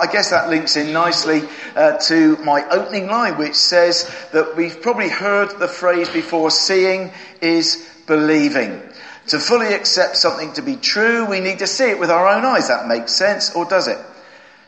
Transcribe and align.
I 0.00 0.06
guess 0.06 0.30
that 0.30 0.48
links 0.48 0.76
in 0.76 0.92
nicely 0.92 1.42
uh, 1.74 1.98
to 2.06 2.36
my 2.36 2.64
opening 2.68 3.08
line, 3.08 3.36
which 3.36 3.56
says 3.56 4.08
that 4.32 4.56
we've 4.56 4.80
probably 4.80 5.08
heard 5.08 5.58
the 5.58 5.66
phrase 5.66 6.08
before, 6.08 6.52
seeing 6.52 7.10
is 7.40 7.84
believing. 8.06 8.80
To 9.26 9.40
fully 9.40 9.74
accept 9.74 10.16
something 10.16 10.52
to 10.52 10.62
be 10.62 10.76
true, 10.76 11.24
we 11.24 11.40
need 11.40 11.58
to 11.58 11.66
see 11.66 11.90
it 11.90 11.98
with 11.98 12.12
our 12.12 12.28
own 12.28 12.44
eyes. 12.44 12.68
That 12.68 12.86
makes 12.86 13.10
sense, 13.10 13.56
or 13.56 13.64
does 13.64 13.88
it? 13.88 13.98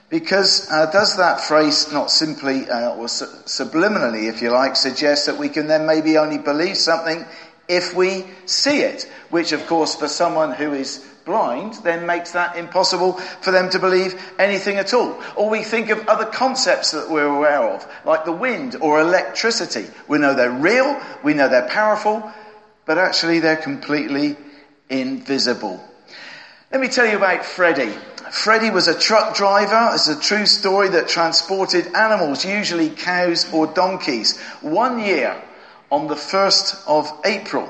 Because 0.08 0.68
uh, 0.68 0.90
does 0.90 1.16
that 1.18 1.40
phrase 1.40 1.92
not 1.92 2.10
simply, 2.10 2.68
uh, 2.68 2.96
or 2.96 3.08
su- 3.08 3.26
subliminally, 3.46 4.28
if 4.28 4.42
you 4.42 4.50
like, 4.50 4.74
suggest 4.74 5.26
that 5.26 5.38
we 5.38 5.48
can 5.48 5.68
then 5.68 5.86
maybe 5.86 6.18
only 6.18 6.38
believe 6.38 6.76
something 6.76 7.24
if 7.68 7.94
we 7.94 8.24
see 8.46 8.80
it? 8.80 9.04
Which, 9.30 9.52
of 9.52 9.64
course, 9.68 9.94
for 9.94 10.08
someone 10.08 10.50
who 10.50 10.72
is 10.72 10.98
blind 11.30 11.74
then 11.84 12.06
makes 12.06 12.32
that 12.32 12.56
impossible 12.56 13.12
for 13.12 13.52
them 13.52 13.70
to 13.70 13.78
believe 13.78 14.20
anything 14.36 14.78
at 14.78 14.92
all. 14.92 15.16
Or 15.36 15.48
we 15.48 15.62
think 15.62 15.90
of 15.90 16.08
other 16.08 16.26
concepts 16.26 16.90
that 16.90 17.08
we're 17.08 17.24
aware 17.24 17.62
of, 17.62 17.86
like 18.04 18.24
the 18.24 18.32
wind 18.32 18.74
or 18.80 19.00
electricity. 19.00 19.86
We 20.08 20.18
know 20.18 20.34
they're 20.34 20.50
real, 20.50 21.00
we 21.22 21.34
know 21.34 21.48
they're 21.48 21.68
powerful, 21.68 22.28
but 22.84 22.98
actually 22.98 23.38
they're 23.38 23.56
completely 23.56 24.36
invisible. 24.88 25.80
Let 26.72 26.80
me 26.80 26.88
tell 26.88 27.06
you 27.06 27.16
about 27.16 27.44
Freddie. 27.44 27.94
Freddie 28.32 28.70
was 28.70 28.88
a 28.88 28.98
truck 28.98 29.36
driver. 29.36 29.94
It's 29.94 30.08
a 30.08 30.18
true 30.18 30.46
story 30.46 30.88
that 30.88 31.06
transported 31.06 31.94
animals, 31.94 32.44
usually 32.44 32.90
cows 32.90 33.46
or 33.52 33.68
donkeys. 33.68 34.36
One 34.62 34.98
year, 34.98 35.40
on 35.92 36.08
the 36.08 36.16
1st 36.16 36.88
of 36.88 37.08
April, 37.24 37.68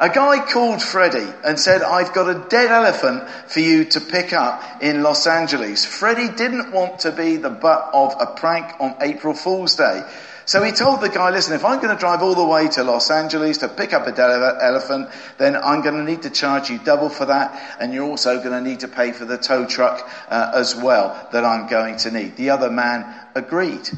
a 0.00 0.08
guy 0.08 0.46
called 0.46 0.80
Freddie 0.80 1.32
and 1.44 1.58
said, 1.58 1.82
I've 1.82 2.12
got 2.12 2.30
a 2.30 2.48
dead 2.48 2.70
elephant 2.70 3.28
for 3.48 3.60
you 3.60 3.84
to 3.86 4.00
pick 4.00 4.32
up 4.32 4.82
in 4.82 5.02
Los 5.02 5.26
Angeles. 5.26 5.84
Freddie 5.84 6.34
didn't 6.34 6.70
want 6.70 7.00
to 7.00 7.12
be 7.12 7.36
the 7.36 7.50
butt 7.50 7.90
of 7.92 8.14
a 8.20 8.26
prank 8.26 8.80
on 8.80 8.94
April 9.00 9.34
Fool's 9.34 9.74
Day. 9.74 10.02
So 10.44 10.62
he 10.62 10.72
told 10.72 11.02
the 11.02 11.10
guy, 11.10 11.28
listen, 11.30 11.54
if 11.54 11.64
I'm 11.64 11.78
going 11.78 11.94
to 11.94 12.00
drive 12.00 12.22
all 12.22 12.34
the 12.34 12.46
way 12.46 12.68
to 12.68 12.82
Los 12.82 13.10
Angeles 13.10 13.58
to 13.58 13.68
pick 13.68 13.92
up 13.92 14.06
a 14.06 14.12
dead 14.12 14.30
elephant, 14.62 15.10
then 15.36 15.54
I'm 15.56 15.82
going 15.82 15.96
to 15.96 16.10
need 16.10 16.22
to 16.22 16.30
charge 16.30 16.70
you 16.70 16.78
double 16.78 17.10
for 17.10 17.26
that, 17.26 17.76
and 17.78 17.92
you're 17.92 18.08
also 18.08 18.38
going 18.38 18.52
to 18.52 18.60
need 18.62 18.80
to 18.80 18.88
pay 18.88 19.12
for 19.12 19.26
the 19.26 19.36
tow 19.36 19.66
truck 19.66 20.08
uh, 20.30 20.52
as 20.54 20.74
well 20.74 21.28
that 21.32 21.44
I'm 21.44 21.68
going 21.68 21.98
to 21.98 22.10
need. 22.10 22.36
The 22.36 22.48
other 22.48 22.70
man 22.70 23.14
agreed. 23.34 23.90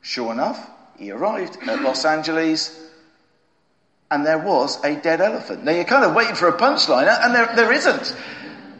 Sure 0.00 0.32
enough, 0.32 0.70
he 0.96 1.10
arrived 1.10 1.58
at 1.68 1.82
Los 1.82 2.06
Angeles 2.06 2.80
and 4.14 4.24
there 4.24 4.38
was 4.38 4.82
a 4.84 4.94
dead 4.94 5.20
elephant. 5.20 5.64
Now 5.64 5.72
you're 5.72 5.84
kind 5.84 6.04
of 6.04 6.14
waiting 6.14 6.36
for 6.36 6.46
a 6.46 6.56
punchline, 6.56 7.08
and 7.08 7.34
there, 7.34 7.50
there 7.56 7.72
isn't. 7.72 8.16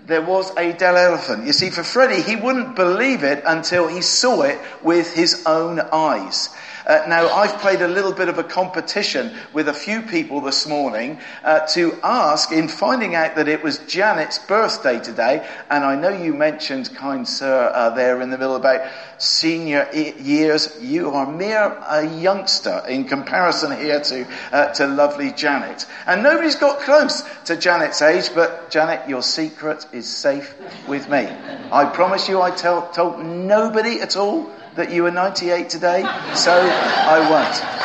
There 0.06 0.22
was 0.22 0.56
a 0.56 0.72
dead 0.72 0.94
elephant. 0.94 1.44
You 1.44 1.52
see, 1.52 1.70
for 1.70 1.82
Freddie, 1.82 2.22
he 2.22 2.36
wouldn't 2.36 2.76
believe 2.76 3.24
it 3.24 3.42
until 3.44 3.88
he 3.88 4.00
saw 4.00 4.42
it 4.42 4.60
with 4.84 5.12
his 5.12 5.42
own 5.44 5.80
eyes. 5.80 6.50
Uh, 6.86 7.04
now, 7.08 7.28
I've 7.28 7.58
played 7.60 7.80
a 7.80 7.88
little 7.88 8.12
bit 8.12 8.28
of 8.28 8.38
a 8.38 8.44
competition 8.44 9.34
with 9.52 9.68
a 9.68 9.72
few 9.72 10.02
people 10.02 10.40
this 10.40 10.66
morning 10.66 11.18
uh, 11.42 11.60
to 11.68 11.98
ask, 12.02 12.52
in 12.52 12.68
finding 12.68 13.14
out 13.14 13.36
that 13.36 13.48
it 13.48 13.62
was 13.62 13.78
Janet's 13.78 14.38
birthday 14.38 15.00
today, 15.00 15.46
and 15.70 15.84
I 15.84 15.96
know 15.96 16.10
you 16.10 16.34
mentioned, 16.34 16.94
kind 16.94 17.26
sir, 17.26 17.70
uh, 17.74 17.90
there 17.90 18.20
in 18.20 18.30
the 18.30 18.38
middle 18.38 18.56
about 18.56 18.90
senior 19.18 19.88
years. 19.92 20.76
You 20.80 21.10
are 21.10 21.30
mere 21.30 21.78
a 21.88 22.06
youngster 22.06 22.82
in 22.88 23.04
comparison 23.04 23.76
here 23.78 24.00
to 24.00 24.26
uh, 24.52 24.72
to 24.74 24.86
lovely 24.86 25.32
Janet, 25.32 25.86
and 26.06 26.22
nobody's 26.22 26.56
got 26.56 26.80
close 26.80 27.22
to 27.44 27.56
Janet's 27.56 28.02
age. 28.02 28.30
But 28.34 28.70
Janet, 28.70 29.08
your 29.08 29.22
secret 29.22 29.86
is 29.92 30.06
safe 30.06 30.54
with 30.86 31.08
me. 31.08 31.28
I 31.72 31.86
promise 31.86 32.28
you, 32.28 32.42
I 32.42 32.50
tell, 32.50 32.90
told 32.90 33.24
nobody 33.24 34.00
at 34.00 34.16
all 34.16 34.50
that 34.76 34.90
you 34.90 35.02
were 35.04 35.10
98 35.10 35.70
today, 35.70 36.02
so 36.34 36.52
I 36.52 37.20
won't. 37.30 37.84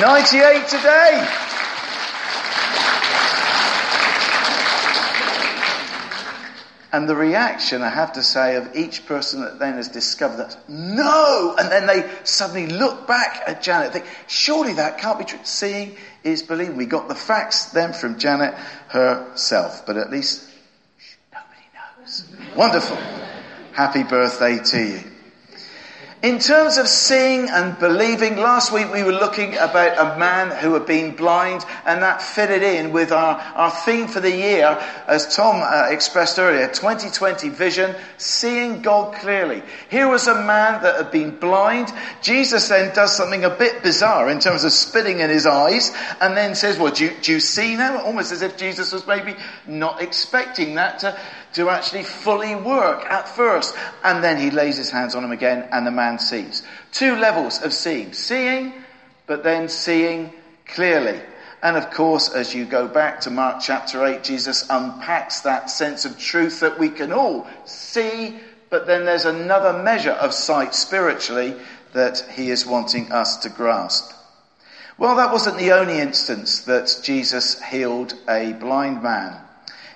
98 0.00 0.68
today! 0.68 1.38
And 6.94 7.08
the 7.08 7.16
reaction, 7.16 7.80
I 7.80 7.88
have 7.88 8.12
to 8.14 8.22
say, 8.22 8.56
of 8.56 8.76
each 8.76 9.06
person 9.06 9.40
that 9.40 9.58
then 9.58 9.76
has 9.76 9.88
discovered 9.88 10.36
that, 10.36 10.58
no! 10.68 11.56
And 11.58 11.72
then 11.72 11.86
they 11.86 12.10
suddenly 12.24 12.66
look 12.66 13.06
back 13.06 13.42
at 13.46 13.62
Janet 13.62 13.94
think, 13.94 14.04
surely 14.26 14.74
that 14.74 14.98
can't 14.98 15.18
be 15.18 15.24
true. 15.24 15.38
Seeing 15.42 15.96
is 16.22 16.42
believing. 16.42 16.76
We 16.76 16.84
got 16.84 17.08
the 17.08 17.14
facts 17.14 17.66
then 17.66 17.94
from 17.94 18.18
Janet 18.18 18.54
herself, 18.88 19.86
but 19.86 19.96
at 19.96 20.10
least 20.10 20.46
nobody 21.32 21.64
knows. 21.74 22.24
Wonderful. 22.54 22.96
Happy 23.72 24.02
birthday 24.02 24.58
to 24.58 24.78
you. 24.78 25.11
In 26.22 26.38
terms 26.38 26.76
of 26.78 26.86
seeing 26.86 27.48
and 27.48 27.76
believing, 27.80 28.36
last 28.36 28.72
week 28.72 28.92
we 28.92 29.02
were 29.02 29.10
looking 29.10 29.54
about 29.56 29.98
a 29.98 30.16
man 30.20 30.56
who 30.56 30.72
had 30.74 30.86
been 30.86 31.16
blind 31.16 31.64
and 31.84 32.00
that 32.00 32.22
fitted 32.22 32.62
in 32.62 32.92
with 32.92 33.10
our, 33.10 33.40
our 33.56 33.72
theme 33.72 34.06
for 34.06 34.20
the 34.20 34.30
year, 34.30 34.78
as 35.08 35.34
Tom 35.34 35.60
uh, 35.60 35.88
expressed 35.90 36.38
earlier, 36.38 36.68
2020 36.68 37.48
vision, 37.48 37.96
seeing 38.18 38.82
God 38.82 39.16
clearly. 39.16 39.64
Here 39.90 40.06
was 40.06 40.28
a 40.28 40.36
man 40.36 40.80
that 40.84 40.94
had 40.94 41.10
been 41.10 41.40
blind. 41.40 41.92
Jesus 42.22 42.68
then 42.68 42.94
does 42.94 43.16
something 43.16 43.44
a 43.44 43.50
bit 43.50 43.82
bizarre 43.82 44.30
in 44.30 44.38
terms 44.38 44.62
of 44.62 44.70
spitting 44.70 45.18
in 45.18 45.28
his 45.28 45.44
eyes 45.44 45.90
and 46.20 46.36
then 46.36 46.54
says, 46.54 46.78
well, 46.78 46.92
do 46.92 47.06
you, 47.06 47.10
do 47.20 47.32
you 47.32 47.40
see 47.40 47.74
now? 47.74 48.00
Almost 48.00 48.30
as 48.30 48.42
if 48.42 48.56
Jesus 48.56 48.92
was 48.92 49.08
maybe 49.08 49.34
not 49.66 50.00
expecting 50.00 50.76
that 50.76 51.00
to, 51.00 51.18
to 51.54 51.68
actually 51.68 52.02
fully 52.02 52.54
work 52.54 53.04
at 53.06 53.28
first. 53.28 53.74
And 54.02 54.22
then 54.22 54.38
he 54.38 54.50
lays 54.50 54.76
his 54.76 54.90
hands 54.90 55.14
on 55.14 55.24
him 55.24 55.32
again 55.32 55.68
and 55.72 55.86
the 55.86 55.90
man 55.90 56.18
sees. 56.18 56.62
Two 56.92 57.16
levels 57.16 57.62
of 57.62 57.72
seeing. 57.72 58.12
Seeing, 58.12 58.72
but 59.26 59.42
then 59.42 59.68
seeing 59.68 60.32
clearly. 60.66 61.20
And 61.62 61.76
of 61.76 61.90
course, 61.90 62.28
as 62.28 62.54
you 62.54 62.64
go 62.64 62.88
back 62.88 63.20
to 63.20 63.30
Mark 63.30 63.62
chapter 63.62 64.04
8, 64.04 64.24
Jesus 64.24 64.66
unpacks 64.68 65.40
that 65.40 65.70
sense 65.70 66.04
of 66.04 66.18
truth 66.18 66.60
that 66.60 66.78
we 66.78 66.88
can 66.88 67.12
all 67.12 67.46
see, 67.66 68.40
but 68.68 68.86
then 68.86 69.04
there's 69.04 69.26
another 69.26 69.80
measure 69.82 70.10
of 70.10 70.34
sight 70.34 70.74
spiritually 70.74 71.54
that 71.92 72.26
he 72.32 72.50
is 72.50 72.66
wanting 72.66 73.12
us 73.12 73.36
to 73.38 73.48
grasp. 73.48 74.12
Well, 74.98 75.16
that 75.16 75.32
wasn't 75.32 75.58
the 75.58 75.72
only 75.72 76.00
instance 76.00 76.62
that 76.62 77.00
Jesus 77.02 77.62
healed 77.62 78.14
a 78.28 78.54
blind 78.54 79.02
man. 79.02 79.38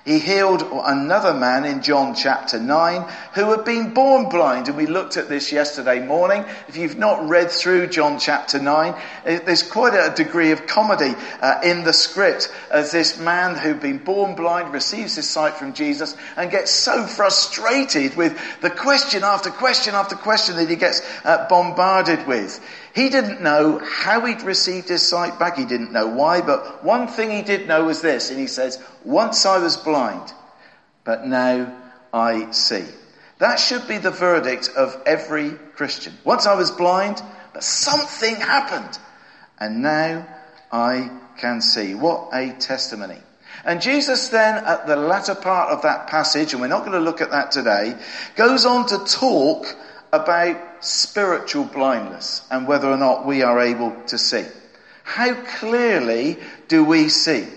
He 0.07 0.19
healed 0.19 0.63
another 0.71 1.33
man 1.33 1.65
in 1.65 1.81
John 1.81 2.15
chapter 2.15 2.57
9 2.57 3.01
who 3.33 3.51
had 3.51 3.65
been 3.65 3.93
born 3.93 4.29
blind. 4.29 4.69
And 4.69 4.77
we 4.77 4.85
looked 4.85 5.17
at 5.17 5.27
this 5.27 5.51
yesterday 5.51 5.99
morning. 5.99 6.45
If 6.69 6.77
you've 6.77 6.97
not 6.97 7.27
read 7.27 7.51
through 7.51 7.87
John 7.87 8.17
chapter 8.17 8.57
9, 8.57 8.95
there's 9.25 9.63
quite 9.63 9.95
a 9.95 10.15
degree 10.15 10.51
of 10.51 10.65
comedy 10.65 11.13
uh, 11.41 11.59
in 11.61 11.83
the 11.83 11.91
script 11.91 12.49
as 12.71 12.93
this 12.93 13.19
man 13.19 13.57
who'd 13.57 13.81
been 13.81 13.97
born 13.97 14.35
blind 14.35 14.71
receives 14.71 15.17
his 15.17 15.29
sight 15.29 15.55
from 15.55 15.73
Jesus 15.73 16.15
and 16.37 16.49
gets 16.49 16.71
so 16.71 17.05
frustrated 17.05 18.15
with 18.15 18.39
the 18.61 18.69
question 18.69 19.23
after 19.25 19.49
question 19.49 19.93
after 19.93 20.15
question 20.15 20.55
that 20.55 20.69
he 20.69 20.77
gets 20.77 21.01
uh, 21.25 21.47
bombarded 21.49 22.25
with. 22.25 22.65
He 22.95 23.09
didn't 23.09 23.41
know 23.41 23.79
how 23.79 24.25
he'd 24.25 24.41
received 24.41 24.89
his 24.89 25.07
sight 25.07 25.37
back. 25.37 25.57
He 25.57 25.65
didn't 25.65 25.91
know 25.91 26.07
why, 26.07 26.41
but 26.41 26.83
one 26.83 27.07
thing 27.07 27.29
he 27.29 27.43
did 27.43 27.67
know 27.67 27.83
was 27.83 28.01
this. 28.01 28.31
And 28.31 28.39
he 28.39 28.47
says, 28.47 28.81
once 29.03 29.45
I 29.45 29.59
was 29.59 29.77
blind, 29.77 29.96
but 31.03 31.25
now 31.25 31.73
I 32.13 32.51
see. 32.51 32.83
That 33.39 33.59
should 33.59 33.87
be 33.87 33.97
the 33.97 34.11
verdict 34.11 34.69
of 34.75 35.01
every 35.05 35.51
Christian. 35.51 36.13
Once 36.23 36.45
I 36.45 36.55
was 36.55 36.71
blind, 36.71 37.21
but 37.53 37.63
something 37.63 38.35
happened. 38.35 38.97
And 39.59 39.81
now 39.81 40.27
I 40.71 41.09
can 41.37 41.61
see. 41.61 41.95
What 41.95 42.29
a 42.33 42.51
testimony. 42.53 43.17
And 43.63 43.81
Jesus 43.81 44.29
then, 44.29 44.63
at 44.63 44.87
the 44.87 44.95
latter 44.95 45.35
part 45.35 45.71
of 45.71 45.81
that 45.83 46.07
passage, 46.07 46.53
and 46.53 46.61
we're 46.61 46.67
not 46.67 46.85
going 46.85 46.91
to 46.91 46.99
look 46.99 47.21
at 47.21 47.31
that 47.31 47.51
today, 47.51 47.95
goes 48.35 48.65
on 48.65 48.87
to 48.87 48.97
talk 49.05 49.75
about 50.11 50.57
spiritual 50.83 51.65
blindness 51.65 52.45
and 52.49 52.67
whether 52.67 52.87
or 52.87 52.97
not 52.97 53.25
we 53.25 53.43
are 53.43 53.59
able 53.59 53.95
to 54.07 54.17
see. 54.17 54.45
How 55.03 55.33
clearly 55.59 56.37
do 56.67 56.83
we 56.83 57.09
see? 57.09 57.47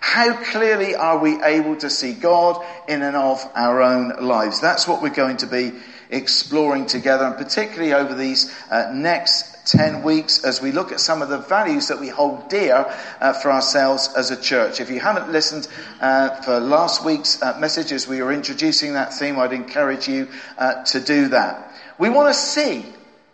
How 0.00 0.34
clearly 0.34 0.94
are 0.94 1.18
we 1.18 1.42
able 1.42 1.76
to 1.76 1.90
see 1.90 2.12
God 2.12 2.64
in 2.88 3.02
and 3.02 3.16
of 3.16 3.44
our 3.54 3.82
own 3.82 4.26
lives? 4.26 4.60
That's 4.60 4.86
what 4.86 5.02
we're 5.02 5.10
going 5.10 5.38
to 5.38 5.46
be 5.46 5.72
exploring 6.10 6.86
together 6.86 7.24
and 7.24 7.36
particularly 7.36 7.92
over 7.92 8.14
these 8.14 8.50
uh, 8.70 8.90
next 8.94 9.66
10 9.66 10.02
weeks 10.02 10.44
as 10.44 10.62
we 10.62 10.72
look 10.72 10.92
at 10.92 11.00
some 11.00 11.20
of 11.20 11.28
the 11.28 11.38
values 11.38 11.88
that 11.88 12.00
we 12.00 12.08
hold 12.08 12.48
dear 12.48 12.86
uh, 13.20 13.32
for 13.34 13.52
ourselves 13.52 14.08
as 14.16 14.30
a 14.30 14.40
church. 14.40 14.80
If 14.80 14.90
you 14.90 14.98
haven't 14.98 15.30
listened 15.30 15.68
uh, 16.00 16.40
for 16.40 16.60
last 16.60 17.04
week's 17.04 17.42
uh, 17.42 17.58
messages, 17.58 18.08
we 18.08 18.22
were 18.22 18.32
introducing 18.32 18.94
that 18.94 19.12
theme. 19.12 19.38
I'd 19.38 19.52
encourage 19.52 20.08
you 20.08 20.28
uh, 20.56 20.84
to 20.84 21.00
do 21.00 21.28
that. 21.28 21.72
We 21.98 22.08
want 22.08 22.28
to 22.28 22.40
see. 22.40 22.84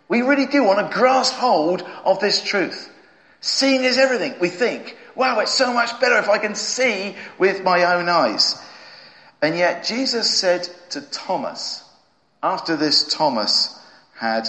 We 0.09 0.21
really 0.21 0.45
do 0.45 0.63
want 0.63 0.79
to 0.79 0.97
grasp 0.97 1.35
hold 1.35 1.81
of 2.03 2.19
this 2.19 2.43
truth. 2.43 2.91
Seeing 3.39 3.83
is 3.83 3.97
everything. 3.97 4.35
We 4.39 4.49
think, 4.49 4.97
wow, 5.15 5.39
it's 5.39 5.53
so 5.53 5.73
much 5.73 5.99
better 5.99 6.17
if 6.17 6.29
I 6.29 6.37
can 6.37 6.55
see 6.55 7.15
with 7.37 7.63
my 7.63 7.95
own 7.95 8.09
eyes. 8.09 8.61
And 9.41 9.57
yet 9.57 9.85
Jesus 9.85 10.29
said 10.29 10.67
to 10.91 11.01
Thomas, 11.01 11.83
After 12.41 12.75
this, 12.75 13.13
Thomas 13.13 13.79
had 14.15 14.47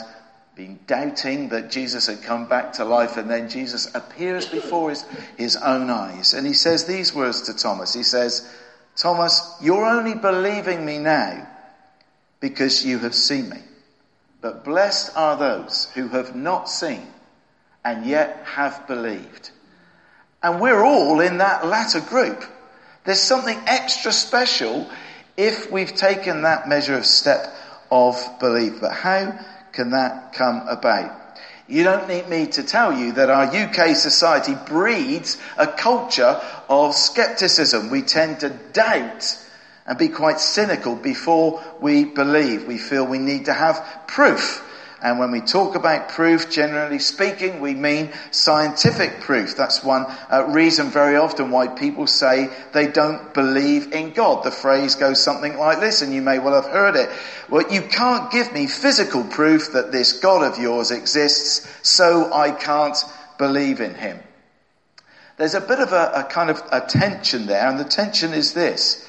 been 0.54 0.78
doubting 0.86 1.50
that 1.50 1.70
Jesus 1.70 2.06
had 2.06 2.22
come 2.22 2.48
back 2.48 2.74
to 2.74 2.84
life, 2.84 3.16
and 3.16 3.30
then 3.30 3.50
Jesus 3.50 3.94
appears 3.94 4.46
before 4.46 4.90
his, 4.90 5.04
his 5.36 5.56
own 5.56 5.90
eyes. 5.90 6.32
And 6.32 6.46
he 6.46 6.54
says 6.54 6.86
these 6.86 7.14
words 7.14 7.42
to 7.42 7.54
Thomas. 7.54 7.92
He 7.92 8.02
says, 8.02 8.50
Thomas, 8.96 9.54
you're 9.60 9.84
only 9.84 10.14
believing 10.14 10.84
me 10.84 10.98
now 10.98 11.46
because 12.40 12.84
you 12.84 12.98
have 13.00 13.14
seen 13.14 13.50
me. 13.50 13.58
But 14.40 14.64
blessed 14.64 15.14
are 15.16 15.36
those 15.36 15.90
who 15.94 16.08
have 16.08 16.34
not 16.34 16.68
seen 16.70 17.06
and 17.84 18.06
yet 18.06 18.42
have 18.44 18.86
believed. 18.86 19.50
And 20.42 20.60
we're 20.60 20.84
all 20.84 21.20
in 21.20 21.38
that 21.38 21.66
latter 21.66 22.00
group. 22.00 22.44
There's 23.04 23.20
something 23.20 23.58
extra 23.66 24.12
special 24.12 24.88
if 25.36 25.70
we've 25.70 25.94
taken 25.94 26.42
that 26.42 26.68
measure 26.68 26.96
of 26.96 27.06
step 27.06 27.54
of 27.90 28.20
belief. 28.40 28.80
But 28.80 28.92
how 28.92 29.38
can 29.72 29.90
that 29.90 30.32
come 30.32 30.66
about? 30.68 31.22
You 31.68 31.82
don't 31.82 32.08
need 32.08 32.28
me 32.28 32.46
to 32.48 32.62
tell 32.62 32.92
you 32.92 33.12
that 33.12 33.28
our 33.28 33.44
UK 33.44 33.96
society 33.96 34.54
breeds 34.66 35.36
a 35.58 35.66
culture 35.66 36.40
of 36.68 36.94
skepticism. 36.94 37.90
We 37.90 38.02
tend 38.02 38.40
to 38.40 38.50
doubt 38.50 39.38
and 39.84 39.98
be 39.98 40.08
quite 40.08 40.38
cynical 40.38 40.94
before 40.94 41.62
we 41.80 42.04
believe. 42.04 42.66
We 42.66 42.78
feel 42.78 43.04
we 43.04 43.18
need 43.18 43.46
to 43.46 43.52
have 43.52 44.04
proof. 44.06 44.62
And 45.02 45.18
when 45.18 45.30
we 45.30 45.42
talk 45.42 45.74
about 45.74 46.08
proof, 46.08 46.50
generally 46.50 46.98
speaking, 46.98 47.60
we 47.60 47.74
mean 47.74 48.12
scientific 48.30 49.20
proof. 49.20 49.54
That's 49.54 49.84
one 49.84 50.06
uh, 50.32 50.46
reason 50.48 50.88
very 50.88 51.16
often 51.16 51.50
why 51.50 51.68
people 51.68 52.06
say 52.06 52.48
they 52.72 52.86
don't 52.86 53.34
believe 53.34 53.92
in 53.92 54.12
God. 54.12 54.42
The 54.42 54.50
phrase 54.50 54.94
goes 54.94 55.22
something 55.22 55.58
like 55.58 55.80
this, 55.80 56.00
and 56.00 56.14
you 56.14 56.22
may 56.22 56.38
well 56.38 56.60
have 56.60 56.72
heard 56.72 56.96
it. 56.96 57.10
Well, 57.50 57.70
you 57.70 57.82
can't 57.82 58.30
give 58.30 58.52
me 58.54 58.66
physical 58.66 59.22
proof 59.22 59.72
that 59.72 59.92
this 59.92 60.14
God 60.14 60.42
of 60.42 60.58
yours 60.58 60.90
exists, 60.90 61.68
so 61.82 62.32
I 62.32 62.50
can't 62.50 62.96
believe 63.36 63.80
in 63.80 63.94
him. 63.94 64.18
There's 65.36 65.54
a 65.54 65.60
bit 65.60 65.80
of 65.80 65.92
a, 65.92 66.12
a 66.14 66.24
kind 66.24 66.48
of 66.48 66.62
a 66.72 66.80
tension 66.80 67.44
there, 67.44 67.68
and 67.68 67.78
the 67.78 67.84
tension 67.84 68.32
is 68.32 68.54
this 68.54 69.06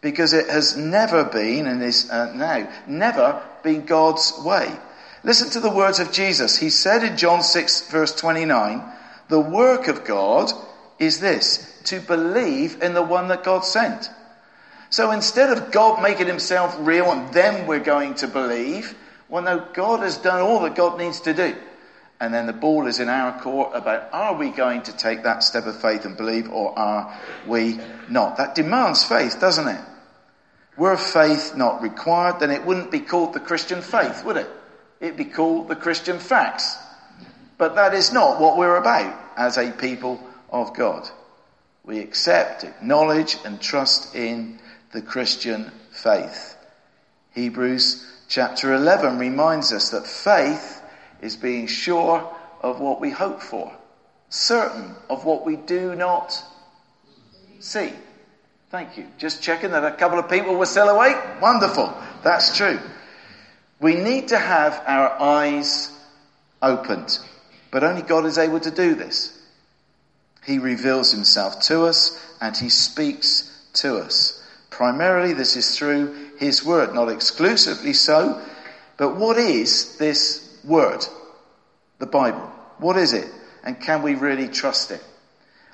because 0.00 0.32
it 0.32 0.48
has 0.48 0.76
never 0.76 1.24
been 1.24 1.66
and 1.66 1.80
is 1.82 2.10
uh, 2.10 2.32
now 2.34 2.68
never 2.88 3.40
been 3.62 3.84
God's 3.84 4.32
way. 4.44 4.76
Listen 5.24 5.50
to 5.50 5.60
the 5.60 5.70
words 5.70 5.98
of 5.98 6.12
Jesus. 6.12 6.58
He 6.58 6.70
said 6.70 7.02
in 7.02 7.16
John 7.16 7.42
6 7.42 7.90
verse 7.90 8.14
29, 8.14 8.82
the 9.28 9.40
work 9.40 9.88
of 9.88 10.04
God 10.04 10.50
is 10.98 11.20
this, 11.20 11.80
to 11.84 12.00
believe 12.00 12.82
in 12.82 12.94
the 12.94 13.02
one 13.02 13.28
that 13.28 13.44
God 13.44 13.64
sent. 13.64 14.10
So 14.90 15.10
instead 15.10 15.56
of 15.56 15.70
God 15.70 16.02
making 16.02 16.26
himself 16.26 16.76
real 16.80 17.10
and 17.12 17.32
then 17.32 17.66
we're 17.66 17.78
going 17.78 18.14
to 18.16 18.28
believe, 18.28 18.94
well 19.28 19.42
no, 19.42 19.66
God 19.74 20.00
has 20.00 20.16
done 20.18 20.40
all 20.40 20.60
that 20.62 20.74
God 20.74 20.98
needs 20.98 21.20
to 21.20 21.34
do. 21.34 21.56
And 22.20 22.34
then 22.34 22.46
the 22.46 22.52
ball 22.52 22.86
is 22.86 22.98
in 22.98 23.08
our 23.08 23.40
court 23.40 23.72
about 23.74 24.08
are 24.12 24.34
we 24.34 24.50
going 24.50 24.82
to 24.82 24.96
take 24.96 25.22
that 25.22 25.44
step 25.44 25.66
of 25.66 25.80
faith 25.80 26.04
and 26.04 26.16
believe 26.16 26.50
or 26.50 26.76
are 26.76 27.16
we 27.46 27.78
not? 28.08 28.38
That 28.38 28.54
demands 28.54 29.04
faith, 29.04 29.40
doesn't 29.40 29.68
it? 29.68 29.80
Were 30.76 30.96
faith 30.96 31.54
not 31.56 31.82
required, 31.82 32.40
then 32.40 32.50
it 32.50 32.64
wouldn't 32.64 32.90
be 32.90 33.00
called 33.00 33.34
the 33.34 33.40
Christian 33.40 33.82
faith, 33.82 34.24
would 34.24 34.36
it? 34.36 34.50
It'd 35.00 35.16
be 35.16 35.24
called 35.24 35.68
the 35.68 35.76
Christian 35.76 36.18
facts. 36.18 36.76
But 37.56 37.74
that 37.74 37.94
is 37.94 38.12
not 38.12 38.40
what 38.40 38.56
we're 38.56 38.76
about 38.76 39.18
as 39.36 39.56
a 39.56 39.72
people 39.72 40.22
of 40.50 40.74
God. 40.74 41.08
We 41.84 42.00
accept, 42.00 42.64
acknowledge, 42.64 43.36
and 43.44 43.60
trust 43.60 44.14
in 44.14 44.60
the 44.92 45.02
Christian 45.02 45.70
faith. 45.90 46.56
Hebrews 47.34 48.04
chapter 48.28 48.74
11 48.74 49.18
reminds 49.18 49.72
us 49.72 49.90
that 49.90 50.06
faith 50.06 50.82
is 51.20 51.36
being 51.36 51.66
sure 51.66 52.34
of 52.60 52.80
what 52.80 53.00
we 53.00 53.10
hope 53.10 53.40
for, 53.40 53.72
certain 54.28 54.94
of 55.08 55.24
what 55.24 55.46
we 55.46 55.56
do 55.56 55.94
not 55.94 56.42
see. 57.60 57.92
Thank 58.70 58.98
you. 58.98 59.06
Just 59.16 59.42
checking 59.42 59.70
that 59.70 59.84
a 59.84 59.92
couple 59.92 60.18
of 60.18 60.28
people 60.28 60.56
were 60.56 60.66
still 60.66 60.88
awake. 60.88 61.16
Wonderful. 61.40 61.96
That's 62.22 62.56
true. 62.56 62.78
We 63.80 63.94
need 63.94 64.28
to 64.28 64.38
have 64.38 64.82
our 64.86 65.20
eyes 65.20 65.90
opened, 66.60 67.18
but 67.70 67.84
only 67.84 68.02
God 68.02 68.26
is 68.26 68.38
able 68.38 68.60
to 68.60 68.70
do 68.70 68.94
this. 68.94 69.36
He 70.44 70.58
reveals 70.58 71.12
himself 71.12 71.60
to 71.62 71.84
us 71.84 72.18
and 72.40 72.56
he 72.56 72.70
speaks 72.70 73.44
to 73.74 73.98
us. 73.98 74.42
Primarily, 74.70 75.32
this 75.32 75.56
is 75.56 75.76
through 75.76 76.30
his 76.38 76.64
word, 76.64 76.94
not 76.94 77.08
exclusively 77.08 77.92
so. 77.92 78.42
But 78.96 79.16
what 79.16 79.36
is 79.38 79.96
this 79.98 80.58
word? 80.64 81.04
The 81.98 82.06
Bible. 82.06 82.50
What 82.78 82.96
is 82.96 83.12
it? 83.12 83.28
And 83.62 83.80
can 83.80 84.02
we 84.02 84.14
really 84.14 84.48
trust 84.48 84.90
it? 84.90 85.04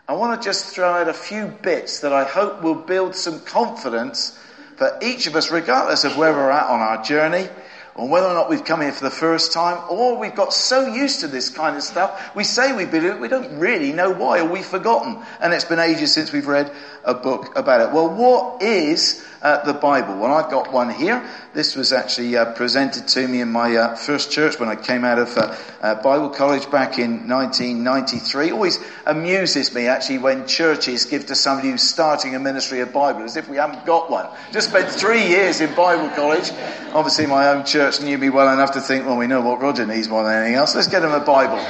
I 0.06 0.14
want 0.14 0.40
to 0.40 0.46
just 0.46 0.74
throw 0.74 0.90
out 0.90 1.08
a 1.08 1.14
few 1.14 1.46
bits 1.46 2.00
that 2.00 2.12
I 2.12 2.24
hope 2.24 2.62
will 2.62 2.74
build 2.74 3.14
some 3.14 3.40
confidence 3.40 4.38
for 4.76 4.98
each 5.00 5.26
of 5.26 5.36
us, 5.36 5.50
regardless 5.50 6.04
of 6.04 6.18
where 6.18 6.32
we're 6.32 6.50
at 6.50 6.68
on 6.68 6.80
our 6.80 7.02
journey 7.02 7.48
or 7.94 8.08
whether 8.08 8.26
or 8.26 8.34
not 8.34 8.50
we've 8.50 8.64
come 8.64 8.80
here 8.80 8.92
for 8.92 9.04
the 9.04 9.10
first 9.10 9.52
time, 9.52 9.80
or 9.88 10.16
we've 10.16 10.34
got 10.34 10.52
so 10.52 10.86
used 10.92 11.20
to 11.20 11.28
this 11.28 11.48
kind 11.48 11.76
of 11.76 11.82
stuff, 11.82 12.34
we 12.34 12.42
say 12.42 12.74
we 12.74 12.86
believe 12.86 13.12
it, 13.12 13.20
we 13.20 13.28
don't 13.28 13.58
really 13.58 13.92
know 13.92 14.10
why, 14.10 14.40
or 14.40 14.46
we've 14.46 14.66
forgotten. 14.66 15.22
And 15.40 15.52
it's 15.52 15.64
been 15.64 15.78
ages 15.78 16.12
since 16.12 16.32
we've 16.32 16.46
read 16.46 16.72
a 17.04 17.14
book 17.14 17.56
about 17.56 17.80
it. 17.80 17.92
Well, 17.92 18.08
what 18.08 18.62
is 18.62 19.24
uh, 19.42 19.62
the 19.64 19.74
Bible? 19.74 20.16
Well, 20.16 20.32
I've 20.32 20.50
got 20.50 20.72
one 20.72 20.90
here. 20.90 21.22
This 21.52 21.76
was 21.76 21.92
actually 21.92 22.36
uh, 22.36 22.52
presented 22.54 23.06
to 23.08 23.28
me 23.28 23.42
in 23.42 23.52
my 23.52 23.76
uh, 23.76 23.94
first 23.94 24.32
church 24.32 24.58
when 24.58 24.68
I 24.68 24.76
came 24.76 25.04
out 25.04 25.18
of 25.18 25.36
uh, 25.36 25.54
uh, 25.82 25.94
Bible 25.96 26.30
college 26.30 26.70
back 26.70 26.98
in 26.98 27.28
1993. 27.28 28.50
Always 28.50 28.78
amuses 29.06 29.74
me 29.74 29.86
actually 29.86 30.18
when 30.18 30.46
churches 30.46 31.04
give 31.04 31.26
to 31.26 31.34
somebody 31.34 31.70
who's 31.70 31.82
starting 31.82 32.34
a 32.34 32.38
ministry 32.38 32.80
a 32.80 32.86
Bible 32.86 33.22
as 33.22 33.36
if 33.36 33.48
we 33.48 33.58
haven't 33.58 33.84
got 33.84 34.10
one. 34.10 34.26
Just 34.50 34.70
spent 34.70 34.88
three 34.88 35.26
years 35.28 35.60
in 35.60 35.74
Bible 35.74 36.08
college. 36.16 36.50
Obviously, 36.94 37.26
my 37.26 37.48
own 37.48 37.64
church 37.64 38.00
knew 38.00 38.16
me 38.16 38.30
well 38.30 38.52
enough 38.52 38.72
to 38.72 38.80
think, 38.80 39.04
well, 39.04 39.18
we 39.18 39.26
know 39.26 39.42
what 39.42 39.60
Roger 39.60 39.86
needs 39.86 40.08
more 40.08 40.24
than 40.24 40.32
anything 40.32 40.54
else. 40.54 40.74
Let's 40.74 40.88
get 40.88 41.04
him 41.04 41.12
a 41.12 41.20
Bible 41.20 41.64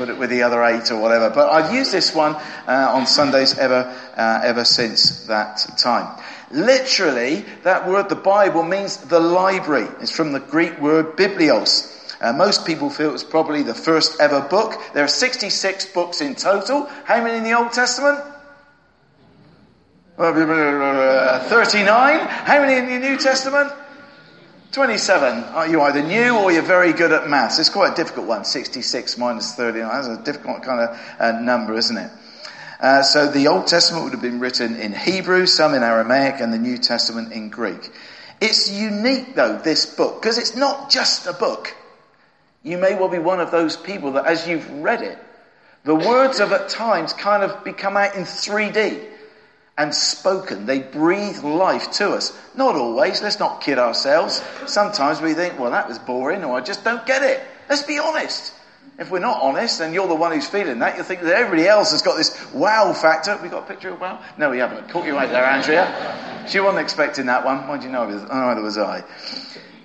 put 0.00 0.08
it 0.08 0.16
with 0.16 0.30
the 0.30 0.42
other 0.42 0.64
eight 0.64 0.90
or 0.90 0.98
whatever. 0.98 1.28
But 1.28 1.52
I've 1.52 1.74
used 1.74 1.92
this 1.92 2.14
one 2.14 2.34
uh, 2.34 2.90
on 2.90 3.06
Sundays 3.06 3.58
ever 3.58 3.94
uh, 4.16 4.40
ever 4.42 4.64
since 4.64 5.26
that 5.26 5.58
time. 5.76 6.18
Literally, 6.50 7.44
that 7.64 7.86
word, 7.86 8.08
the 8.08 8.16
Bible, 8.16 8.62
means 8.62 8.96
the 8.96 9.20
library. 9.20 9.88
It's 10.00 10.10
from 10.10 10.32
the 10.32 10.40
Greek 10.40 10.80
word 10.80 11.18
biblios. 11.18 12.16
Uh, 12.18 12.32
most 12.32 12.64
people 12.64 12.88
feel 12.88 13.12
it's 13.12 13.22
probably 13.22 13.62
the 13.62 13.74
first 13.74 14.18
ever 14.22 14.40
book. 14.40 14.80
There 14.94 15.04
are 15.04 15.08
66 15.08 15.92
books 15.92 16.22
in 16.22 16.34
total. 16.34 16.86
How 17.04 17.22
many 17.22 17.36
in 17.36 17.44
the 17.44 17.52
Old 17.52 17.72
Testament? 17.72 18.20
39. 20.16 22.26
How 22.26 22.58
many 22.58 22.78
in 22.78 22.86
the 22.86 22.98
New 23.06 23.18
Testament? 23.18 23.70
27. 24.72 25.44
Are 25.44 25.66
you 25.66 25.80
either 25.82 26.00
new 26.00 26.38
or 26.38 26.52
you're 26.52 26.62
very 26.62 26.92
good 26.92 27.10
at 27.10 27.28
maths? 27.28 27.58
It's 27.58 27.68
quite 27.68 27.92
a 27.92 27.96
difficult 27.96 28.28
one. 28.28 28.44
66 28.44 29.18
minus 29.18 29.52
39. 29.54 29.88
That's 29.88 30.06
a 30.06 30.22
difficult 30.22 30.62
kind 30.62 30.80
of 30.80 31.00
uh, 31.18 31.40
number, 31.40 31.74
isn't 31.74 31.96
it? 31.96 32.10
Uh, 32.78 33.02
so 33.02 33.28
the 33.28 33.48
Old 33.48 33.66
Testament 33.66 34.04
would 34.04 34.12
have 34.12 34.22
been 34.22 34.38
written 34.38 34.76
in 34.76 34.92
Hebrew, 34.92 35.46
some 35.46 35.74
in 35.74 35.82
Aramaic, 35.82 36.40
and 36.40 36.52
the 36.52 36.58
New 36.58 36.78
Testament 36.78 37.32
in 37.32 37.50
Greek. 37.50 37.90
It's 38.40 38.70
unique 38.70 39.34
though, 39.34 39.58
this 39.58 39.86
book, 39.86 40.22
because 40.22 40.38
it's 40.38 40.54
not 40.54 40.88
just 40.88 41.26
a 41.26 41.32
book. 41.32 41.74
You 42.62 42.78
may 42.78 42.94
well 42.94 43.08
be 43.08 43.18
one 43.18 43.40
of 43.40 43.50
those 43.50 43.76
people 43.76 44.12
that 44.12 44.26
as 44.26 44.46
you've 44.46 44.70
read 44.70 45.02
it, 45.02 45.18
the 45.82 45.96
words 45.96 46.38
have 46.38 46.52
at 46.52 46.68
times 46.68 47.12
kind 47.12 47.42
of 47.42 47.64
become 47.64 47.96
out 47.96 48.14
in 48.14 48.22
3D 48.22 49.04
and 49.80 49.94
spoken. 49.94 50.66
They 50.66 50.80
breathe 50.80 51.42
life 51.42 51.90
to 51.92 52.10
us. 52.10 52.38
Not 52.54 52.76
always, 52.76 53.22
let's 53.22 53.38
not 53.38 53.62
kid 53.62 53.78
ourselves. 53.78 54.42
Sometimes 54.66 55.22
we 55.22 55.32
think, 55.32 55.58
well, 55.58 55.70
that 55.70 55.88
was 55.88 55.98
boring, 55.98 56.44
or 56.44 56.58
I 56.58 56.60
just 56.60 56.84
don't 56.84 57.04
get 57.06 57.22
it. 57.22 57.42
Let's 57.66 57.82
be 57.82 57.98
honest. 57.98 58.52
If 58.98 59.10
we're 59.10 59.20
not 59.20 59.40
honest, 59.40 59.80
and 59.80 59.94
you're 59.94 60.06
the 60.06 60.14
one 60.14 60.32
who's 60.32 60.46
feeling 60.46 60.80
that, 60.80 60.96
you'll 60.96 61.06
think 61.06 61.22
that 61.22 61.34
everybody 61.34 61.66
else 61.66 61.92
has 61.92 62.02
got 62.02 62.18
this 62.18 62.52
wow 62.52 62.92
factor. 62.92 63.38
We 63.42 63.48
got 63.48 63.64
a 63.64 63.66
picture 63.66 63.88
of 63.88 63.98
wow? 64.02 64.22
No, 64.36 64.50
we 64.50 64.58
haven't. 64.58 64.90
Caught 64.90 65.06
you 65.06 65.14
right 65.14 65.30
there, 65.30 65.46
Andrea. 65.46 66.46
She 66.46 66.60
wasn't 66.60 66.82
expecting 66.82 67.24
that 67.26 67.42
one. 67.42 67.80
Do 67.80 67.86
you 67.86 67.90
know? 67.90 68.04
Neither 68.06 68.60
was 68.60 68.76
I. 68.76 69.02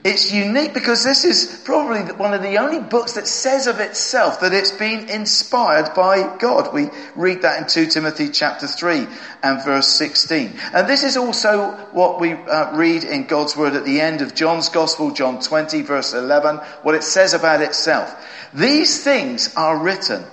It's 0.06 0.32
unique 0.32 0.76
because 0.76 1.04
this 1.04 1.26
is 1.26 1.64
probably 1.66 2.02
one 2.14 2.36
of 2.36 2.44
the 2.44 2.60
only 2.60 2.80
books 2.80 3.14
that 3.14 3.26
says 3.26 3.66
of 3.66 3.80
itself 3.80 4.42
that 4.42 4.54
it's 4.54 4.72
been 4.72 5.10
inspired 5.10 5.96
by 5.96 6.38
God. 6.38 6.72
We 6.72 6.92
read 7.16 7.42
that 7.42 7.60
in 7.60 7.68
2 7.68 7.90
Timothy 7.90 8.30
chapter 8.30 8.68
3 8.68 9.08
and 9.42 9.66
verse 9.66 9.88
16. 9.88 10.54
And 10.76 10.88
this 10.88 11.04
is 11.04 11.18
also 11.18 11.72
what 11.92 12.20
we 12.20 12.34
uh, 12.34 12.78
read 12.78 13.04
in 13.04 13.26
God's 13.26 13.58
word 13.58 13.74
at 13.74 13.84
the 13.84 14.00
end 14.00 14.22
of 14.22 14.36
John's 14.36 14.70
gospel, 14.70 15.10
John 15.10 15.42
20 15.42 15.82
verse 15.82 16.14
11, 16.14 16.58
what 16.84 16.94
it 16.94 17.04
says 17.04 17.34
about 17.34 17.64
itself. 17.64 18.16
These 18.54 19.04
things 19.04 19.56
are 19.56 19.76
written 19.76 20.24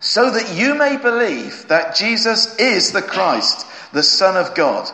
so 0.00 0.28
that 0.28 0.56
you 0.56 0.74
may 0.74 0.96
believe 0.96 1.68
that 1.68 1.94
Jesus 1.94 2.56
is 2.56 2.90
the 2.90 3.00
Christ, 3.00 3.64
the 3.92 4.02
Son 4.02 4.36
of 4.36 4.56
God, 4.56 4.90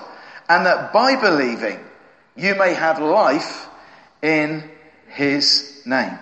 and 0.46 0.66
that 0.66 0.92
by 0.92 1.16
believing 1.16 1.80
you 2.36 2.54
may 2.54 2.74
have 2.74 2.98
life 2.98 3.68
in 4.22 4.64
his 5.08 5.82
name. 5.84 6.18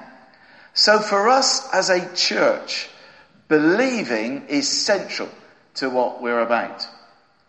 So 0.75 1.01
for 1.01 1.29
us 1.29 1.69
as 1.73 1.91
a 1.91 2.15
church, 2.15 2.89
believing 3.49 4.47
is 4.49 4.69
central 4.69 5.29
to 5.75 5.91
what 5.91 6.23
we're 6.23 6.41
about. 6.41 6.87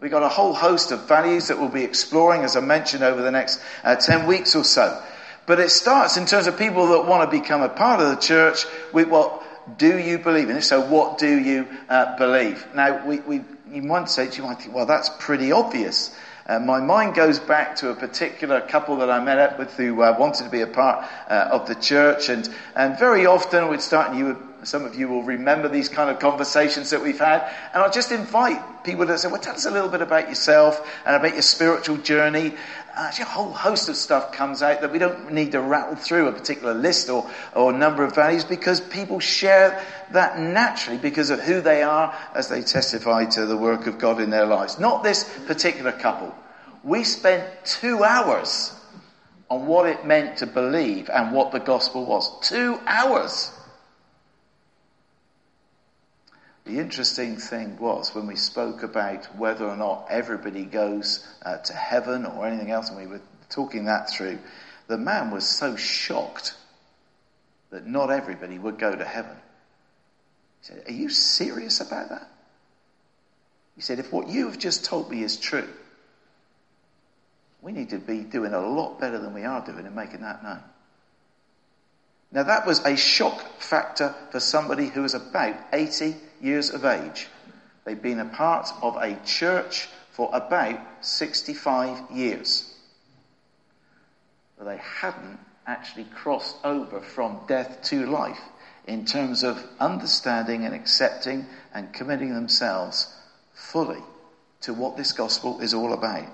We've 0.01 0.12
got 0.12 0.24
a 0.24 0.29
whole 0.29 0.53
host 0.53 0.91
of 0.91 1.08
values 1.08 1.50
that 1.50 1.60
we'll 1.60 1.70
be 1.70 1.84
exploring, 1.84 2.44
as 2.44 2.56
I 2.56 2.62
mentioned, 2.62 3.03
over 3.03 3.22
the 3.22 3.32
next 3.32 3.60
uh, 3.84 3.98
10 3.98 4.27
weeks 4.27 4.56
or 4.56 4.63
so. 4.63 5.01
But 5.46 5.60
it 5.60 5.72
starts 5.72 6.15
in 6.15 6.25
terms 6.25 6.48
of 6.48 6.58
people 6.58 6.88
that 6.89 7.06
want 7.06 7.29
to 7.29 7.38
become 7.38 7.62
a 7.62 7.70
part 7.70 8.00
of 8.00 8.10
the 8.10 8.15
church 8.15 8.65
with 8.94 9.10
what 9.10 9.44
do 9.77 9.98
you 9.98 10.18
believe 10.18 10.50
in 10.50 10.58
it? 10.58 10.62
So 10.62 10.82
what 10.82 11.18
do 11.18 11.27
you 11.27 11.68
uh, 11.89 12.18
believe? 12.18 12.65
Now, 12.74 13.06
we, 13.06 13.20
we, 13.20 13.44
you 13.70 13.82
might 13.82 14.10
say, 14.10 14.29
you 14.32 14.44
might 14.44 14.60
think, 14.60 14.74
well, 14.74 14.86
that's 14.86 15.10
pretty 15.20 15.51
obvious. 15.51 16.15
Uh, 16.50 16.58
my 16.58 16.79
mind 16.79 17.13
goes 17.13 17.38
back 17.38 17.75
to 17.75 17.91
a 17.91 17.94
particular 17.94 18.60
couple 18.60 18.96
that 18.96 19.10
I 19.12 19.24
met 19.24 19.38
up 19.38 19.60
with 19.60 19.72
who 19.75 20.01
uh, 20.01 20.15
wanted 20.18 20.46
to 20.46 20.50
be 20.50 20.62
a 20.62 20.68
part 20.68 21.08
uh, 21.29 21.50
of 21.51 21.68
the 21.68 21.75
church, 21.75 22.27
and 22.27 22.50
and 22.75 22.98
very 22.98 23.27
often 23.27 23.68
we'd 23.68 23.82
start. 23.82 24.10
And 24.10 24.18
you, 24.18 24.50
some 24.63 24.84
of 24.84 24.96
you 24.96 25.08
will 25.08 25.22
remember 25.22 25.70
these 25.70 25.89
kind 25.89 26.10
of 26.10 26.18
conversations 26.18 26.89
that 26.89 27.03
we've 27.03 27.20
had, 27.20 27.48
and 27.72 27.84
I'll 27.84 27.91
just 27.91 28.12
invite 28.12 28.84
people 28.84 29.06
to 29.06 29.15
say, 29.20 29.27
"Well, 29.27 29.39
tell 29.39 29.53
us 29.53 29.68
a 29.68 29.72
little 29.72 29.89
bit 29.89 30.01
about 30.01 30.27
yourself 30.27 30.82
and 31.06 31.15
about 31.15 31.34
your 31.34 31.44
spiritual 31.44 31.98
journey." 31.98 32.56
Actually, 33.01 33.24
a 33.24 33.27
whole 33.27 33.53
host 33.53 33.88
of 33.88 33.96
stuff 33.96 34.34
comes 34.34 34.62
out 34.62 34.82
that 34.82 34.91
we 34.91 35.00
don't 35.00 35.32
need 35.32 35.53
to 35.53 35.62
rattle 35.62 35.96
through 35.96 36.27
a 36.27 36.34
particular 36.34 36.74
list 36.74 37.10
or, 37.10 37.29
or 37.56 37.72
number 37.72 38.03
of 38.03 38.13
values 38.13 38.44
because 38.44 38.82
people 38.82 39.22
share 39.22 39.82
that 40.12 40.38
naturally 40.38 40.98
because 40.98 41.29
of 41.29 41.39
who 41.39 41.62
they 41.62 41.82
are 41.82 42.13
as 42.36 42.50
they 42.50 42.62
testify 42.62 43.24
to 43.24 43.46
the 43.46 43.56
work 43.56 43.88
of 43.88 44.00
God 44.00 44.20
in 44.20 44.29
their 44.29 44.46
lives. 44.46 44.79
Not 44.79 45.01
this 45.01 45.24
particular 45.48 45.94
couple. 45.94 46.36
We 46.84 47.06
spent 47.06 47.48
two 47.63 48.03
hours 48.03 48.74
on 49.50 49.65
what 49.65 49.88
it 49.88 50.06
meant 50.06 50.39
to 50.39 50.46
believe 50.46 51.10
and 51.10 51.32
what 51.32 51.53
the 51.53 51.60
gospel 51.60 52.06
was. 52.06 52.29
Two 52.41 52.82
hours. 52.86 53.50
The 56.69 56.77
interesting 56.77 57.38
thing 57.38 57.79
was 57.79 58.13
when 58.13 58.27
we 58.27 58.35
spoke 58.35 58.83
about 58.83 59.25
whether 59.35 59.65
or 59.65 59.75
not 59.75 60.05
everybody 60.07 60.65
goes 60.65 61.27
uh, 61.41 61.57
to 61.57 61.73
heaven 61.73 62.27
or 62.27 62.45
anything 62.45 62.69
else, 62.69 62.89
and 62.89 62.99
we 62.99 63.07
were 63.07 63.21
talking 63.49 63.85
that 63.85 64.11
through, 64.11 64.38
the 64.85 64.99
man 64.99 65.31
was 65.31 65.47
so 65.47 65.75
shocked 65.75 66.53
that 67.71 67.88
not 67.88 68.11
everybody 68.11 68.59
would 68.59 68.77
go 68.77 68.95
to 68.95 69.03
heaven. 69.03 69.35
He 70.61 70.67
said, 70.67 70.83
Are 70.88 70.93
you 70.93 71.09
serious 71.09 71.81
about 71.81 72.09
that? 72.09 72.29
He 73.75 73.81
said, 73.81 73.97
If 73.97 74.13
what 74.13 74.27
you 74.29 74.45
have 74.45 74.59
just 74.59 74.85
told 74.85 75.09
me 75.09 75.23
is 75.23 75.38
true, 75.38 75.69
we 77.63 77.71
need 77.71 77.89
to 77.89 77.97
be 77.97 78.19
doing 78.19 78.53
a 78.53 78.61
lot 78.61 78.99
better 78.99 79.17
than 79.17 79.33
we 79.33 79.43
are 79.43 79.65
doing 79.65 79.88
in 79.88 79.95
making 79.95 80.21
that 80.21 80.43
known. 80.43 80.61
Now, 82.31 82.43
that 82.43 82.67
was 82.67 82.85
a 82.85 82.95
shock 82.95 83.41
factor 83.57 84.13
for 84.29 84.39
somebody 84.39 84.85
who 84.85 85.01
was 85.01 85.15
about 85.15 85.55
80 85.73 86.15
years 86.41 86.69
of 86.69 86.86
age. 86.86 87.27
They'd 87.86 88.01
been 88.01 88.19
a 88.19 88.25
part 88.25 88.69
of 88.81 88.98
a 88.98 89.17
church 89.25 89.88
for 90.12 90.29
about 90.34 90.79
65 91.01 92.12
years. 92.12 92.72
But 94.58 94.65
they 94.65 94.77
hadn't 94.77 95.39
actually 95.65 96.05
crossed 96.15 96.58
over 96.63 97.00
from 97.00 97.39
death 97.48 97.81
to 97.84 98.05
life 98.05 98.41
in 98.88 99.05
terms 99.05 99.43
of 99.43 99.63
understanding 99.79 100.65
and 100.65 100.75
accepting 100.75 101.46
and 101.74 101.93
committing 101.93 102.34
themselves 102.34 103.13
fully 103.53 104.01
to 104.62 104.74
what 104.74 104.98
this 104.98 105.12
gospel 105.13 105.62
is 105.62 105.74
all 105.74 105.93
about 105.93 106.27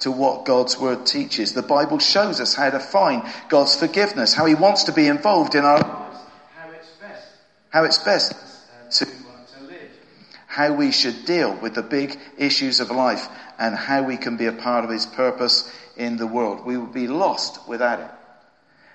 to 0.00 0.10
what 0.10 0.44
God's 0.44 0.78
word 0.78 1.06
teaches. 1.06 1.54
The 1.54 1.62
Bible 1.62 1.98
shows 1.98 2.40
us 2.40 2.54
how 2.54 2.68
to 2.68 2.80
find 2.80 3.22
God's 3.48 3.76
forgiveness, 3.76 4.34
how 4.34 4.44
He 4.44 4.54
wants 4.54 4.84
to 4.84 4.92
be 4.92 5.06
involved 5.06 5.54
in 5.54 5.64
our 5.64 5.78
lives, 5.78 6.18
how 6.56 6.70
it's 6.70 6.90
best, 7.00 7.26
how 7.70 7.84
it's 7.84 7.98
best 7.98 8.53
how 10.54 10.72
we 10.72 10.92
should 10.92 11.24
deal 11.24 11.52
with 11.52 11.74
the 11.74 11.82
big 11.82 12.16
issues 12.38 12.78
of 12.78 12.88
life, 12.88 13.28
and 13.58 13.74
how 13.74 14.04
we 14.04 14.16
can 14.16 14.36
be 14.36 14.46
a 14.46 14.52
part 14.52 14.84
of 14.84 14.90
His 14.90 15.04
purpose 15.04 15.68
in 15.96 16.16
the 16.16 16.28
world. 16.28 16.64
We 16.64 16.76
would 16.76 16.94
be 16.94 17.08
lost 17.08 17.68
without 17.68 17.98
it. 17.98 18.10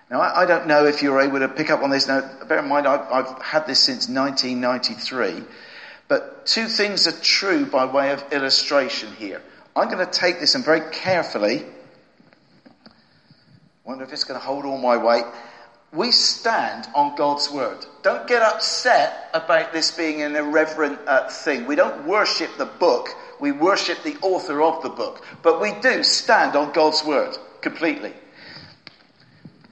Now, 0.10 0.22
I, 0.22 0.44
I 0.44 0.46
don't 0.46 0.68
know 0.68 0.86
if 0.86 1.04
you're 1.04 1.20
able 1.20 1.40
to 1.40 1.50
pick 1.50 1.70
up 1.70 1.84
on 1.84 1.90
this. 1.90 2.08
Now, 2.08 2.22
bear 2.48 2.60
in 2.60 2.70
mind, 2.70 2.88
I've, 2.88 3.12
I've 3.12 3.42
had 3.42 3.68
this 3.68 3.82
since 3.82 4.08
1993. 4.08 5.44
But 6.08 6.46
two 6.46 6.68
things 6.68 7.08
are 7.08 7.22
true 7.22 7.66
by 7.66 7.84
way 7.84 8.12
of 8.12 8.24
illustration 8.32 9.12
here. 9.16 9.42
I'm 9.76 9.90
going 9.90 10.06
to 10.06 10.12
take 10.12 10.40
this 10.40 10.56
and 10.56 10.64
very 10.64 10.90
carefully, 10.94 11.66
wonder 13.84 14.06
if 14.06 14.14
it's 14.14 14.24
going 14.24 14.40
to 14.40 14.46
hold 14.46 14.64
all 14.64 14.78
my 14.78 14.96
weight. 14.96 15.26
We 15.92 16.12
stand 16.12 16.88
on 16.94 17.16
God's 17.16 17.50
word. 17.50 17.86
Don't 18.04 18.28
get 18.28 18.44
upset 18.44 19.30
about 19.34 19.74
this 19.74 19.92
being 19.92 20.22
an 20.22 20.36
irreverent 20.36 21.00
uh, 21.08 21.30
thing. 21.30 21.66
We 21.66 21.76
don't 21.76 22.06
worship 22.06 22.52
the 22.58 22.66
book. 22.66 23.10
We 23.40 23.52
worship 23.52 24.04
the 24.04 24.18
author 24.22 24.62
of 24.62 24.84
the 24.84 24.90
book. 24.90 25.26
But 25.42 25.60
we 25.60 25.74
do 25.82 26.04
stand 26.04 26.56
on 26.56 26.74
God's 26.74 27.04
word 27.04 27.36
completely. 27.62 28.14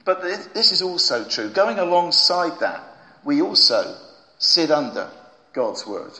But 0.04 0.22
this 0.22 0.72
is 0.72 0.82
also 0.82 1.28
true. 1.28 1.50
Going 1.50 1.78
alongside 1.78 2.58
that, 2.60 2.82
we 3.24 3.42
also 3.42 3.96
sit 4.38 4.70
under 4.70 5.10
God's 5.52 5.86
word. 5.86 6.12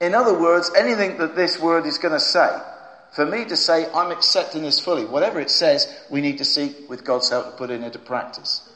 In 0.00 0.14
other 0.14 0.38
words, 0.38 0.70
anything 0.76 1.16
that 1.18 1.36
this 1.36 1.58
word 1.58 1.86
is 1.86 1.96
going 1.96 2.12
to 2.12 2.20
say, 2.20 2.50
for 3.12 3.24
me 3.26 3.44
to 3.46 3.56
say, 3.56 3.90
I'm 3.92 4.10
accepting 4.10 4.62
this 4.62 4.78
fully, 4.78 5.04
whatever 5.04 5.40
it 5.40 5.50
says, 5.50 5.92
we 6.10 6.20
need 6.20 6.38
to 6.38 6.44
seek, 6.44 6.88
with 6.88 7.04
God's 7.04 7.30
help, 7.30 7.46
to 7.46 7.52
put 7.52 7.70
it 7.70 7.82
into 7.82 7.98
practice. 7.98 8.68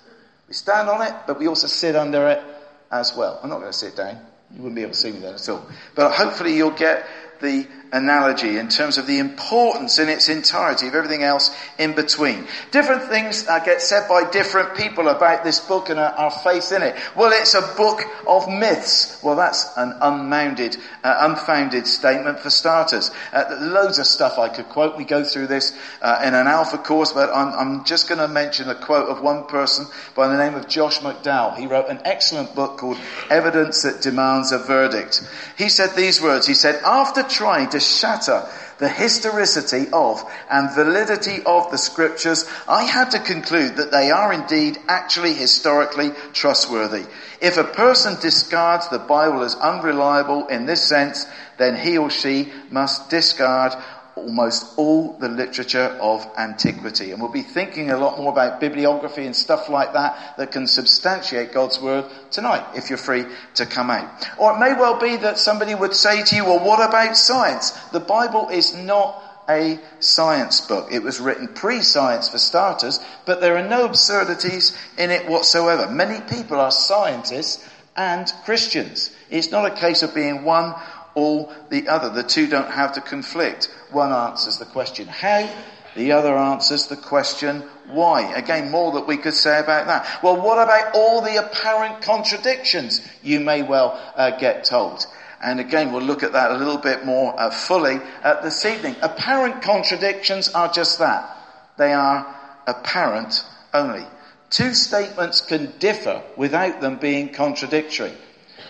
We 0.48 0.54
stand 0.54 0.88
on 0.88 1.02
it, 1.02 1.14
but 1.26 1.38
we 1.38 1.46
also 1.46 1.66
sit 1.66 1.94
under 1.94 2.28
it 2.28 2.42
as 2.90 3.14
well. 3.14 3.38
I'm 3.42 3.50
not 3.50 3.60
going 3.60 3.72
to 3.72 3.76
sit 3.76 3.96
down. 3.96 4.18
You 4.54 4.62
wouldn't 4.62 4.74
be 4.74 4.82
able 4.82 4.92
to 4.92 4.98
see 4.98 5.12
me 5.12 5.20
then 5.20 5.34
at 5.34 5.48
all. 5.48 5.64
But 5.94 6.12
hopefully 6.12 6.56
you'll 6.56 6.70
get 6.72 7.06
the 7.40 7.66
analogy 7.92 8.58
in 8.58 8.68
terms 8.68 8.98
of 8.98 9.06
the 9.06 9.18
importance 9.18 9.98
in 9.98 10.08
its 10.08 10.28
entirety 10.28 10.88
of 10.88 10.94
everything 10.94 11.22
else 11.22 11.54
in 11.78 11.94
between. 11.94 12.46
Different 12.70 13.02
things 13.04 13.46
uh, 13.48 13.58
get 13.60 13.82
said 13.82 14.08
by 14.08 14.28
different 14.30 14.76
people 14.76 15.08
about 15.08 15.44
this 15.44 15.60
book 15.60 15.88
and 15.88 15.98
our, 15.98 16.12
our, 16.12 16.30
faith 16.30 16.72
in 16.72 16.82
it. 16.82 16.96
Well, 17.16 17.32
it's 17.32 17.54
a 17.54 17.62
book 17.76 18.02
of 18.26 18.48
myths. 18.48 19.20
Well, 19.22 19.36
that's 19.36 19.76
an 19.76 19.94
unfounded, 20.00 20.76
uh, 21.02 21.28
unfounded 21.30 21.86
statement 21.86 22.38
for 22.38 22.50
starters. 22.50 23.10
Uh, 23.32 23.56
loads 23.60 23.98
of 23.98 24.06
stuff 24.06 24.38
I 24.38 24.48
could 24.48 24.68
quote. 24.68 24.96
We 24.96 25.04
go 25.04 25.24
through 25.24 25.48
this 25.48 25.76
uh, 26.00 26.22
in 26.24 26.34
an 26.34 26.46
alpha 26.46 26.78
course, 26.78 27.12
but 27.12 27.30
I'm, 27.30 27.52
I'm 27.54 27.84
just 27.84 28.08
going 28.08 28.20
to 28.20 28.28
mention 28.28 28.68
a 28.68 28.74
quote 28.74 29.08
of 29.08 29.22
one 29.22 29.46
person 29.46 29.86
by 30.14 30.28
the 30.28 30.36
name 30.36 30.54
of 30.54 30.68
Josh 30.68 30.98
McDowell. 31.00 31.56
He 31.56 31.66
wrote 31.66 31.88
an 31.88 32.00
excellent 32.04 32.54
book 32.54 32.78
called 32.78 32.98
Evidence 33.28 33.82
That 33.82 34.00
Demands 34.00 34.52
a 34.52 34.58
Verdict. 34.58 35.28
He 35.58 35.68
said 35.68 35.96
these 35.96 36.22
words. 36.22 36.46
He 36.46 36.54
said, 36.54 36.80
after 36.84 37.22
trying 37.22 37.68
to 37.70 37.79
shatter 37.80 38.46
the 38.80 38.88
historicity 38.88 39.88
of 39.92 40.24
and 40.50 40.74
validity 40.74 41.42
of 41.44 41.70
the 41.70 41.76
scriptures, 41.76 42.46
I 42.66 42.84
had 42.84 43.10
to 43.10 43.18
conclude 43.20 43.76
that 43.76 43.92
they 43.92 44.10
are 44.10 44.32
indeed 44.32 44.78
actually 44.88 45.34
historically 45.34 46.10
trustworthy. 46.32 47.04
If 47.42 47.58
a 47.58 47.64
person 47.64 48.18
discards 48.20 48.88
the 48.88 48.98
Bible 48.98 49.42
as 49.42 49.54
unreliable 49.54 50.46
in 50.46 50.64
this 50.64 50.82
sense, 50.82 51.26
then 51.58 51.76
he 51.76 51.98
or 51.98 52.10
she 52.10 52.50
must 52.70 53.10
discard 53.10 53.74
almost 54.16 54.78
all 54.78 55.12
the 55.18 55.28
literature 55.28 55.96
of 56.00 56.26
antiquity. 56.36 57.10
And 57.10 57.20
we'll 57.20 57.30
be 57.30 57.42
thinking 57.42 57.90
a 57.90 57.98
lot 57.98 58.18
more 58.18 58.32
about 58.32 58.60
bibliography 58.60 59.26
and 59.26 59.34
stuff 59.34 59.68
like 59.68 59.92
that 59.92 60.36
that 60.36 60.52
can 60.52 60.66
substantiate 60.66 61.52
God's 61.52 61.80
word 61.80 62.04
tonight, 62.30 62.66
if 62.74 62.90
you're 62.90 62.98
free 62.98 63.24
to 63.54 63.66
come 63.66 63.90
out. 63.90 64.08
Or 64.38 64.54
it 64.54 64.58
may 64.58 64.74
well 64.74 64.98
be 64.98 65.16
that 65.16 65.38
somebody 65.38 65.74
would 65.74 65.94
say 65.94 66.22
to 66.22 66.36
you, 66.36 66.44
well, 66.44 66.64
what 66.64 66.86
about 66.86 67.16
science? 67.16 67.70
The 67.92 68.00
Bible 68.00 68.48
is 68.48 68.74
not 68.74 69.22
a 69.48 69.80
science 69.98 70.60
book. 70.60 70.92
It 70.92 71.02
was 71.02 71.18
written 71.18 71.48
pre-science 71.48 72.28
for 72.28 72.38
starters, 72.38 73.00
but 73.26 73.40
there 73.40 73.56
are 73.56 73.68
no 73.68 73.84
absurdities 73.84 74.76
in 74.96 75.10
it 75.10 75.28
whatsoever. 75.28 75.90
Many 75.90 76.20
people 76.20 76.60
are 76.60 76.70
scientists 76.70 77.68
and 77.96 78.32
Christians. 78.44 79.10
It's 79.28 79.50
not 79.50 79.66
a 79.66 79.74
case 79.74 80.02
of 80.02 80.14
being 80.14 80.44
one 80.44 80.74
or 81.20 81.54
the 81.68 81.88
other. 81.88 82.10
The 82.10 82.22
two 82.22 82.46
don't 82.46 82.70
have 82.70 82.94
to 82.94 83.00
conflict. 83.00 83.68
One 83.90 84.12
answers 84.12 84.58
the 84.58 84.64
question 84.64 85.06
how, 85.06 85.48
the 85.94 86.12
other 86.12 86.36
answers 86.36 86.86
the 86.86 86.96
question 86.96 87.62
why. 87.88 88.32
Again, 88.34 88.70
more 88.70 88.92
that 88.92 89.06
we 89.06 89.16
could 89.16 89.34
say 89.34 89.58
about 89.58 89.86
that. 89.86 90.22
Well, 90.22 90.40
what 90.40 90.62
about 90.62 90.94
all 90.94 91.20
the 91.20 91.36
apparent 91.36 92.02
contradictions 92.02 93.06
you 93.22 93.40
may 93.40 93.62
well 93.62 94.00
uh, 94.16 94.38
get 94.38 94.64
told? 94.64 95.06
And 95.42 95.58
again, 95.58 95.92
we'll 95.92 96.02
look 96.02 96.22
at 96.22 96.32
that 96.32 96.50
a 96.52 96.56
little 96.56 96.78
bit 96.78 97.04
more 97.04 97.38
uh, 97.38 97.50
fully 97.50 97.98
uh, 98.22 98.40
this 98.42 98.64
evening. 98.64 98.96
Apparent 99.02 99.62
contradictions 99.62 100.50
are 100.50 100.70
just 100.70 100.98
that. 100.98 101.36
They 101.76 101.92
are 101.92 102.36
apparent 102.66 103.44
only. 103.72 104.06
Two 104.50 104.74
statements 104.74 105.40
can 105.40 105.72
differ 105.78 106.22
without 106.36 106.80
them 106.80 106.98
being 106.98 107.32
contradictory. 107.32 108.12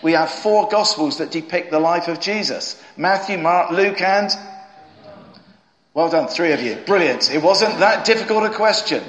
We 0.02 0.12
have 0.12 0.30
four 0.30 0.68
gospels 0.68 1.18
that 1.18 1.30
depict 1.30 1.70
the 1.70 1.80
life 1.80 2.08
of 2.08 2.20
Jesus. 2.20 2.80
Matthew, 2.96 3.38
Mark, 3.38 3.70
Luke, 3.70 4.00
and 4.00 4.30
well 5.92 6.08
done, 6.08 6.28
three 6.28 6.52
of 6.52 6.62
you. 6.62 6.76
Brilliant. 6.86 7.30
It 7.30 7.42
wasn't 7.42 7.80
that 7.80 8.04
difficult 8.04 8.44
a 8.44 8.50
question. 8.50 9.02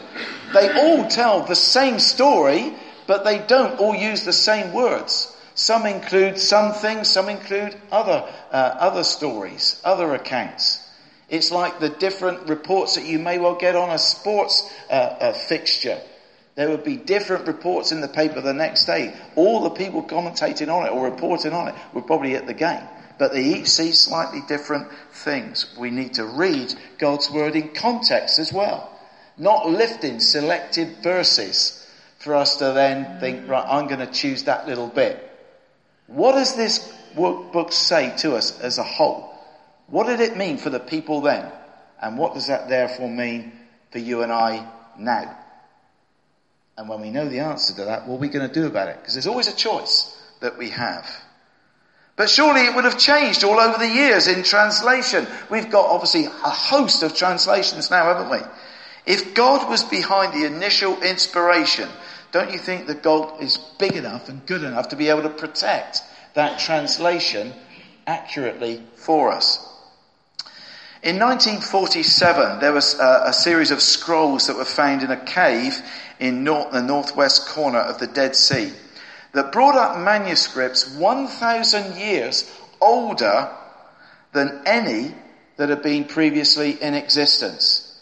They 0.53 0.71
all 0.73 1.07
tell 1.07 1.45
the 1.45 1.55
same 1.55 1.99
story, 1.99 2.73
but 3.07 3.23
they 3.23 3.39
don't 3.39 3.79
all 3.79 3.95
use 3.95 4.25
the 4.25 4.33
same 4.33 4.73
words. 4.73 5.35
Some 5.53 5.85
include 5.85 6.39
some 6.39 6.73
things, 6.73 7.07
some 7.07 7.29
include 7.29 7.75
other, 7.91 8.27
uh, 8.51 8.55
other 8.55 9.03
stories, 9.03 9.79
other 9.83 10.15
accounts. 10.15 10.79
It's 11.29 11.51
like 11.51 11.79
the 11.79 11.89
different 11.89 12.49
reports 12.49 12.95
that 12.95 13.05
you 13.05 13.19
may 13.19 13.37
well 13.37 13.55
get 13.55 13.75
on 13.75 13.89
a 13.89 13.97
sports 13.97 14.69
uh, 14.89 14.93
uh, 14.93 15.33
fixture. 15.33 16.01
There 16.55 16.69
would 16.69 16.83
be 16.83 16.97
different 16.97 17.47
reports 17.47 17.91
in 17.91 18.01
the 18.01 18.07
paper 18.07 18.41
the 18.41 18.53
next 18.53 18.85
day. 18.85 19.15
All 19.35 19.61
the 19.63 19.69
people 19.69 20.03
commentating 20.03 20.73
on 20.73 20.85
it 20.85 20.91
or 20.91 21.05
reporting 21.05 21.53
on 21.53 21.69
it 21.69 21.75
were 21.93 22.01
probably 22.01 22.35
at 22.35 22.47
the 22.47 22.53
game. 22.53 22.83
But 23.17 23.33
they 23.33 23.43
each 23.43 23.67
see 23.67 23.91
slightly 23.91 24.41
different 24.47 24.87
things. 25.13 25.73
We 25.77 25.91
need 25.91 26.15
to 26.15 26.25
read 26.25 26.73
God's 26.97 27.29
word 27.31 27.55
in 27.55 27.69
context 27.69 28.39
as 28.39 28.51
well. 28.51 28.89
Not 29.37 29.69
lifting 29.69 30.19
selected 30.19 30.97
verses 31.01 31.87
for 32.17 32.35
us 32.35 32.57
to 32.57 32.71
then 32.73 33.19
think, 33.19 33.47
right, 33.47 33.65
I'm 33.67 33.87
going 33.87 34.05
to 34.05 34.11
choose 34.11 34.43
that 34.43 34.67
little 34.67 34.87
bit. 34.87 35.27
What 36.07 36.33
does 36.33 36.55
this 36.55 36.93
book 37.15 37.71
say 37.71 38.15
to 38.17 38.35
us 38.35 38.59
as 38.59 38.77
a 38.77 38.83
whole? 38.83 39.33
What 39.87 40.07
did 40.07 40.19
it 40.19 40.37
mean 40.37 40.57
for 40.57 40.69
the 40.69 40.79
people 40.79 41.21
then? 41.21 41.49
And 42.01 42.17
what 42.17 42.33
does 42.33 42.47
that 42.47 42.69
therefore 42.69 43.09
mean 43.09 43.53
for 43.91 43.99
you 43.99 44.23
and 44.23 44.31
I 44.31 44.67
now? 44.97 45.37
And 46.77 46.87
when 46.89 47.01
we 47.01 47.11
know 47.11 47.27
the 47.27 47.39
answer 47.39 47.73
to 47.75 47.85
that, 47.85 48.07
what 48.07 48.15
are 48.15 48.19
we 48.19 48.29
going 48.29 48.47
to 48.47 48.53
do 48.53 48.65
about 48.65 48.87
it? 48.89 48.97
Because 48.97 49.13
there's 49.13 49.27
always 49.27 49.47
a 49.47 49.55
choice 49.55 50.17
that 50.39 50.57
we 50.57 50.69
have. 50.69 51.09
But 52.15 52.29
surely 52.29 52.61
it 52.61 52.75
would 52.75 52.85
have 52.85 52.97
changed 52.97 53.43
all 53.43 53.59
over 53.59 53.77
the 53.77 53.89
years 53.89 54.27
in 54.27 54.43
translation. 54.43 55.27
We've 55.49 55.69
got 55.69 55.87
obviously 55.87 56.25
a 56.25 56.49
host 56.49 57.03
of 57.03 57.15
translations 57.15 57.89
now, 57.89 58.05
haven't 58.05 58.29
we? 58.29 58.39
If 59.05 59.33
God 59.33 59.69
was 59.69 59.83
behind 59.83 60.33
the 60.33 60.45
initial 60.45 61.01
inspiration, 61.01 61.89
don't 62.31 62.51
you 62.51 62.59
think 62.59 62.87
that 62.87 63.03
God 63.03 63.41
is 63.41 63.57
big 63.57 63.93
enough 63.93 64.29
and 64.29 64.45
good 64.45 64.63
enough 64.63 64.89
to 64.89 64.95
be 64.95 65.09
able 65.09 65.23
to 65.23 65.29
protect 65.29 66.01
that 66.33 66.59
translation 66.59 67.53
accurately 68.05 68.83
for 68.95 69.31
us? 69.31 69.67
In 71.03 71.17
1947, 71.17 72.59
there 72.59 72.73
was 72.73 72.93
a, 72.99 73.23
a, 73.25 73.33
series 73.33 73.71
of 73.71 73.81
scrolls 73.81 74.45
that 74.45 74.55
were 74.55 74.65
found 74.65 75.01
in 75.01 75.09
a 75.09 75.17
cave 75.17 75.81
in 76.19 76.43
north, 76.43 76.71
the 76.71 76.83
northwest 76.83 77.47
corner 77.47 77.79
of 77.79 77.97
the 77.97 78.05
Dead 78.05 78.35
Sea 78.35 78.71
that 79.33 79.51
brought 79.51 79.73
up 79.73 79.97
manuscripts 79.97 80.95
1,000 80.95 81.97
years 81.97 82.55
older 82.79 83.49
than 84.31 84.61
any 84.67 85.15
that 85.57 85.69
had 85.69 85.81
been 85.81 86.05
previously 86.05 86.71
in 86.79 86.93
existence. 86.93 87.99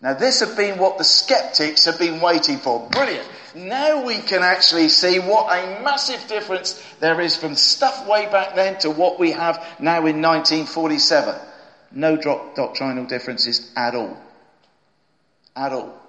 Now 0.00 0.14
this 0.14 0.40
had 0.40 0.56
been 0.56 0.76
what 0.76 0.98
the 0.98 1.04
skeptics 1.04 1.84
had 1.84 2.00
been 2.00 2.20
waiting 2.20 2.56
for. 2.56 2.88
Brilliant. 2.90 3.28
Now 3.54 4.04
we 4.04 4.18
can 4.18 4.42
actually 4.42 4.88
see 4.88 5.20
what 5.20 5.56
a 5.56 5.82
massive 5.82 6.26
difference 6.26 6.82
there 6.98 7.20
is 7.20 7.36
from 7.36 7.54
stuff 7.54 8.08
way 8.08 8.26
back 8.26 8.56
then 8.56 8.76
to 8.80 8.90
what 8.90 9.20
we 9.20 9.30
have 9.30 9.64
now 9.78 9.98
in 10.06 10.20
1947. 10.20 11.36
No 11.92 12.16
doctrinal 12.16 13.04
differences 13.04 13.70
at 13.76 13.94
all. 13.94 14.16
At 15.56 15.72
all. 15.72 16.00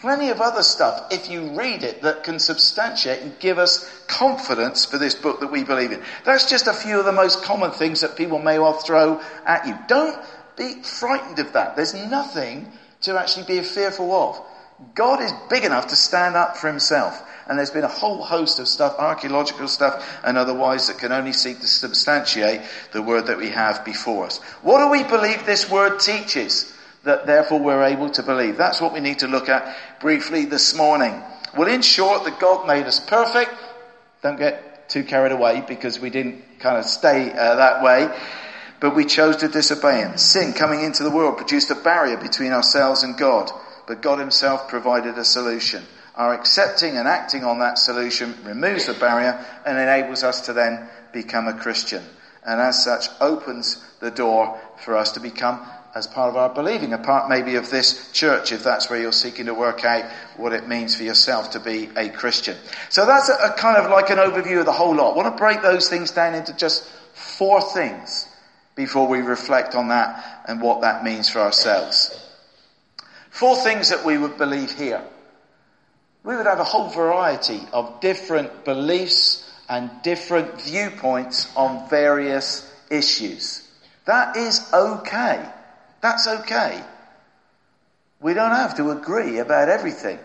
Plenty 0.00 0.30
of 0.30 0.40
other 0.40 0.62
stuff, 0.62 1.12
if 1.12 1.28
you 1.28 1.50
read 1.50 1.82
it, 1.82 2.02
that 2.02 2.24
can 2.24 2.38
substantiate 2.38 3.20
and 3.20 3.38
give 3.38 3.58
us 3.58 3.86
confidence 4.06 4.86
for 4.86 4.96
this 4.96 5.14
book 5.14 5.40
that 5.40 5.52
we 5.52 5.62
believe 5.62 5.92
in. 5.92 6.02
That's 6.24 6.48
just 6.48 6.68
a 6.68 6.72
few 6.72 6.98
of 6.98 7.04
the 7.04 7.12
most 7.12 7.42
common 7.42 7.72
things 7.72 8.00
that 8.00 8.16
people 8.16 8.38
may 8.38 8.58
well 8.58 8.72
throw 8.72 9.20
at 9.44 9.66
you. 9.66 9.76
Don't 9.88 10.18
be 10.56 10.82
frightened 10.82 11.38
of 11.38 11.52
that. 11.52 11.76
There's 11.76 11.92
nothing 11.92 12.72
to 13.02 13.18
actually 13.18 13.44
be 13.44 13.60
fearful 13.60 14.10
of. 14.12 14.40
God 14.94 15.22
is 15.22 15.32
big 15.48 15.64
enough 15.64 15.88
to 15.88 15.96
stand 15.96 16.36
up 16.36 16.56
for 16.56 16.68
himself. 16.68 17.22
And 17.46 17.58
there's 17.58 17.70
been 17.70 17.84
a 17.84 17.88
whole 17.88 18.22
host 18.22 18.58
of 18.60 18.68
stuff, 18.68 18.94
archaeological 18.98 19.66
stuff 19.66 20.20
and 20.24 20.38
otherwise 20.38 20.86
that 20.86 20.98
can 20.98 21.10
only 21.10 21.32
seek 21.32 21.60
to 21.60 21.66
substantiate 21.66 22.60
the 22.92 23.02
word 23.02 23.26
that 23.26 23.38
we 23.38 23.48
have 23.50 23.84
before 23.84 24.26
us. 24.26 24.38
What 24.62 24.78
do 24.78 24.90
we 24.90 25.02
believe 25.02 25.44
this 25.44 25.68
word 25.68 25.98
teaches 25.98 26.72
that 27.02 27.26
therefore 27.26 27.58
we're 27.58 27.84
able 27.84 28.10
to 28.10 28.22
believe? 28.22 28.56
That's 28.56 28.80
what 28.80 28.92
we 28.92 29.00
need 29.00 29.20
to 29.20 29.28
look 29.28 29.48
at 29.48 29.76
briefly 30.00 30.44
this 30.44 30.74
morning. 30.74 31.20
Well, 31.56 31.68
in 31.68 31.82
short, 31.82 32.24
that 32.24 32.38
God 32.38 32.68
made 32.68 32.86
us 32.86 33.00
perfect. 33.00 33.50
Don't 34.22 34.38
get 34.38 34.88
too 34.88 35.02
carried 35.02 35.32
away 35.32 35.64
because 35.66 35.98
we 35.98 36.10
didn't 36.10 36.60
kind 36.60 36.78
of 36.78 36.84
stay 36.84 37.32
uh, 37.32 37.56
that 37.56 37.82
way 37.82 38.16
but 38.80 38.96
we 38.96 39.04
chose 39.04 39.36
to 39.36 39.48
disobey 39.48 39.98
him. 39.98 40.16
Sin 40.16 40.54
coming 40.54 40.82
into 40.82 41.02
the 41.02 41.10
world 41.10 41.36
produced 41.36 41.70
a 41.70 41.74
barrier 41.74 42.16
between 42.16 42.52
ourselves 42.52 43.02
and 43.02 43.16
God, 43.16 43.50
but 43.86 44.02
God 44.02 44.18
himself 44.18 44.68
provided 44.68 45.18
a 45.18 45.24
solution. 45.24 45.82
Our 46.14 46.34
accepting 46.34 46.96
and 46.96 47.08
acting 47.08 47.44
on 47.44 47.60
that 47.60 47.78
solution 47.78 48.34
removes 48.44 48.86
the 48.86 48.94
barrier 48.94 49.44
and 49.64 49.78
enables 49.78 50.22
us 50.22 50.42
to 50.42 50.52
then 50.52 50.88
become 51.12 51.48
a 51.48 51.54
Christian. 51.54 52.02
And 52.44 52.60
as 52.60 52.82
such 52.84 53.06
opens 53.20 53.82
the 54.00 54.10
door 54.10 54.58
for 54.78 54.96
us 54.96 55.12
to 55.12 55.20
become 55.20 55.64
as 55.94 56.06
part 56.06 56.30
of 56.30 56.36
our 56.36 56.48
believing, 56.48 56.92
a 56.92 56.98
part 56.98 57.28
maybe 57.28 57.56
of 57.56 57.68
this 57.70 58.12
church, 58.12 58.52
if 58.52 58.62
that's 58.62 58.88
where 58.88 59.00
you're 59.00 59.12
seeking 59.12 59.46
to 59.46 59.54
work 59.54 59.84
out 59.84 60.04
what 60.36 60.52
it 60.52 60.68
means 60.68 60.94
for 60.94 61.02
yourself 61.02 61.50
to 61.50 61.60
be 61.60 61.90
a 61.96 62.08
Christian. 62.08 62.56
So 62.90 63.06
that's 63.06 63.28
a, 63.28 63.34
a 63.34 63.52
kind 63.54 63.76
of 63.76 63.90
like 63.90 64.10
an 64.10 64.18
overview 64.18 64.60
of 64.60 64.66
the 64.66 64.72
whole 64.72 64.94
lot. 64.94 65.12
I 65.12 65.16
want 65.16 65.36
to 65.36 65.40
break 65.40 65.62
those 65.62 65.88
things 65.88 66.12
down 66.12 66.34
into 66.34 66.54
just 66.56 66.88
four 67.14 67.60
things 67.60 68.28
before 68.76 69.08
we 69.08 69.18
reflect 69.20 69.74
on 69.74 69.88
that 69.88 70.44
and 70.46 70.60
what 70.60 70.82
that 70.82 71.02
means 71.02 71.28
for 71.28 71.40
ourselves. 71.40 72.29
Four 73.40 73.56
things 73.56 73.88
that 73.88 74.04
we 74.04 74.18
would 74.18 74.36
believe 74.36 74.70
here. 74.70 75.02
We 76.24 76.36
would 76.36 76.44
have 76.44 76.60
a 76.60 76.64
whole 76.64 76.90
variety 76.90 77.62
of 77.72 77.98
different 78.02 78.66
beliefs 78.66 79.50
and 79.66 79.90
different 80.02 80.60
viewpoints 80.60 81.50
on 81.56 81.88
various 81.88 82.70
issues. 82.90 83.66
That 84.04 84.36
is 84.36 84.70
okay. 84.74 85.42
That's 86.02 86.28
okay. 86.28 86.84
We 88.20 88.34
don't 88.34 88.50
have 88.50 88.76
to 88.76 88.90
agree 88.90 89.38
about 89.38 89.70
everything. 89.70 90.18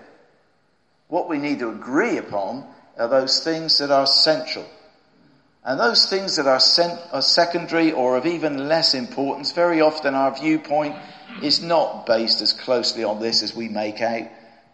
What 1.07 1.29
we 1.29 1.37
need 1.37 1.59
to 1.59 1.69
agree 1.69 2.17
upon 2.17 2.65
are 2.97 3.07
those 3.07 3.41
things 3.45 3.77
that 3.77 3.91
are 3.91 4.07
central 4.07 4.65
and 5.65 5.79
those 5.79 6.07
things 6.07 6.35
that 6.35 6.45
are, 6.45 6.59
sent, 6.59 6.99
are 7.11 7.23
secondary 7.23 7.91
or 7.91 8.17
of 8.17 8.27
even 8.27 8.67
less 8.67 8.93
importance, 8.93 9.51
very 9.51 9.81
often 9.81 10.13
our 10.13 10.35
viewpoint 10.35 10.95
is 11.41 11.59
not 11.59 12.05
based 12.05 12.41
as 12.41 12.53
closely 12.53 13.03
on 13.03 13.19
this 13.19 13.41
as 13.41 13.55
we 13.55 13.67
make 13.67 13.99
out, 13.99 14.27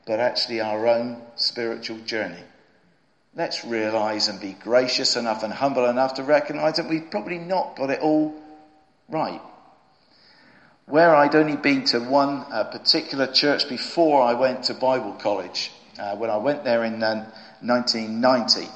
but 0.05 0.19
actually 0.19 0.59
our 0.59 0.87
own 0.87 1.21
spiritual 1.37 1.97
journey. 1.99 2.43
Let's 3.33 3.63
realize 3.63 4.27
and 4.27 4.41
be 4.41 4.51
gracious 4.51 5.15
enough 5.15 5.43
and 5.43 5.53
humble 5.53 5.85
enough 5.85 6.15
to 6.15 6.23
recognize 6.23 6.75
that 6.75 6.89
we've 6.89 7.09
probably 7.09 7.39
not 7.39 7.77
got 7.77 7.89
it 7.89 8.01
all 8.01 8.35
right. 9.07 9.41
Where 10.87 11.15
I'd 11.15 11.35
only 11.35 11.55
been 11.55 11.85
to 11.85 11.99
one 12.01 12.45
uh, 12.51 12.65
particular 12.65 13.27
church 13.27 13.69
before 13.69 14.21
I 14.21 14.33
went 14.33 14.65
to 14.65 14.73
Bible 14.73 15.13
college, 15.13 15.71
uh, 15.97 16.17
when 16.17 16.29
I 16.29 16.35
went 16.35 16.65
there 16.65 16.83
in 16.83 17.01
uh, 17.01 17.31
1990, 17.61 18.67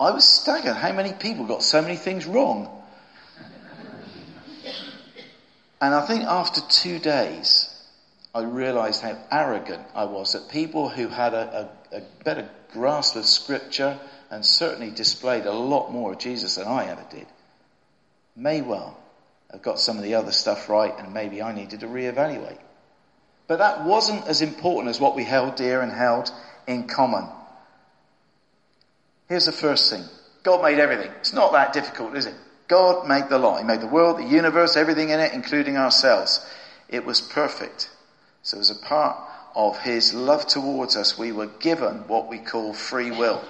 I 0.00 0.12
was 0.12 0.24
staggered 0.24 0.76
how 0.76 0.92
many 0.92 1.12
people 1.12 1.44
got 1.44 1.62
so 1.62 1.82
many 1.82 1.96
things 1.96 2.24
wrong. 2.24 2.70
And 5.82 5.94
I 5.94 6.06
think 6.06 6.24
after 6.24 6.62
two 6.62 6.98
days, 6.98 7.68
I 8.34 8.42
realized 8.42 9.02
how 9.02 9.18
arrogant 9.30 9.86
I 9.94 10.04
was 10.04 10.32
that 10.32 10.50
people 10.50 10.88
who 10.88 11.08
had 11.08 11.34
a, 11.34 11.70
a, 11.92 11.96
a, 11.98 12.02
better 12.24 12.48
grasp 12.72 13.16
of 13.16 13.26
scripture 13.26 13.98
and 14.30 14.44
certainly 14.44 14.90
displayed 14.90 15.46
a 15.46 15.52
lot 15.52 15.90
more 15.90 16.12
of 16.12 16.18
Jesus 16.18 16.54
than 16.54 16.66
I 16.66 16.86
ever 16.86 17.04
did 17.10 17.26
may 18.36 18.62
well 18.62 18.96
have 19.50 19.62
got 19.62 19.80
some 19.80 19.96
of 19.96 20.04
the 20.04 20.14
other 20.14 20.32
stuff 20.32 20.68
right 20.68 20.94
and 20.98 21.12
maybe 21.12 21.42
I 21.42 21.52
needed 21.52 21.80
to 21.80 21.86
reevaluate. 21.86 22.60
But 23.48 23.58
that 23.58 23.84
wasn't 23.84 24.28
as 24.28 24.42
important 24.42 24.90
as 24.90 25.00
what 25.00 25.16
we 25.16 25.24
held 25.24 25.56
dear 25.56 25.80
and 25.80 25.90
held 25.90 26.30
in 26.66 26.86
common. 26.86 27.26
Here's 29.30 29.46
the 29.46 29.52
first 29.52 29.88
thing. 29.90 30.02
God 30.42 30.60
made 30.60 30.80
everything. 30.80 31.08
It's 31.20 31.32
not 31.32 31.52
that 31.52 31.72
difficult, 31.72 32.16
is 32.16 32.26
it? 32.26 32.34
God 32.66 33.06
made 33.06 33.28
the 33.28 33.38
lot. 33.38 33.58
He 33.58 33.64
made 33.64 33.80
the 33.80 33.86
world, 33.86 34.18
the 34.18 34.24
universe, 34.24 34.76
everything 34.76 35.10
in 35.10 35.20
it, 35.20 35.32
including 35.32 35.76
ourselves. 35.76 36.44
It 36.88 37.06
was 37.06 37.20
perfect. 37.20 37.90
So 38.42 38.58
as 38.58 38.70
a 38.70 38.74
part 38.74 39.16
of 39.54 39.78
His 39.78 40.12
love 40.12 40.48
towards 40.48 40.96
us, 40.96 41.16
we 41.16 41.30
were 41.30 41.46
given 41.46 42.08
what 42.08 42.28
we 42.28 42.38
call 42.38 42.74
free 42.74 43.12
will. 43.12 43.40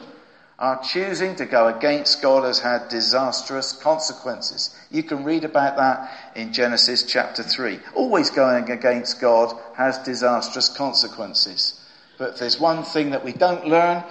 Our 0.58 0.82
choosing 0.82 1.36
to 1.36 1.46
go 1.46 1.68
against 1.68 2.20
God 2.20 2.44
has 2.44 2.58
had 2.58 2.90
disastrous 2.90 3.72
consequences. 3.72 4.76
You 4.90 5.02
can 5.02 5.24
read 5.24 5.44
about 5.44 5.78
that 5.78 6.34
in 6.36 6.52
Genesis 6.52 7.04
chapter 7.04 7.42
3. 7.42 7.80
Always 7.94 8.28
going 8.28 8.70
against 8.70 9.18
God 9.18 9.58
has 9.76 9.96
disastrous 10.00 10.68
consequences. 10.68 11.80
But 12.18 12.38
there's 12.38 12.60
one 12.60 12.82
thing 12.82 13.12
that 13.12 13.24
we 13.24 13.32
don't 13.32 13.66
learn, 13.66 14.04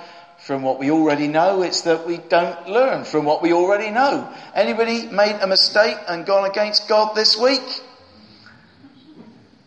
from 0.49 0.63
what 0.63 0.79
we 0.79 0.89
already 0.89 1.27
know, 1.27 1.61
it's 1.61 1.81
that 1.81 2.07
we 2.07 2.17
don't 2.17 2.67
learn 2.67 3.03
from 3.03 3.23
what 3.23 3.43
we 3.43 3.53
already 3.53 3.91
know. 3.91 4.27
Anybody 4.55 5.05
made 5.05 5.35
a 5.43 5.45
mistake 5.45 5.95
and 6.07 6.25
gone 6.25 6.49
against 6.49 6.87
God 6.87 7.13
this 7.13 7.37
week? 7.37 7.61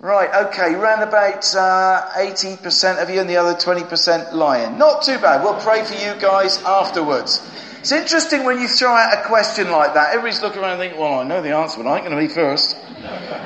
Right, 0.01 0.47
okay, 0.47 0.75
round 0.75 1.05
about 1.05 1.55
uh, 1.55 2.11
80% 2.17 3.01
of 3.01 3.09
you 3.11 3.21
and 3.21 3.31
the 3.31 3.37
other 3.37 3.55
20% 3.55 4.33
lying. 4.33 4.77
Not 4.77 5.03
too 5.03 5.19
bad. 5.21 5.45
We'll 5.45 5.61
pray 5.61 5.85
for 5.85 5.95
you 5.95 6.21
guys 6.21 6.61
afterwards. 6.65 7.49
It's 7.79 7.93
interesting 7.93 8.43
when 8.43 8.61
you 8.61 8.67
throw 8.67 8.91
out 8.91 9.25
a 9.25 9.29
question 9.29 9.71
like 9.71 9.95
that. 9.95 10.09
Everybody's 10.09 10.43
looking 10.43 10.63
around 10.63 10.73
and 10.73 10.81
thinking, 10.81 10.99
well, 10.99 11.21
I 11.21 11.23
know 11.23 11.43
the 11.43 11.55
answer, 11.55 11.81
but 11.81 11.89
I 11.89 11.99
ain't 11.99 12.05
going 12.05 12.17
to 12.17 12.29
be 12.29 12.35
first. 12.35 12.77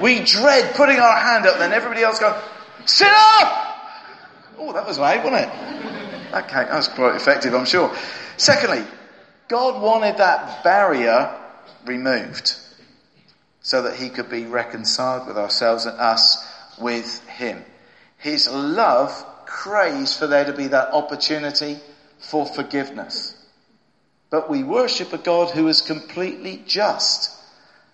We 0.00 0.20
dread 0.20 0.74
putting 0.74 1.00
our 1.00 1.16
hand 1.18 1.44
up, 1.44 1.58
then 1.58 1.74
everybody 1.74 2.00
else 2.00 2.18
goes, 2.18 2.42
sit 2.86 3.12
up! 3.12 3.76
Oh, 4.58 4.72
that 4.72 4.86
was 4.86 4.98
loud, 4.98 5.22
wasn't 5.22 5.52
it? 5.52 5.75
Okay, 6.32 6.64
that 6.64 6.74
was 6.74 6.88
quite 6.88 7.16
effective, 7.16 7.54
I'm 7.54 7.66
sure. 7.66 7.94
Secondly, 8.36 8.84
God 9.48 9.80
wanted 9.80 10.18
that 10.18 10.64
barrier 10.64 11.34
removed 11.84 12.56
so 13.60 13.82
that 13.82 13.96
he 13.96 14.08
could 14.08 14.28
be 14.28 14.44
reconciled 14.44 15.26
with 15.26 15.38
ourselves 15.38 15.86
and 15.86 15.98
us 15.98 16.44
with 16.78 17.26
him. 17.28 17.64
His 18.18 18.48
love 18.48 19.10
craves 19.46 20.16
for 20.16 20.26
there 20.26 20.44
to 20.44 20.52
be 20.52 20.68
that 20.68 20.92
opportunity 20.92 21.78
for 22.18 22.46
forgiveness. 22.46 23.34
But 24.30 24.50
we 24.50 24.62
worship 24.62 25.12
a 25.12 25.18
God 25.18 25.50
who 25.50 25.68
is 25.68 25.80
completely 25.80 26.62
just, 26.66 27.30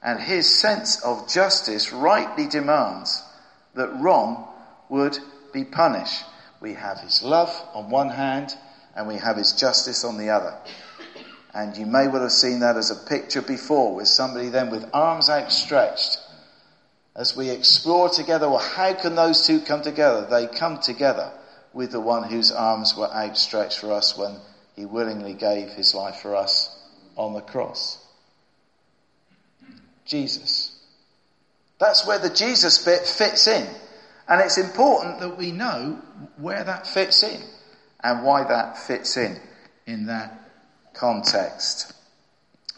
and 0.03 0.21
his 0.21 0.49
sense 0.49 1.03
of 1.05 1.29
justice 1.29 1.93
rightly 1.93 2.47
demands 2.47 3.23
that 3.75 3.95
wrong 4.01 4.49
would 4.89 5.19
be 5.53 5.65
punished. 5.65 6.25
We 6.63 6.75
have 6.75 7.01
his 7.01 7.25
love 7.25 7.51
on 7.75 7.91
one 7.91 8.09
hand, 8.09 8.57
and 8.95 9.09
we 9.09 9.17
have 9.17 9.37
his 9.37 9.53
justice 9.53 10.05
on 10.05 10.17
the 10.17 10.31
other. 10.31 10.57
And 11.53 11.77
you 11.77 11.87
may 11.87 12.07
well 12.07 12.23
have 12.23 12.31
seen 12.31 12.61
that 12.61 12.77
as 12.77 12.93
a 12.93 13.09
picture 13.09 13.43
before 13.43 13.97
with 13.97 14.07
somebody 14.07 14.49
then 14.49 14.71
with 14.71 14.89
arms 14.95 15.29
outstretched. 15.29 16.19
As 17.17 17.37
we 17.37 17.51
explore 17.51 18.09
together, 18.09 18.49
well, 18.49 18.59
how 18.61 18.95
can 18.95 19.17
those 19.17 19.45
two 19.45 19.61
come 19.61 19.83
together? 19.83 20.25
They 20.31 20.47
come 20.47 20.79
together 20.79 21.33
with 21.73 21.91
the 21.91 22.01
one 22.01 22.23
whose 22.23 22.53
arms 22.53 22.97
were 22.97 23.13
outstretched 23.13 23.79
for 23.81 23.93
us 23.93 24.17
when 24.17 24.37
he 24.77 24.85
willingly 24.85 25.35
gave 25.35 25.71
his 25.71 25.97
life 25.97 26.21
for 26.21 26.37
us 26.37 26.71
on 27.17 27.35
the 27.35 27.41
cross. 27.41 27.99
Jesus. 30.07 30.79
That's 31.81 32.07
where 32.07 32.21
the 32.21 32.31
Jesus 32.31 32.85
bit 32.85 33.05
fits 33.05 33.49
in. 33.49 33.69
And 34.33 34.41
it's 34.41 34.57
important 34.57 35.21
that 35.21 35.37
we 35.37 35.53
know 35.53 35.99
where 36.39 36.65
that 36.65 36.87
fits 36.87 37.23
in 37.23 37.39
and 38.03 38.25
why 38.25 38.45
that 38.45 38.79
fits 38.79 39.19
in 39.19 39.39
in 39.87 40.07
that 40.07 40.49
context. 40.95 41.93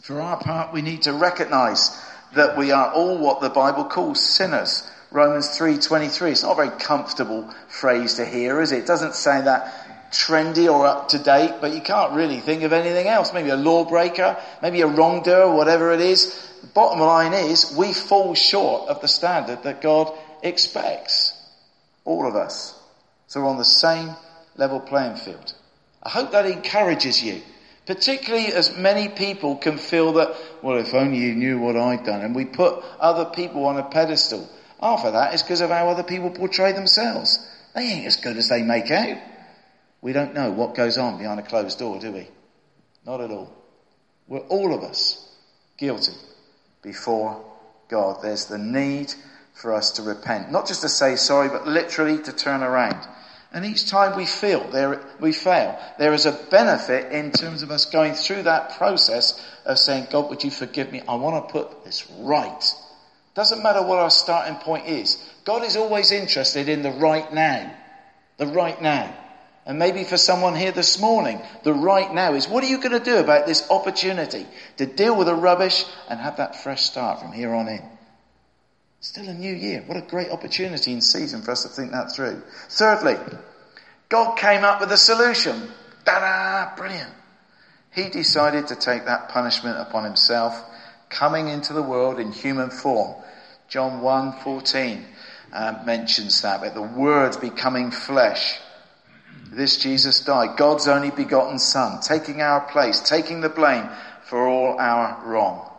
For 0.01 0.19
our 0.19 0.35
part, 0.35 0.73
we 0.73 0.81
need 0.81 1.03
to 1.03 1.13
recognize 1.13 1.97
that 2.33 2.57
we 2.57 2.71
are 2.71 2.91
all 2.91 3.17
what 3.17 3.39
the 3.39 3.49
Bible 3.49 3.85
calls 3.85 4.21
sinners. 4.21 4.85
Romans 5.11 5.47
3.23. 5.57 6.31
It's 6.31 6.43
not 6.43 6.59
a 6.59 6.65
very 6.65 6.77
comfortable 6.77 7.49
phrase 7.69 8.15
to 8.15 8.25
hear, 8.25 8.59
is 8.59 8.73
it? 8.73 8.79
It 8.79 8.87
doesn't 8.87 9.15
sound 9.15 9.47
that 9.47 10.11
trendy 10.11 10.69
or 10.69 10.85
up 10.85 11.07
to 11.07 11.19
date, 11.19 11.53
but 11.61 11.73
you 11.73 11.79
can't 11.79 12.11
really 12.11 12.41
think 12.41 12.63
of 12.63 12.73
anything 12.73 13.07
else. 13.07 13.31
Maybe 13.33 13.47
a 13.47 13.55
lawbreaker, 13.55 14.35
maybe 14.61 14.81
a 14.81 14.87
wrongdoer, 14.87 15.55
whatever 15.55 15.93
it 15.93 16.01
is. 16.01 16.35
The 16.59 16.67
bottom 16.67 16.99
line 16.99 17.31
is 17.31 17.73
we 17.77 17.93
fall 17.93 18.35
short 18.35 18.89
of 18.89 18.99
the 18.99 19.07
standard 19.07 19.63
that 19.63 19.81
God 19.81 20.11
expects. 20.43 21.31
All 22.05 22.27
of 22.27 22.35
us. 22.35 22.79
So 23.27 23.41
we're 23.41 23.49
on 23.49 23.57
the 23.57 23.65
same 23.65 24.15
level 24.55 24.79
playing 24.79 25.17
field. 25.17 25.53
I 26.01 26.09
hope 26.09 26.31
that 26.31 26.45
encourages 26.45 27.21
you. 27.21 27.41
Particularly 27.85 28.47
as 28.47 28.75
many 28.75 29.09
people 29.09 29.57
can 29.57 29.77
feel 29.77 30.13
that, 30.13 30.35
well, 30.63 30.77
if 30.77 30.93
only 30.93 31.19
you 31.19 31.35
knew 31.35 31.59
what 31.59 31.75
I'd 31.75 32.03
done. 32.03 32.21
And 32.21 32.35
we 32.35 32.45
put 32.45 32.83
other 32.99 33.25
people 33.25 33.65
on 33.65 33.77
a 33.77 33.83
pedestal. 33.83 34.49
Half 34.79 35.05
of 35.05 35.13
that 35.13 35.33
is 35.33 35.43
because 35.43 35.61
of 35.61 35.69
how 35.69 35.89
other 35.89 36.03
people 36.03 36.31
portray 36.31 36.71
themselves. 36.71 37.45
They 37.75 37.81
ain't 37.81 38.07
as 38.07 38.17
good 38.17 38.37
as 38.37 38.49
they 38.49 38.61
make 38.61 38.89
out. 38.89 39.17
We 40.01 40.13
don't 40.13 40.33
know 40.33 40.51
what 40.51 40.75
goes 40.75 40.97
on 40.97 41.17
behind 41.17 41.39
a 41.39 41.43
closed 41.43 41.77
door, 41.79 41.99
do 41.99 42.11
we? 42.11 42.27
Not 43.05 43.21
at 43.21 43.31
all. 43.31 43.51
We're 44.27 44.39
all 44.39 44.73
of 44.73 44.83
us 44.83 45.21
guilty 45.77 46.13
before 46.81 47.43
God. 47.87 48.19
There's 48.23 48.45
the 48.45 48.57
need 48.57 49.13
for 49.55 49.73
us 49.73 49.91
to 49.91 50.03
repent. 50.03 50.51
Not 50.51 50.67
just 50.67 50.81
to 50.81 50.89
say 50.89 51.15
sorry, 51.15 51.49
but 51.49 51.65
literally 51.65 52.21
to 52.23 52.31
turn 52.31 52.61
around. 52.61 53.07
And 53.51 53.65
each 53.65 53.89
time 53.89 54.17
we 54.17 54.25
feel 54.25 54.69
there, 54.69 55.01
we 55.21 55.31
fail, 55.31 55.79
there 55.97 56.13
is 56.13 56.25
a 56.25 56.33
benefit 56.51 57.13
in 57.13 57.31
terms 57.31 57.63
of 57.63 57.71
us 57.71 57.85
going 57.85 58.13
through 58.13 58.43
that 58.43 58.77
process 58.77 59.41
of 59.65 59.79
saying, 59.79 60.07
God, 60.11 60.29
would 60.29 60.43
you 60.43 60.51
forgive 60.51 60.91
me? 60.91 61.01
I 61.07 61.15
want 61.15 61.47
to 61.47 61.51
put 61.53 61.85
this 61.85 62.05
right. 62.19 62.63
Doesn't 63.33 63.63
matter 63.63 63.81
what 63.81 63.99
our 63.99 64.09
starting 64.09 64.55
point 64.55 64.87
is. 64.87 65.17
God 65.45 65.63
is 65.63 65.77
always 65.77 66.11
interested 66.11 66.67
in 66.67 66.83
the 66.83 66.91
right 66.91 67.31
now. 67.33 67.73
The 68.37 68.47
right 68.47 68.81
now. 68.81 69.15
And 69.65 69.79
maybe 69.79 70.03
for 70.03 70.17
someone 70.17 70.55
here 70.55 70.73
this 70.73 70.99
morning, 70.99 71.41
the 71.63 71.73
right 71.73 72.13
now 72.13 72.33
is 72.33 72.49
what 72.49 72.63
are 72.63 72.67
you 72.67 72.77
going 72.77 72.99
to 72.99 72.99
do 72.99 73.17
about 73.17 73.47
this 73.47 73.65
opportunity 73.69 74.45
to 74.77 74.85
deal 74.85 75.17
with 75.17 75.27
the 75.27 75.33
rubbish 75.33 75.85
and 76.09 76.19
have 76.19 76.37
that 76.37 76.61
fresh 76.61 76.83
start 76.83 77.21
from 77.21 77.31
here 77.31 77.53
on 77.53 77.69
in? 77.69 77.81
Still 79.05 79.29
a 79.29 79.35
new 79.35 79.53
year. 79.53 79.83
What 79.85 79.97
a 79.97 80.01
great 80.01 80.31
opportunity 80.31 80.91
and 80.91 81.03
season 81.03 81.43
for 81.43 81.51
us 81.51 81.61
to 81.61 81.69
think 81.69 81.91
that 81.91 82.11
through. 82.11 82.41
Thirdly, 82.69 83.17
God 84.09 84.35
came 84.35 84.63
up 84.63 84.79
with 84.81 84.91
a 84.91 84.97
solution. 84.97 85.69
Ta-da! 86.05 86.75
Brilliant. 86.75 87.11
He 87.93 88.09
decided 88.09 88.65
to 88.69 88.75
take 88.75 89.05
that 89.05 89.29
punishment 89.29 89.77
upon 89.77 90.05
himself, 90.05 90.59
coming 91.07 91.49
into 91.49 91.71
the 91.71 91.83
world 91.83 92.19
in 92.19 92.31
human 92.31 92.71
form. 92.71 93.13
John 93.67 94.01
1 94.01 94.39
14 94.39 95.05
uh, 95.53 95.83
mentions 95.85 96.41
that, 96.41 96.61
but 96.61 96.73
the 96.73 96.81
Word 96.81 97.39
becoming 97.39 97.91
flesh. 97.91 98.57
This 99.51 99.77
Jesus 99.77 100.21
died, 100.21 100.57
God's 100.57 100.87
only 100.87 101.11
begotten 101.11 101.59
Son, 101.59 102.01
taking 102.01 102.41
our 102.41 102.61
place, 102.61 103.01
taking 103.01 103.41
the 103.41 103.49
blame 103.49 103.87
for 104.23 104.47
all 104.47 104.79
our 104.79 105.23
wrong 105.23 105.69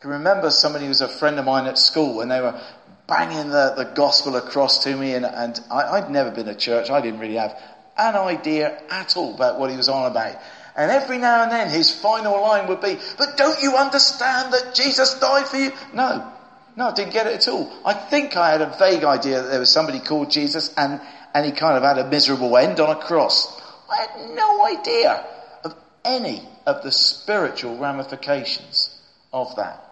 can 0.00 0.10
remember 0.10 0.50
somebody 0.50 0.84
who 0.84 0.90
was 0.90 1.00
a 1.00 1.08
friend 1.08 1.38
of 1.38 1.44
mine 1.44 1.66
at 1.66 1.78
school 1.78 2.20
and 2.20 2.30
they 2.30 2.40
were 2.40 2.60
banging 3.06 3.50
the, 3.50 3.74
the 3.76 3.84
gospel 3.94 4.36
across 4.36 4.84
to 4.84 4.94
me 4.94 5.14
and, 5.14 5.24
and 5.24 5.58
I, 5.70 5.82
I'd 5.98 6.10
never 6.10 6.30
been 6.30 6.46
to 6.46 6.54
church. 6.54 6.90
I 6.90 7.00
didn't 7.00 7.20
really 7.20 7.36
have 7.36 7.58
an 7.96 8.14
idea 8.14 8.78
at 8.90 9.16
all 9.16 9.34
about 9.34 9.58
what 9.58 9.70
he 9.70 9.76
was 9.76 9.88
on 9.88 10.10
about. 10.10 10.36
And 10.76 10.90
every 10.90 11.16
now 11.16 11.44
and 11.44 11.50
then 11.50 11.70
his 11.70 11.90
final 11.94 12.38
line 12.42 12.68
would 12.68 12.82
be, 12.82 12.98
but 13.16 13.38
don't 13.38 13.62
you 13.62 13.76
understand 13.76 14.52
that 14.52 14.74
Jesus 14.74 15.18
died 15.18 15.46
for 15.46 15.56
you? 15.56 15.72
No. 15.94 16.30
No, 16.76 16.88
I 16.88 16.92
didn't 16.92 17.14
get 17.14 17.26
it 17.26 17.34
at 17.34 17.48
all. 17.48 17.72
I 17.86 17.94
think 17.94 18.36
I 18.36 18.50
had 18.50 18.60
a 18.60 18.76
vague 18.78 19.02
idea 19.02 19.40
that 19.40 19.48
there 19.48 19.60
was 19.60 19.70
somebody 19.70 20.00
called 20.00 20.30
Jesus 20.30 20.74
and, 20.76 21.00
and 21.32 21.46
he 21.46 21.52
kind 21.52 21.78
of 21.78 21.82
had 21.82 21.96
a 21.96 22.06
miserable 22.10 22.54
end 22.58 22.80
on 22.80 22.94
a 22.94 23.00
cross. 23.00 23.62
I 23.90 23.96
had 24.02 24.34
no 24.34 24.66
idea 24.66 25.24
of 25.64 25.74
any 26.04 26.42
of 26.66 26.82
the 26.82 26.92
spiritual 26.92 27.78
ramifications 27.78 29.00
of 29.32 29.56
that 29.56 29.85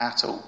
at 0.00 0.24
all. 0.24 0.44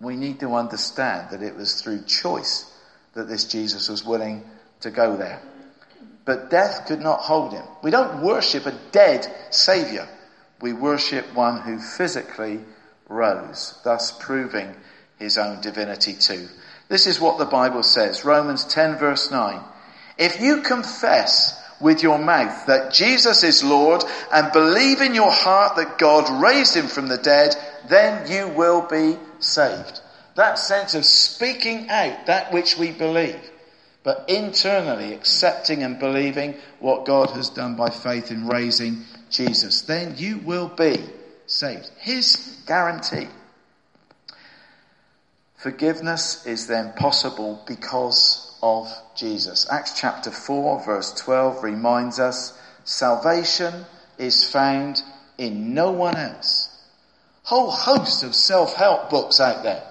We 0.00 0.16
need 0.16 0.40
to 0.40 0.54
understand 0.54 1.30
that 1.30 1.42
it 1.42 1.56
was 1.56 1.80
through 1.80 2.04
choice 2.04 2.70
that 3.14 3.28
this 3.28 3.44
Jesus 3.44 3.88
was 3.88 4.04
willing 4.04 4.44
to 4.80 4.90
go 4.90 5.16
there. 5.16 5.40
But 6.24 6.50
death 6.50 6.86
could 6.86 7.00
not 7.00 7.20
hold 7.20 7.52
him. 7.52 7.64
We 7.82 7.90
don't 7.90 8.22
worship 8.22 8.66
a 8.66 8.78
dead 8.92 9.26
Saviour. 9.50 10.06
We 10.60 10.72
worship 10.72 11.34
one 11.34 11.60
who 11.62 11.78
physically 11.78 12.60
rose, 13.08 13.80
thus 13.84 14.12
proving 14.12 14.74
his 15.18 15.38
own 15.38 15.60
divinity 15.60 16.14
too. 16.14 16.48
This 16.88 17.06
is 17.06 17.20
what 17.20 17.38
the 17.38 17.44
Bible 17.44 17.82
says. 17.82 18.24
Romans 18.24 18.64
10 18.66 18.98
verse 18.98 19.30
9. 19.30 19.60
If 20.18 20.40
you 20.40 20.62
confess 20.62 21.58
with 21.80 22.02
your 22.02 22.18
mouth 22.18 22.66
that 22.66 22.92
Jesus 22.92 23.44
is 23.44 23.62
Lord 23.62 24.02
and 24.32 24.52
believe 24.52 25.00
in 25.00 25.14
your 25.14 25.30
heart 25.30 25.76
that 25.76 25.98
God 25.98 26.42
raised 26.42 26.74
him 26.74 26.86
from 26.86 27.08
the 27.08 27.18
dead, 27.18 27.54
then 27.88 28.30
you 28.30 28.48
will 28.48 28.82
be 28.82 29.16
saved. 29.38 30.00
That 30.34 30.58
sense 30.58 30.94
of 30.94 31.04
speaking 31.04 31.88
out 31.88 32.26
that 32.26 32.52
which 32.52 32.78
we 32.78 32.92
believe, 32.92 33.40
but 34.04 34.24
internally 34.28 35.12
accepting 35.12 35.82
and 35.82 35.98
believing 35.98 36.54
what 36.78 37.06
God 37.06 37.30
has 37.30 37.50
done 37.50 37.76
by 37.76 37.90
faith 37.90 38.30
in 38.30 38.46
raising 38.46 39.04
Jesus, 39.30 39.82
then 39.82 40.14
you 40.16 40.38
will 40.38 40.68
be 40.68 41.02
saved. 41.46 41.90
His 41.98 42.62
guarantee. 42.66 43.28
Forgiveness 45.56 46.46
is 46.46 46.68
then 46.68 46.92
possible 46.92 47.60
because 47.66 48.47
of 48.62 48.92
Jesus. 49.16 49.66
Acts 49.70 49.98
chapter 49.98 50.30
4 50.30 50.84
verse 50.84 51.12
12 51.12 51.62
reminds 51.62 52.18
us 52.18 52.58
salvation 52.84 53.84
is 54.18 54.44
found 54.44 55.02
in 55.36 55.74
no 55.74 55.90
one 55.90 56.16
else. 56.16 56.68
Whole 57.44 57.70
host 57.70 58.22
of 58.24 58.34
self-help 58.34 59.10
books 59.10 59.40
out 59.40 59.62
there. 59.62 59.82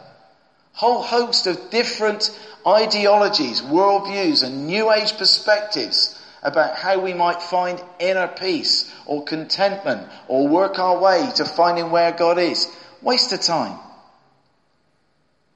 Whole 0.74 1.02
host 1.02 1.48
of 1.48 1.72
different 1.72 2.30
ideologies, 2.68 3.62
worldviews 3.62 4.44
and 4.44 4.68
new 4.68 4.92
age 4.92 5.18
perspectives 5.18 6.22
about 6.44 6.76
how 6.76 7.00
we 7.00 7.14
might 7.14 7.42
find 7.42 7.82
inner 8.00 8.28
peace 8.28 8.94
or 9.06 9.24
contentment 9.24 10.08
or 10.28 10.48
work 10.48 10.78
our 10.78 11.00
way 11.00 11.32
to 11.36 11.46
finding 11.46 11.90
where 11.90 12.12
God 12.12 12.38
is. 12.38 12.68
Waste 13.02 13.32
of 13.32 13.42
time. 13.42 13.80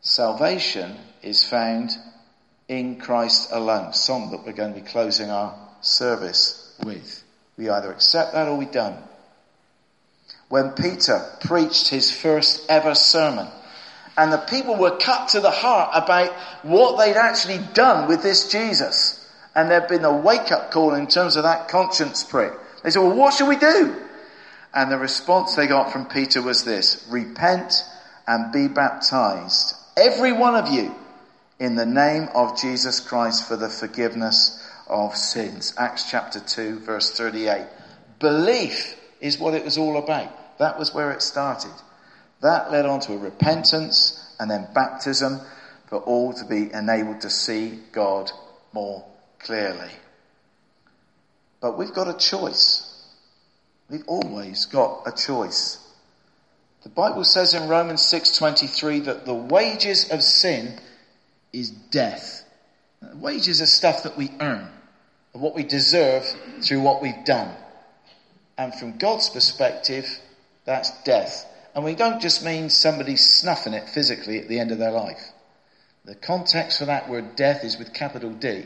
Salvation 0.01 0.95
is 1.21 1.43
found 1.43 1.91
in 2.71 2.95
Christ 2.95 3.49
alone. 3.51 3.91
Song 3.91 4.31
that 4.31 4.45
we're 4.45 4.53
going 4.53 4.73
to 4.73 4.79
be 4.79 4.87
closing 4.87 5.29
our 5.29 5.53
service 5.81 6.73
with. 6.81 7.21
We 7.57 7.69
either 7.69 7.91
accept 7.91 8.31
that 8.31 8.47
or 8.47 8.57
we 8.57 8.65
don't. 8.65 8.95
When 10.47 10.71
Peter 10.71 11.21
preached 11.41 11.89
his 11.89 12.11
first 12.11 12.65
ever 12.69 12.95
sermon, 12.95 13.47
and 14.17 14.31
the 14.31 14.37
people 14.37 14.77
were 14.77 14.97
cut 14.97 15.29
to 15.29 15.41
the 15.41 15.51
heart 15.51 15.91
about 15.93 16.31
what 16.63 16.97
they'd 16.97 17.17
actually 17.17 17.59
done 17.73 18.07
with 18.07 18.23
this 18.23 18.49
Jesus. 18.49 19.17
And 19.53 19.69
there'd 19.69 19.89
been 19.89 20.05
a 20.05 20.15
wake 20.15 20.51
up 20.51 20.71
call 20.71 20.93
in 20.93 21.07
terms 21.07 21.35
of 21.35 21.43
that 21.43 21.67
conscience 21.67 22.23
prick. 22.23 22.53
They 22.83 22.89
said, 22.89 23.01
well, 23.01 23.15
what 23.15 23.33
should 23.33 23.49
we 23.49 23.57
do? 23.57 23.95
And 24.73 24.89
the 24.89 24.97
response 24.97 25.55
they 25.55 25.67
got 25.67 25.91
from 25.91 26.05
Peter 26.05 26.41
was 26.41 26.63
this, 26.63 27.05
repent 27.09 27.83
and 28.27 28.53
be 28.53 28.69
baptized, 28.69 29.75
every 29.97 30.31
one 30.31 30.55
of 30.55 30.69
you, 30.71 30.95
in 31.61 31.75
the 31.75 31.85
name 31.85 32.27
of 32.33 32.59
Jesus 32.59 32.99
Christ 32.99 33.47
for 33.47 33.55
the 33.55 33.69
forgiveness 33.69 34.67
of 34.87 35.15
sins. 35.15 35.75
Acts 35.77 36.09
chapter 36.09 36.39
2 36.39 36.79
verse 36.79 37.15
38. 37.15 37.67
Belief 38.17 38.95
is 39.19 39.37
what 39.37 39.53
it 39.53 39.63
was 39.63 39.77
all 39.77 39.97
about. 39.97 40.57
That 40.57 40.79
was 40.79 40.91
where 40.91 41.11
it 41.11 41.21
started. 41.21 41.71
That 42.41 42.71
led 42.71 42.87
on 42.87 42.99
to 43.01 43.13
a 43.13 43.17
repentance 43.19 44.35
and 44.39 44.49
then 44.49 44.69
baptism 44.73 45.39
for 45.85 45.99
all 45.99 46.33
to 46.33 46.45
be 46.45 46.73
enabled 46.73 47.21
to 47.21 47.29
see 47.29 47.79
God 47.91 48.31
more 48.73 49.05
clearly. 49.37 49.91
But 51.59 51.77
we've 51.77 51.93
got 51.93 52.07
a 52.07 52.17
choice. 52.17 53.07
We've 53.87 54.07
always 54.07 54.65
got 54.65 55.03
a 55.05 55.11
choice. 55.11 55.77
The 56.81 56.89
Bible 56.89 57.23
says 57.23 57.53
in 57.53 57.69
Romans 57.69 58.01
6:23 58.01 59.01
that 59.01 59.25
the 59.25 59.35
wages 59.35 60.09
of 60.09 60.23
sin 60.23 60.79
is 61.53 61.69
death. 61.69 62.45
Wages 63.15 63.61
are 63.61 63.67
stuff 63.67 64.03
that 64.03 64.17
we 64.17 64.31
earn, 64.39 64.67
what 65.33 65.55
we 65.55 65.63
deserve 65.63 66.25
through 66.61 66.81
what 66.81 67.01
we've 67.01 67.25
done. 67.25 67.55
And 68.57 68.73
from 68.75 68.97
God's 68.97 69.29
perspective, 69.29 70.05
that's 70.65 70.91
death. 71.03 71.45
And 71.73 71.83
we 71.83 71.95
don't 71.95 72.21
just 72.21 72.43
mean 72.43 72.69
somebody 72.69 73.15
snuffing 73.15 73.73
it 73.73 73.89
physically 73.89 74.39
at 74.39 74.47
the 74.47 74.59
end 74.59 74.71
of 74.71 74.77
their 74.77 74.91
life. 74.91 75.31
The 76.05 76.15
context 76.15 76.79
for 76.79 76.85
that 76.85 77.09
word 77.09 77.35
death 77.35 77.63
is 77.63 77.77
with 77.77 77.93
capital 77.93 78.31
D, 78.31 78.65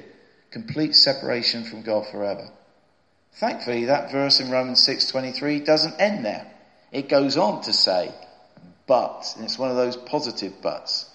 complete 0.52 0.96
separation 0.96 1.64
from 1.64 1.84
God 1.84 2.08
forever. 2.08 2.50
Thankfully, 3.34 3.86
that 3.86 4.12
verse 4.12 4.40
in 4.40 4.50
Romans 4.50 4.82
6:23 4.88 5.60
doesn't 5.66 6.00
end 6.00 6.26
there. 6.26 6.48
It 6.92 7.10
goes 7.10 7.36
on 7.36 7.62
to 7.64 7.74
say, 7.74 8.14
but, 8.88 9.34
and 9.36 9.44
it's 9.44 9.60
one 9.60 9.70
of 9.70 9.76
those 9.76 9.98
positive 9.98 10.62
buts, 10.62 11.10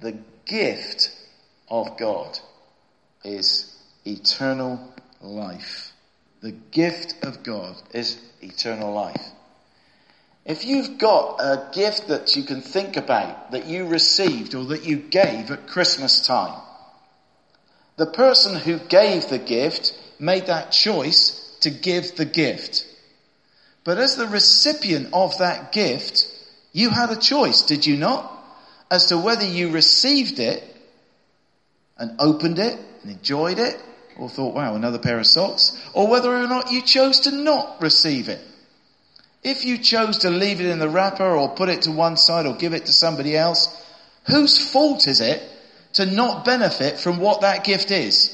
the 0.00 0.18
gift 0.44 1.10
of 1.68 1.96
God 1.98 2.38
is 3.24 3.74
eternal 4.04 4.92
life. 5.20 5.92
The 6.40 6.52
gift 6.52 7.24
of 7.24 7.42
God 7.42 7.76
is 7.92 8.20
eternal 8.40 8.92
life. 8.92 9.24
If 10.44 10.64
you've 10.64 10.98
got 10.98 11.38
a 11.40 11.68
gift 11.72 12.08
that 12.08 12.36
you 12.36 12.44
can 12.44 12.60
think 12.60 12.96
about 12.96 13.50
that 13.50 13.66
you 13.66 13.86
received 13.86 14.54
or 14.54 14.64
that 14.66 14.84
you 14.84 14.96
gave 14.98 15.50
at 15.50 15.66
Christmas 15.66 16.24
time, 16.24 16.60
the 17.96 18.06
person 18.06 18.54
who 18.54 18.78
gave 18.78 19.28
the 19.28 19.38
gift 19.38 19.98
made 20.20 20.46
that 20.46 20.70
choice 20.70 21.56
to 21.60 21.70
give 21.70 22.14
the 22.14 22.24
gift. 22.24 22.86
But 23.82 23.98
as 23.98 24.16
the 24.16 24.26
recipient 24.26 25.08
of 25.12 25.38
that 25.38 25.72
gift, 25.72 26.26
you 26.72 26.90
had 26.90 27.10
a 27.10 27.16
choice, 27.16 27.62
did 27.62 27.86
you 27.86 27.96
not? 27.96 28.35
As 28.90 29.06
to 29.06 29.18
whether 29.18 29.44
you 29.44 29.70
received 29.70 30.38
it 30.38 30.62
and 31.98 32.12
opened 32.18 32.58
it 32.58 32.78
and 33.02 33.10
enjoyed 33.10 33.58
it 33.58 33.82
or 34.18 34.28
thought, 34.28 34.54
wow, 34.54 34.74
another 34.74 34.98
pair 34.98 35.18
of 35.18 35.26
socks, 35.26 35.78
or 35.92 36.08
whether 36.08 36.34
or 36.34 36.46
not 36.46 36.72
you 36.72 36.82
chose 36.82 37.20
to 37.20 37.30
not 37.30 37.80
receive 37.82 38.28
it. 38.28 38.40
If 39.42 39.64
you 39.64 39.78
chose 39.78 40.18
to 40.18 40.30
leave 40.30 40.60
it 40.60 40.66
in 40.66 40.78
the 40.78 40.88
wrapper 40.88 41.24
or 41.36 41.50
put 41.50 41.68
it 41.68 41.82
to 41.82 41.92
one 41.92 42.16
side 42.16 42.46
or 42.46 42.54
give 42.54 42.72
it 42.72 42.86
to 42.86 42.92
somebody 42.92 43.36
else, 43.36 43.84
whose 44.26 44.58
fault 44.58 45.06
is 45.06 45.20
it 45.20 45.42
to 45.94 46.06
not 46.06 46.44
benefit 46.44 46.98
from 46.98 47.18
what 47.18 47.42
that 47.42 47.64
gift 47.64 47.90
is? 47.90 48.32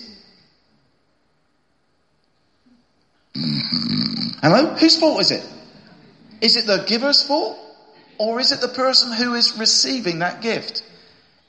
Hello? 3.35 4.75
Whose 4.77 4.99
fault 4.99 5.21
is 5.21 5.31
it? 5.31 5.47
Is 6.41 6.57
it 6.57 6.67
the 6.67 6.85
giver's 6.85 7.23
fault? 7.23 7.59
Or 8.19 8.41
is 8.41 8.53
it 8.53 8.61
the 8.61 8.69
person 8.69 9.13
who 9.13 9.35
is 9.35 9.59
receiving 9.59 10.21
that 10.21 10.43
gift? 10.43 10.83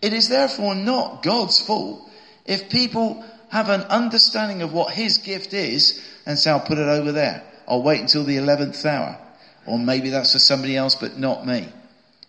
It 0.02 0.14
is 0.14 0.30
therefore 0.30 0.76
not 0.76 1.24
God's 1.24 1.60
fault 1.60 2.10
if 2.46 2.70
people 2.70 3.24
have 3.50 3.70
an 3.70 3.82
understanding 3.82 4.62
of 4.62 4.74
what 4.74 4.94
his 4.94 5.20
gift 5.20 5.54
is 5.54 6.04
and 6.26 6.38
say, 6.38 6.52
I'll 6.52 6.60
put 6.60 6.78
it 6.78 6.88
over 6.88 7.12
there. 7.12 7.44
I'll 7.68 7.84
wait 7.84 8.02
until 8.02 8.24
the 8.24 8.38
11th 8.38 8.86
hour. 8.86 9.18
Or 9.66 9.80
maybe 9.80 10.10
that's 10.10 10.34
for 10.34 10.40
somebody 10.40 10.76
else, 10.76 10.96
but 10.96 11.18
not 11.18 11.46
me. 11.46 11.70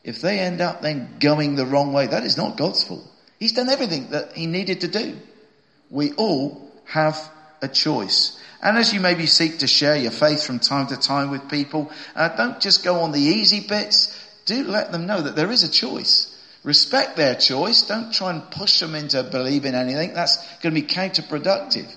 If 0.05 0.21
they 0.21 0.39
end 0.39 0.61
up 0.61 0.83
then 0.83 1.17
going 1.19 1.57
the 1.57 1.67
wrong 1.67 1.93
way, 1.93 2.07
that 2.07 2.25
is 2.25 2.37
not 2.37 2.57
God's 2.57 2.85
fault. 2.85 3.05
He's 3.39 3.53
done 3.53 3.71
everything 3.71 4.11
that 4.11 4.35
he 4.35 4.47
needed 4.47 4.83
to 4.83 4.89
do. 4.89 5.17
We 5.91 6.13
all 6.13 6.71
have 6.85 7.19
a 7.63 7.69
choice. 7.69 8.39
And 8.63 8.79
as 8.79 8.93
you 8.93 9.01
maybe 9.01 9.27
seek 9.27 9.59
to 9.59 9.67
share 9.67 9.97
your 9.97 10.11
faith 10.11 10.47
from 10.47 10.59
time 10.59 10.87
to 10.89 10.97
time 10.97 11.31
with 11.31 11.51
people, 11.51 11.91
uh, 12.15 12.29
don't 12.37 12.61
just 12.61 12.85
go 12.85 13.01
on 13.01 13.13
the 13.13 13.21
easy 13.21 13.61
bits. 13.61 14.19
Do 14.45 14.65
let 14.65 14.93
them 14.93 15.07
know 15.07 15.23
that 15.23 15.37
there 15.37 15.51
is 15.51 15.63
a 15.63 15.71
choice. 15.71 16.31
Respect 16.63 17.17
their 17.17 17.35
choice. 17.35 17.83
Don't 17.83 18.13
try 18.13 18.31
and 18.31 18.51
push 18.51 18.81
them 18.81 18.95
into 18.95 19.23
believing 19.23 19.75
anything. 19.75 20.15
That's 20.15 20.37
going 20.59 20.75
to 20.75 20.81
be 20.81 20.87
counterproductive. 20.87 21.93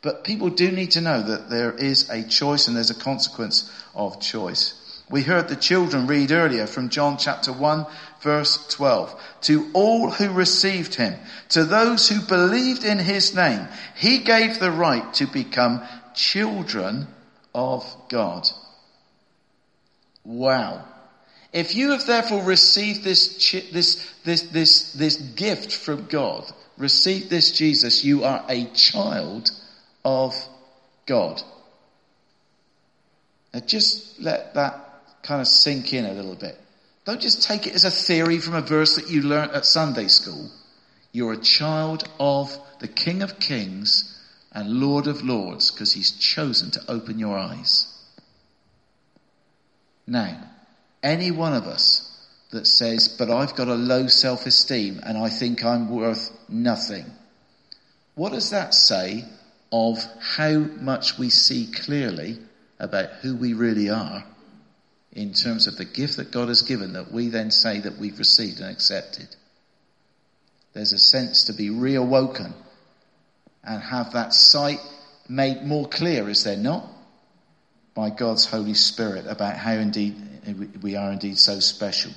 But 0.00 0.24
people 0.24 0.50
do 0.50 0.70
need 0.70 0.92
to 0.92 1.00
know 1.00 1.22
that 1.22 1.48
there 1.48 1.72
is 1.72 2.10
a 2.10 2.22
choice 2.22 2.66
and 2.66 2.76
there's 2.76 2.90
a 2.90 2.94
consequence 2.94 3.70
of 3.94 4.20
choice. 4.20 4.74
We 5.10 5.22
heard 5.22 5.48
the 5.48 5.56
children 5.56 6.06
read 6.06 6.32
earlier 6.32 6.66
from 6.66 6.88
John 6.88 7.18
chapter 7.18 7.52
1 7.52 7.86
verse 8.22 8.66
12. 8.68 9.20
To 9.42 9.70
all 9.74 10.10
who 10.10 10.32
received 10.32 10.94
him, 10.94 11.14
to 11.50 11.64
those 11.64 12.08
who 12.08 12.20
believed 12.20 12.84
in 12.84 12.98
his 12.98 13.34
name, 13.34 13.68
he 13.94 14.18
gave 14.18 14.58
the 14.58 14.70
right 14.70 15.12
to 15.14 15.26
become 15.26 15.82
children 16.14 17.08
of 17.54 17.84
God. 18.08 18.48
Wow. 20.24 20.84
If 21.52 21.74
you 21.74 21.90
have 21.90 22.06
therefore 22.06 22.42
received 22.42 23.04
this, 23.04 23.52
this, 23.72 24.10
this, 24.24 24.42
this, 24.44 24.92
this 24.94 25.16
gift 25.16 25.74
from 25.74 26.06
God, 26.06 26.50
received 26.78 27.28
this 27.28 27.52
Jesus, 27.52 28.04
you 28.04 28.24
are 28.24 28.44
a 28.48 28.64
child 28.72 29.50
of 30.04 30.34
God. 31.06 31.42
Now 33.52 33.60
just 33.60 34.18
let 34.20 34.54
that 34.54 35.22
kind 35.22 35.42
of 35.42 35.46
sink 35.46 35.92
in 35.92 36.06
a 36.06 36.12
little 36.12 36.34
bit. 36.34 36.58
Don't 37.04 37.20
just 37.20 37.42
take 37.42 37.66
it 37.66 37.74
as 37.74 37.84
a 37.84 37.90
theory 37.90 38.38
from 38.38 38.54
a 38.54 38.62
verse 38.62 38.96
that 38.96 39.10
you 39.10 39.22
learnt 39.22 39.52
at 39.52 39.66
Sunday 39.66 40.08
school. 40.08 40.50
You're 41.12 41.34
a 41.34 41.38
child 41.38 42.08
of 42.18 42.56
the 42.80 42.88
King 42.88 43.22
of 43.22 43.38
Kings 43.38 44.18
and 44.52 44.80
Lord 44.80 45.06
of 45.06 45.22
Lords 45.22 45.70
because 45.70 45.92
he's 45.92 46.12
chosen 46.12 46.70
to 46.70 46.80
open 46.88 47.18
your 47.18 47.36
eyes. 47.36 47.88
Now, 50.06 50.51
any 51.02 51.30
one 51.30 51.54
of 51.54 51.66
us 51.66 52.08
that 52.50 52.66
says, 52.66 53.08
but 53.08 53.30
I've 53.30 53.54
got 53.54 53.68
a 53.68 53.74
low 53.74 54.06
self-esteem 54.06 55.00
and 55.04 55.16
I 55.16 55.28
think 55.28 55.64
I'm 55.64 55.90
worth 55.90 56.30
nothing. 56.48 57.06
What 58.14 58.32
does 58.32 58.50
that 58.50 58.74
say 58.74 59.24
of 59.72 60.04
how 60.20 60.58
much 60.58 61.18
we 61.18 61.30
see 61.30 61.66
clearly 61.72 62.38
about 62.78 63.10
who 63.22 63.36
we 63.36 63.54
really 63.54 63.88
are 63.88 64.24
in 65.12 65.32
terms 65.32 65.66
of 65.66 65.76
the 65.76 65.84
gift 65.84 66.16
that 66.16 66.30
God 66.30 66.48
has 66.48 66.62
given 66.62 66.94
that 66.94 67.12
we 67.12 67.28
then 67.28 67.50
say 67.50 67.80
that 67.80 67.98
we've 67.98 68.18
received 68.18 68.60
and 68.60 68.70
accepted. 68.70 69.28
There's 70.72 70.92
a 70.92 70.98
sense 70.98 71.44
to 71.44 71.52
be 71.52 71.68
reawoken 71.68 72.52
and 73.62 73.82
have 73.82 74.12
that 74.12 74.34
sight 74.34 74.80
made 75.28 75.62
more 75.62 75.88
clear, 75.88 76.28
is 76.28 76.44
there 76.44 76.56
not? 76.56 76.86
By 77.94 78.10
God's 78.10 78.46
Holy 78.46 78.74
Spirit 78.74 79.26
about 79.26 79.56
how 79.56 79.72
indeed 79.72 80.16
we 80.82 80.96
are 80.96 81.12
indeed 81.12 81.38
so 81.38 81.60
special. 81.60 82.12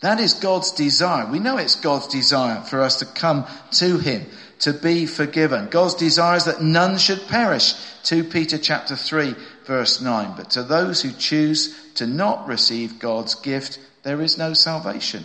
That 0.00 0.18
is 0.18 0.34
God's 0.34 0.70
desire. 0.72 1.30
We 1.30 1.38
know 1.38 1.58
it's 1.58 1.76
God's 1.76 2.08
desire 2.08 2.62
for 2.62 2.80
us 2.80 2.96
to 2.96 3.06
come 3.06 3.46
to 3.72 3.98
Him, 3.98 4.26
to 4.60 4.72
be 4.72 5.06
forgiven. 5.06 5.68
God's 5.68 5.94
desire 5.94 6.36
is 6.36 6.44
that 6.46 6.62
none 6.62 6.96
should 6.96 7.26
perish. 7.28 7.74
2 8.04 8.24
Peter 8.24 8.56
chapter 8.56 8.96
3 8.96 9.34
verse 9.66 10.00
9. 10.00 10.34
But 10.36 10.50
to 10.50 10.62
those 10.62 11.02
who 11.02 11.12
choose 11.12 11.76
to 11.94 12.06
not 12.06 12.48
receive 12.48 12.98
God's 12.98 13.34
gift, 13.34 13.78
there 14.02 14.22
is 14.22 14.38
no 14.38 14.54
salvation. 14.54 15.24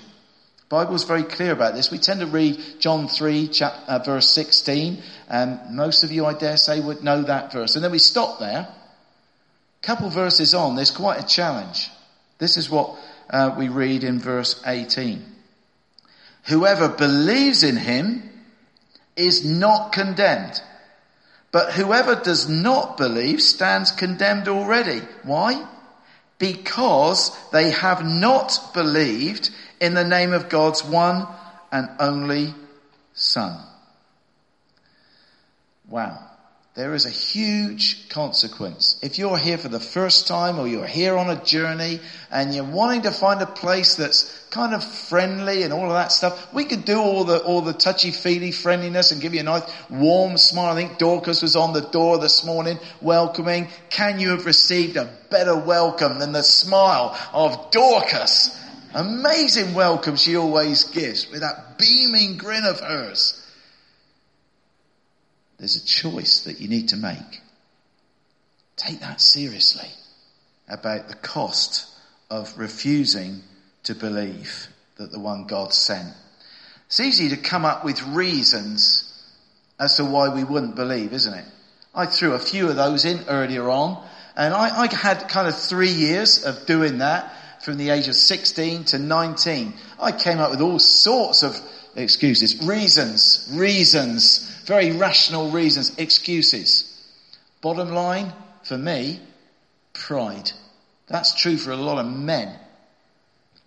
The 0.58 0.66
Bible 0.70 0.96
is 0.96 1.04
very 1.04 1.24
clear 1.24 1.54
about 1.54 1.74
this. 1.74 1.90
We 1.90 2.00
tend 2.00 2.20
to 2.20 2.28
read 2.28 2.60
John 2.80 3.08
3 3.08 3.48
chapter, 3.48 3.92
uh, 3.92 4.00
verse 4.00 4.30
16 4.32 5.02
and 5.30 5.60
most 5.72 6.04
of 6.04 6.12
you 6.12 6.26
I 6.26 6.34
dare 6.34 6.58
say 6.58 6.80
would 6.82 7.04
know 7.04 7.24
that 7.24 7.54
verse. 7.54 7.76
And 7.76 7.84
then 7.84 7.92
we 7.92 8.00
stop 8.00 8.40
there. 8.40 8.68
A 8.68 9.86
couple 9.86 10.10
verses 10.10 10.54
on, 10.54 10.76
there's 10.76 10.92
quite 10.92 11.24
a 11.24 11.26
challenge. 11.26 11.90
This 12.38 12.58
is 12.58 12.70
what 12.70 12.96
uh, 13.30 13.56
we 13.58 13.70
read 13.70 14.04
in 14.04 14.20
verse 14.20 14.62
18. 14.66 15.24
Whoever 16.46 16.90
believes 16.90 17.64
in 17.64 17.78
him 17.78 18.30
is 19.16 19.46
not 19.46 19.92
condemned. 19.92 20.62
But 21.52 21.72
whoever 21.72 22.16
does 22.16 22.50
not 22.50 22.98
believe 22.98 23.42
stands 23.42 23.92
condemned 23.92 24.48
already. 24.48 25.00
Why? 25.24 25.66
Because 26.38 27.32
they 27.52 27.72
have 27.72 28.06
not 28.06 28.74
believed 28.74 29.50
in 29.80 29.94
the 29.94 30.04
name 30.04 30.34
of 30.34 30.50
God's 30.50 30.84
one 30.84 31.26
and 31.72 31.90
only 32.00 32.54
Son. 33.14 33.58
Wow. 35.88 36.20
There 36.76 36.94
is 36.94 37.06
a 37.06 37.10
huge 37.10 38.10
consequence. 38.10 38.98
If 39.02 39.18
you're 39.18 39.38
here 39.38 39.58
for 39.58 39.70
the 39.70 39.80
first 39.80 40.28
time 40.28 40.60
or 40.60 40.68
you're 40.68 40.86
here 40.86 41.16
on 41.16 41.30
a 41.30 41.42
journey 41.42 42.02
and 42.30 42.54
you're 42.54 42.66
wanting 42.66 43.04
to 43.04 43.12
find 43.12 43.42
a 43.42 43.46
place 43.46 43.96
that's 43.96 44.26
kind 44.50 44.74
of 44.74 44.84
friendly 44.84 45.64
and 45.64 45.72
all 45.72 45.86
of 45.86 45.94
that 45.94 46.12
stuff, 46.12 46.54
we 46.54 46.66
could 46.66 46.84
do 46.84 47.00
all 47.00 47.24
the, 47.24 47.42
all 47.44 47.62
the 47.62 47.72
touchy-feely 47.72 48.52
friendliness 48.52 49.14
and 49.14 49.22
give 49.22 49.34
you 49.34 49.40
a 49.40 49.44
nice 49.44 49.64
warm 49.90 50.38
smile. 50.38 50.74
I 50.74 50.76
think 50.76 50.98
Dorcas 50.98 51.42
was 51.42 51.56
on 51.56 51.72
the 51.72 51.80
door 51.80 52.18
this 52.18 52.44
morning 52.44 52.78
welcoming. 53.00 53.70
Can 53.90 54.20
you 54.20 54.32
have 54.32 54.46
received 54.46 54.98
a 54.98 55.10
better 55.30 55.56
welcome 55.56 56.20
than 56.20 56.34
the 56.34 56.44
smile 56.44 57.18
of 57.32 57.72
Dorcas? 57.72 58.62
Amazing 58.94 59.76
welcome 59.76 60.18
she 60.18 60.36
always 60.36 60.84
gives 60.84 61.32
with 61.32 61.40
that 61.40 61.78
beaming 61.78 62.36
grin 62.36 62.66
of 62.66 62.82
hers. 62.82 63.42
There's 65.58 65.78
a 65.78 65.86
choice 65.86 66.42
that 66.42 66.60
you 66.60 66.68
need 66.68 66.90
to 66.90 66.98
make. 66.98 67.42
Take 68.76 69.00
that 69.00 69.22
seriously 69.22 69.90
about 70.68 71.08
the 71.08 71.16
cost 71.16 71.88
of 72.30 72.58
refusing 72.58 73.42
to 73.84 73.96
believe 73.96 74.68
that 74.98 75.12
the 75.12 75.20
one 75.20 75.46
God 75.46 75.74
sent. 75.74 76.14
It's 76.88 77.00
easy 77.00 77.30
to 77.30 77.38
come 77.38 77.66
up 77.66 77.86
with 77.86 78.02
reasons 78.08 79.12
as 79.80 79.98
to 79.98 80.06
why 80.06 80.30
we 80.30 80.44
wouldn't 80.44 80.76
believe, 80.76 81.14
isn't 81.14 81.34
it? 81.34 81.46
I 81.94 82.06
threw 82.06 82.34
a 82.34 82.40
few 82.40 82.70
of 82.70 82.76
those 82.76 83.06
in 83.06 83.24
earlier 83.28 83.70
on, 83.70 84.06
and 84.36 84.54
I, 84.54 84.84
I 84.84 84.94
had 84.94 85.30
kind 85.30 85.48
of 85.48 85.58
three 85.58 85.92
years 85.92 86.44
of 86.44 86.66
doing 86.66 87.00
that 87.00 87.32
from 87.64 87.78
the 87.78 87.90
age 87.90 88.08
of 88.08 88.16
16 88.16 88.86
to 88.86 89.00
19. 89.00 89.74
I 90.00 90.12
came 90.12 90.40
up 90.40 90.52
with 90.52 90.62
all 90.62 90.80
sorts 90.80 91.44
of 91.44 91.58
excuses, 91.96 92.66
reasons, 92.66 93.50
reasons 93.54 94.45
very 94.66 94.92
rational 94.92 95.52
reasons, 95.52 95.98
excuses. 95.98 96.92
Bottom 97.62 97.90
line, 97.92 98.34
for 98.64 98.78
me, 98.78 99.20
pride. 99.94 100.52
That's 101.08 101.40
true 101.40 101.58
for 101.58 101.72
a 101.72 101.78
lot 101.78 102.00
of 102.00 102.12
men. 102.12 102.60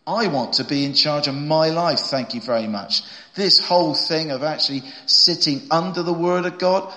I 0.06 0.28
want 0.28 0.54
to 0.54 0.64
be 0.64 0.84
in 0.84 0.94
charge 0.94 1.28
of 1.28 1.34
my 1.34 1.68
life, 1.68 2.00
thank 2.00 2.34
you 2.34 2.40
very 2.40 2.66
much. 2.66 3.02
This 3.34 3.58
whole 3.58 3.94
thing 3.94 4.30
of 4.30 4.42
actually 4.42 4.82
sitting 5.06 5.62
under 5.70 6.02
the 6.02 6.14
Word 6.14 6.46
of 6.46 6.58
God, 6.58 6.92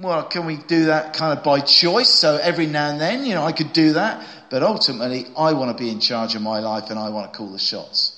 well, 0.00 0.24
can 0.24 0.46
we 0.46 0.56
do 0.56 0.86
that 0.86 1.14
kind 1.14 1.36
of 1.36 1.44
by 1.44 1.60
choice? 1.60 2.08
So 2.08 2.36
every 2.36 2.66
now 2.66 2.90
and 2.90 3.00
then, 3.00 3.26
you 3.26 3.34
know, 3.34 3.44
I 3.44 3.52
could 3.52 3.72
do 3.72 3.94
that. 3.94 4.26
But 4.50 4.62
ultimately, 4.62 5.26
I 5.36 5.52
want 5.52 5.76
to 5.76 5.82
be 5.82 5.90
in 5.90 6.00
charge 6.00 6.34
of 6.34 6.42
my 6.42 6.60
life 6.60 6.90
and 6.90 6.98
I 6.98 7.10
want 7.10 7.32
to 7.32 7.36
call 7.36 7.50
the 7.50 7.58
shots. 7.58 8.13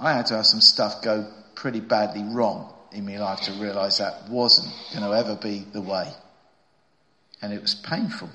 I 0.00 0.14
had 0.14 0.26
to 0.26 0.36
have 0.36 0.46
some 0.46 0.62
stuff 0.62 1.02
go 1.02 1.30
pretty 1.54 1.80
badly 1.80 2.24
wrong 2.24 2.72
in 2.90 3.04
my 3.04 3.18
life 3.18 3.42
to 3.42 3.52
realize 3.52 3.98
that 3.98 4.28
wasn't 4.30 4.74
going 4.92 5.04
to 5.04 5.16
ever 5.16 5.36
be 5.36 5.58
the 5.58 5.82
way. 5.82 6.10
And 7.42 7.52
it 7.52 7.60
was 7.60 7.74
painful, 7.74 8.30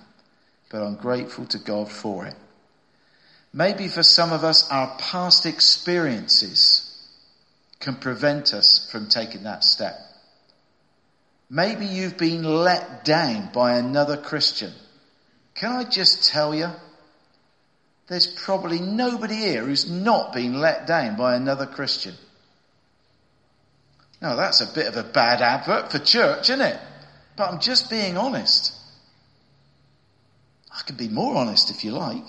but 0.69 0.83
I'm 0.83 0.95
grateful 0.95 1.45
to 1.47 1.57
God 1.57 1.91
for 1.91 2.25
it. 2.27 2.35
Maybe 3.51 3.87
for 3.87 4.03
some 4.03 4.31
of 4.31 4.43
us, 4.43 4.69
our 4.69 4.95
past 4.97 5.45
experiences 5.45 7.09
can 7.79 7.95
prevent 7.95 8.53
us 8.53 8.87
from 8.91 9.09
taking 9.09 9.43
that 9.43 9.63
step. 9.63 9.95
Maybe 11.49 11.85
you've 11.85 12.17
been 12.17 12.43
let 12.43 13.05
down 13.05 13.49
by 13.53 13.77
another 13.77 14.17
Christian. 14.17 14.71
Can 15.55 15.71
I 15.71 15.83
just 15.83 16.29
tell 16.29 16.53
you, 16.53 16.69
there's 18.07 18.27
probably 18.27 18.79
nobody 18.79 19.35
here 19.35 19.63
who's 19.63 19.89
not 19.89 20.33
been 20.33 20.59
let 20.59 20.85
down 20.85 21.17
by 21.17 21.35
another 21.35 21.65
Christian. 21.65 22.13
Now 24.21 24.35
that's 24.35 24.61
a 24.61 24.73
bit 24.73 24.87
of 24.87 24.95
a 24.95 25.03
bad 25.03 25.41
advert 25.41 25.91
for 25.91 25.99
church, 25.99 26.49
isn't 26.49 26.61
it? 26.61 26.79
But 27.35 27.51
I'm 27.51 27.59
just 27.59 27.89
being 27.89 28.17
honest. 28.17 28.73
I 30.71 30.81
can 30.85 30.95
be 30.95 31.09
more 31.09 31.35
honest 31.35 31.69
if 31.69 31.83
you 31.83 31.91
like. 31.91 32.27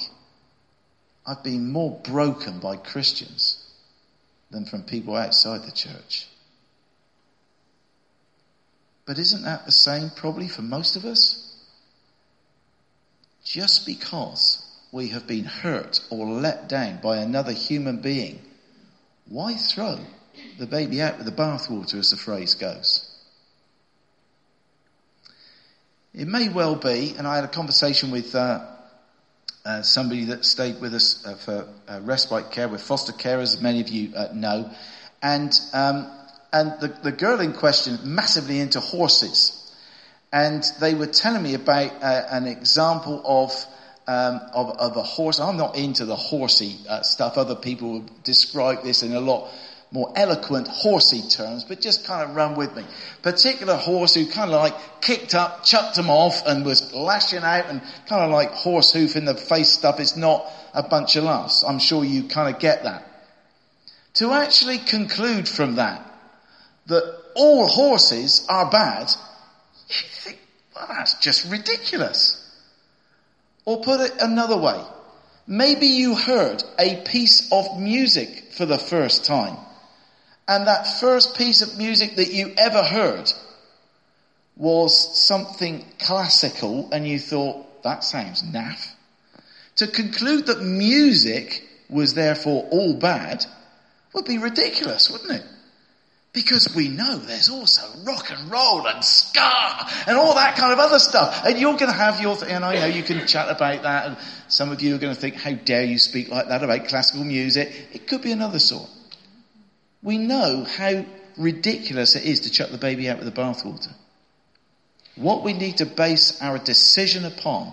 I've 1.27 1.43
been 1.43 1.73
more 1.73 2.01
broken 2.05 2.61
by 2.61 2.77
Christians 2.77 3.62
than 4.51 4.65
from 4.65 4.83
people 4.83 5.17
outside 5.17 5.65
the 5.65 5.73
church. 5.73 6.27
But 9.05 9.19
isn't 9.19 9.45
that 9.45 9.67
the 9.67 9.73
same 9.73 10.11
probably 10.11 10.49
for 10.49 10.62
most 10.62 10.97
of 10.97 11.05
us? 11.05 11.43
Just 13.45 13.87
because 13.87 14.65
we 14.96 15.09
have 15.09 15.26
been 15.26 15.44
hurt 15.44 16.00
or 16.09 16.26
let 16.26 16.70
down 16.70 16.98
by 17.02 17.18
another 17.18 17.52
human 17.52 18.00
being, 18.00 18.40
why 19.28 19.52
throw 19.52 19.98
the 20.59 20.66
baby 20.66 21.02
out 21.02 21.18
with 21.18 21.26
the 21.26 21.32
bathwater, 21.32 21.96
as 21.96 22.12
the 22.12 22.16
phrase 22.16 22.54
goes? 22.54 23.06
It 26.14 26.26
may 26.26 26.48
well 26.48 26.76
be, 26.76 27.14
and 27.18 27.26
I 27.26 27.37
had 27.37 27.44
a 27.44 27.48
conversation 27.48 28.11
with 28.11 28.35
uh, 28.35 28.64
uh, 29.66 29.82
somebody 29.82 30.24
that 30.24 30.46
stayed 30.46 30.80
with 30.80 30.94
us 30.94 31.26
uh, 31.26 31.35
for 31.35 31.68
uh, 31.87 32.00
respite 32.02 32.50
care 32.50 32.66
with 32.66 32.80
foster 32.80 33.12
care, 33.12 33.38
as 33.40 33.61
many 33.61 33.82
of 33.82 33.90
you 33.90 34.16
uh, 34.16 34.28
know, 34.32 34.70
and 35.20 35.52
um, 35.74 36.11
and 36.54 36.72
the, 36.80 36.88
the 37.02 37.12
girl 37.12 37.40
in 37.40 37.52
question 37.52 37.98
massively 38.02 38.61
into 38.61 38.80
horses, 38.80 39.70
and 40.32 40.64
they 40.80 40.94
were 40.94 41.06
telling 41.06 41.42
me 41.42 41.52
about 41.52 41.92
uh, 42.02 42.22
an 42.30 42.46
example 42.46 43.20
of 43.26 43.52
um, 44.07 44.40
of, 44.55 44.71
of, 44.79 44.97
a 44.97 45.03
horse. 45.03 45.40
I'm 45.40 45.57
not 45.57 45.77
into 45.77 46.05
the 46.05 46.16
horsey 46.16 46.77
uh, 46.88 47.03
stuff. 47.03 47.37
Other 47.37 47.57
people 47.57 47.95
would 47.95 48.23
describe 48.23 48.83
this 48.85 49.03
in 49.03 49.12
a 49.12 49.21
lot 49.21 49.51
more 49.90 50.12
eloquent 50.16 50.69
horsey 50.69 51.23
terms, 51.29 51.64
but 51.64 51.81
just 51.81 52.07
kind 52.07 52.29
of 52.29 52.37
run 52.37 52.57
with 52.57 52.75
me. 52.77 52.85
Particular 53.23 53.77
horse 53.77 54.14
who 54.14 54.27
kind 54.27 54.51
of 54.51 54.61
like 54.61 54.75
kicked 55.01 55.35
up, 55.35 55.64
chucked 55.64 55.97
him 55.97 56.11
off 56.11 56.47
and 56.47 56.64
was 56.64 56.92
lashing 56.92 57.42
out 57.42 57.66
and 57.66 57.81
kind 58.07 58.23
of 58.23 58.31
like 58.31 58.51
horse 58.51 58.92
hoof 58.92 59.16
in 59.16 59.25
the 59.25 59.35
face 59.35 59.71
stuff 59.71 60.01
It's 60.01 60.16
not 60.16 60.47
a 60.75 60.83
bunch 60.83 61.16
of 61.16 61.25
laughs. 61.25 61.62
I'm 61.62 61.79
sure 61.79 62.05
you 62.05 62.25
kind 62.25 62.55
of 62.55 62.61
get 62.61 62.85
that. 62.85 63.05
To 64.14 64.33
actually 64.33 64.79
conclude 64.79 65.49
from 65.49 65.77
that, 65.77 66.03
that 66.87 67.23
all 67.35 67.66
horses 67.66 68.47
are 68.49 68.71
bad, 68.71 69.11
you 69.88 69.95
think, 70.11 70.38
well 70.75 70.87
that's 70.88 71.14
just 71.14 71.51
ridiculous. 71.51 72.45
Or 73.66 73.83
put 73.83 74.00
it 74.00 74.12
another 74.20 74.57
way, 74.57 74.83
maybe 75.46 75.87
you 75.88 76.14
heard 76.14 76.62
a 76.79 77.02
piece 77.02 77.52
of 77.52 77.79
music 77.79 78.52
for 78.52 78.64
the 78.64 78.79
first 78.79 79.24
time. 79.26 79.59
And 80.48 80.68
that 80.68 81.00
first 81.00 81.37
piece 81.37 81.61
of 81.61 81.76
music 81.76 82.16
that 82.16 82.33
you 82.33 82.55
ever 82.57 82.83
heard 82.83 83.31
was 84.57 85.18
something 85.18 85.85
classical 85.98 86.88
and 86.92 87.07
you 87.07 87.18
thought, 87.18 87.83
that 87.83 88.05
sounds 88.05 88.42
naff. 88.42 88.92
To 89.76 89.87
conclude 89.88 90.46
that 90.46 90.62
music 90.62 91.62
was 91.90 92.14
therefore 92.14 92.66
all 92.70 92.94
bad 92.94 93.44
would 94.14 94.24
be 94.24 94.38
ridiculous, 94.38 95.11
wouldn't 95.11 95.33
it? 95.33 95.44
Because 96.37 96.75
we 96.75 96.90
know 96.90 97.16
there's 97.16 97.49
also 97.49 97.81
rock 98.05 98.31
and 98.31 98.51
roll 98.51 98.87
and 98.87 99.03
ska 99.03 99.88
and 100.07 100.18
all 100.18 100.35
that 100.35 100.55
kind 100.55 100.70
of 100.70 100.79
other 100.79 100.99
stuff. 100.99 101.46
And 101.46 101.59
you're 101.59 101.79
going 101.79 101.90
to 101.90 101.96
have 101.96 102.20
your, 102.20 102.37
th- 102.37 102.53
and 102.53 102.62
I 102.62 102.75
know 102.75 102.85
you 102.85 103.03
can 103.03 103.27
chat 103.27 103.49
about 103.49 103.85
that 103.85 104.07
and 104.07 104.18
some 104.46 104.70
of 104.70 104.83
you 104.83 104.94
are 104.94 104.99
going 104.99 105.14
to 105.14 105.18
think, 105.18 105.37
how 105.37 105.55
dare 105.55 105.85
you 105.85 105.96
speak 105.96 106.29
like 106.29 106.49
that 106.49 106.62
about 106.62 106.88
classical 106.88 107.25
music? 107.25 107.88
It 107.94 108.07
could 108.07 108.20
be 108.20 108.33
another 108.33 108.59
sort. 108.59 108.87
We 110.03 110.18
know 110.18 110.64
how 110.64 111.07
ridiculous 111.39 112.16
it 112.16 112.26
is 112.26 112.41
to 112.41 112.51
chuck 112.51 112.68
the 112.68 112.76
baby 112.76 113.09
out 113.09 113.18
with 113.18 113.34
the 113.34 113.41
bathwater. 113.41 113.95
What 115.14 115.43
we 115.43 115.55
need 115.55 115.78
to 115.78 115.87
base 115.87 116.43
our 116.43 116.59
decision 116.59 117.24
upon 117.24 117.72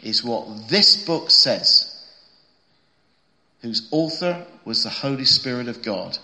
is 0.00 0.22
what 0.22 0.68
this 0.68 1.04
book 1.04 1.32
says, 1.32 1.92
whose 3.62 3.88
author 3.90 4.46
was 4.64 4.84
the 4.84 4.90
Holy 4.90 5.24
Spirit 5.24 5.66
of 5.66 5.82
God 5.82 6.16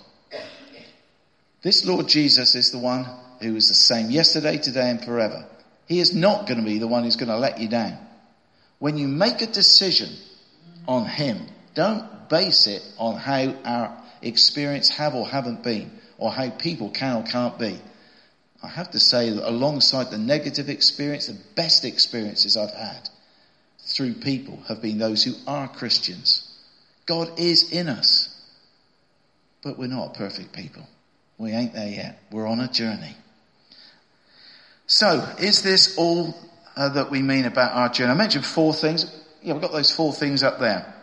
this 1.64 1.84
Lord 1.84 2.06
Jesus 2.08 2.54
is 2.54 2.70
the 2.70 2.78
one 2.78 3.06
who 3.40 3.56
is 3.56 3.68
the 3.68 3.74
same 3.74 4.10
yesterday, 4.10 4.58
today, 4.58 4.90
and 4.90 5.02
forever. 5.02 5.46
He 5.86 5.98
is 5.98 6.14
not 6.14 6.46
going 6.46 6.60
to 6.60 6.64
be 6.64 6.78
the 6.78 6.86
one 6.86 7.04
who's 7.04 7.16
going 7.16 7.30
to 7.30 7.38
let 7.38 7.58
you 7.58 7.68
down. 7.68 7.98
When 8.78 8.98
you 8.98 9.08
make 9.08 9.40
a 9.40 9.46
decision 9.46 10.10
on 10.86 11.06
Him, 11.06 11.38
don't 11.74 12.28
base 12.28 12.66
it 12.66 12.82
on 12.98 13.16
how 13.16 13.54
our 13.64 14.02
experience 14.20 14.90
have 14.90 15.14
or 15.14 15.26
haven't 15.26 15.64
been, 15.64 15.90
or 16.18 16.30
how 16.30 16.50
people 16.50 16.90
can 16.90 17.16
or 17.16 17.22
can't 17.22 17.58
be. 17.58 17.80
I 18.62 18.68
have 18.68 18.90
to 18.90 19.00
say 19.00 19.30
that 19.30 19.48
alongside 19.48 20.10
the 20.10 20.18
negative 20.18 20.68
experience, 20.68 21.28
the 21.28 21.38
best 21.54 21.84
experiences 21.84 22.56
I've 22.58 22.74
had 22.74 23.08
through 23.80 24.14
people 24.14 24.62
have 24.68 24.82
been 24.82 24.98
those 24.98 25.24
who 25.24 25.32
are 25.46 25.68
Christians. 25.68 26.46
God 27.06 27.38
is 27.38 27.72
in 27.72 27.88
us. 27.88 28.30
But 29.62 29.78
we're 29.78 29.86
not 29.86 30.14
perfect 30.14 30.52
people. 30.52 30.86
We 31.38 31.52
ain't 31.52 31.74
there 31.74 31.88
yet. 31.88 32.20
We're 32.30 32.46
on 32.46 32.60
a 32.60 32.68
journey. 32.68 33.16
So, 34.86 35.26
is 35.38 35.62
this 35.62 35.96
all 35.96 36.34
uh, 36.76 36.90
that 36.90 37.10
we 37.10 37.22
mean 37.22 37.44
about 37.44 37.72
our 37.72 37.88
journey? 37.88 38.12
I 38.12 38.14
mentioned 38.14 38.44
four 38.44 38.72
things. 38.74 39.10
Yeah, 39.42 39.54
we've 39.54 39.62
got 39.62 39.72
those 39.72 39.90
four 39.90 40.12
things 40.12 40.42
up 40.42 40.60
there. 40.60 40.94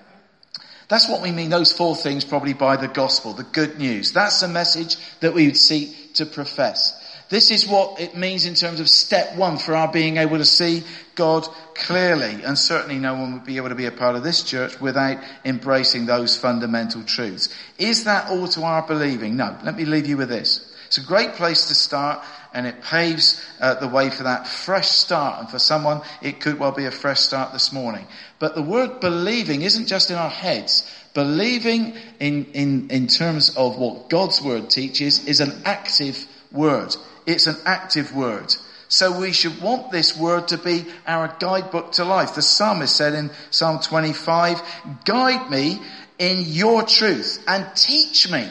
That's 0.88 1.07
what 1.07 1.21
we 1.21 1.32
mean, 1.32 1.49
those 1.49 1.71
four 1.71 1.95
things 1.95 2.25
probably 2.25 2.53
by 2.53 2.75
the 2.75 2.89
gospel, 2.89 3.34
the 3.34 3.43
good 3.43 3.79
news. 3.79 4.11
That's 4.11 4.41
the 4.41 4.49
message 4.49 4.97
that 5.21 5.34
we 5.34 5.45
would 5.45 5.57
seek 5.57 6.15
to 6.15 6.25
profess. 6.25 7.00
This 7.32 7.49
is 7.49 7.65
what 7.65 8.01
it 8.01 8.13
means 8.13 8.45
in 8.45 8.55
terms 8.55 8.82
of 8.82 8.89
step 8.89 9.38
one 9.38 9.57
for 9.57 9.73
our 9.73 9.89
being 9.89 10.17
able 10.17 10.38
to 10.38 10.43
see 10.43 10.84
God 11.15 11.47
clearly. 11.75 12.43
And 12.43 12.57
certainly 12.57 12.99
no 12.99 13.13
one 13.13 13.32
would 13.32 13.45
be 13.45 13.55
able 13.55 13.69
to 13.69 13.75
be 13.75 13.86
a 13.86 13.91
part 13.91 14.17
of 14.17 14.23
this 14.23 14.43
church 14.43 14.82
without 14.82 15.23
embracing 15.45 16.05
those 16.05 16.36
fundamental 16.36 17.03
truths. 17.03 17.47
Is 17.77 18.03
that 18.03 18.29
all 18.29 18.49
to 18.49 18.63
our 18.63 18.86
believing? 18.86 19.38
No. 19.38 19.57
Let 19.63 19.77
me 19.77 19.86
leave 19.86 20.07
you 20.07 20.17
with 20.17 20.27
this. 20.27 20.75
It's 20.88 20.97
a 20.97 21.05
great 21.05 21.36
place 21.36 21.69
to 21.69 21.73
start 21.73 22.21
and 22.53 22.67
it 22.67 22.82
paves 22.84 23.41
uh, 23.61 23.75
the 23.75 23.88
way 23.88 24.09
for 24.09 24.23
that 24.23 24.45
fresh 24.45 24.89
start. 24.89 25.39
And 25.39 25.49
for 25.49 25.57
someone, 25.57 26.01
it 26.21 26.41
could 26.41 26.59
well 26.59 26.73
be 26.73 26.84
a 26.84 26.91
fresh 26.91 27.21
start 27.21 27.53
this 27.53 27.71
morning. 27.71 28.07
But 28.39 28.55
the 28.55 28.61
word 28.61 28.99
believing 28.99 29.61
isn't 29.61 29.88
just 29.88 30.11
in 30.11 30.17
our 30.17 30.29
heads. 30.29 30.86
Believing 31.13 31.95
in, 32.19 32.43
in, 32.51 32.89
in 32.89 33.07
terms 33.07 33.55
of 33.55 33.77
what 33.77 34.09
God's 34.09 34.41
word 34.41 34.69
teaches 34.69 35.25
is 35.29 35.39
an 35.39 35.61
active 35.63 36.27
word. 36.51 36.93
It's 37.26 37.47
an 37.47 37.57
active 37.65 38.15
word. 38.15 38.55
So 38.88 39.17
we 39.17 39.32
should 39.32 39.61
want 39.61 39.91
this 39.91 40.17
word 40.17 40.49
to 40.49 40.57
be 40.57 40.86
our 41.07 41.34
guidebook 41.39 41.93
to 41.93 42.03
life. 42.03 42.36
The 42.36 42.41
psalmist 42.41 42.95
said 42.95 43.13
in 43.13 43.32
Psalm 43.49 43.80
25, 43.80 44.61
guide 45.05 45.49
me 45.49 45.82
in 46.19 46.43
your 46.45 46.84
truth 46.84 47.41
and 47.47 47.65
teach 47.76 48.30
me. 48.30 48.49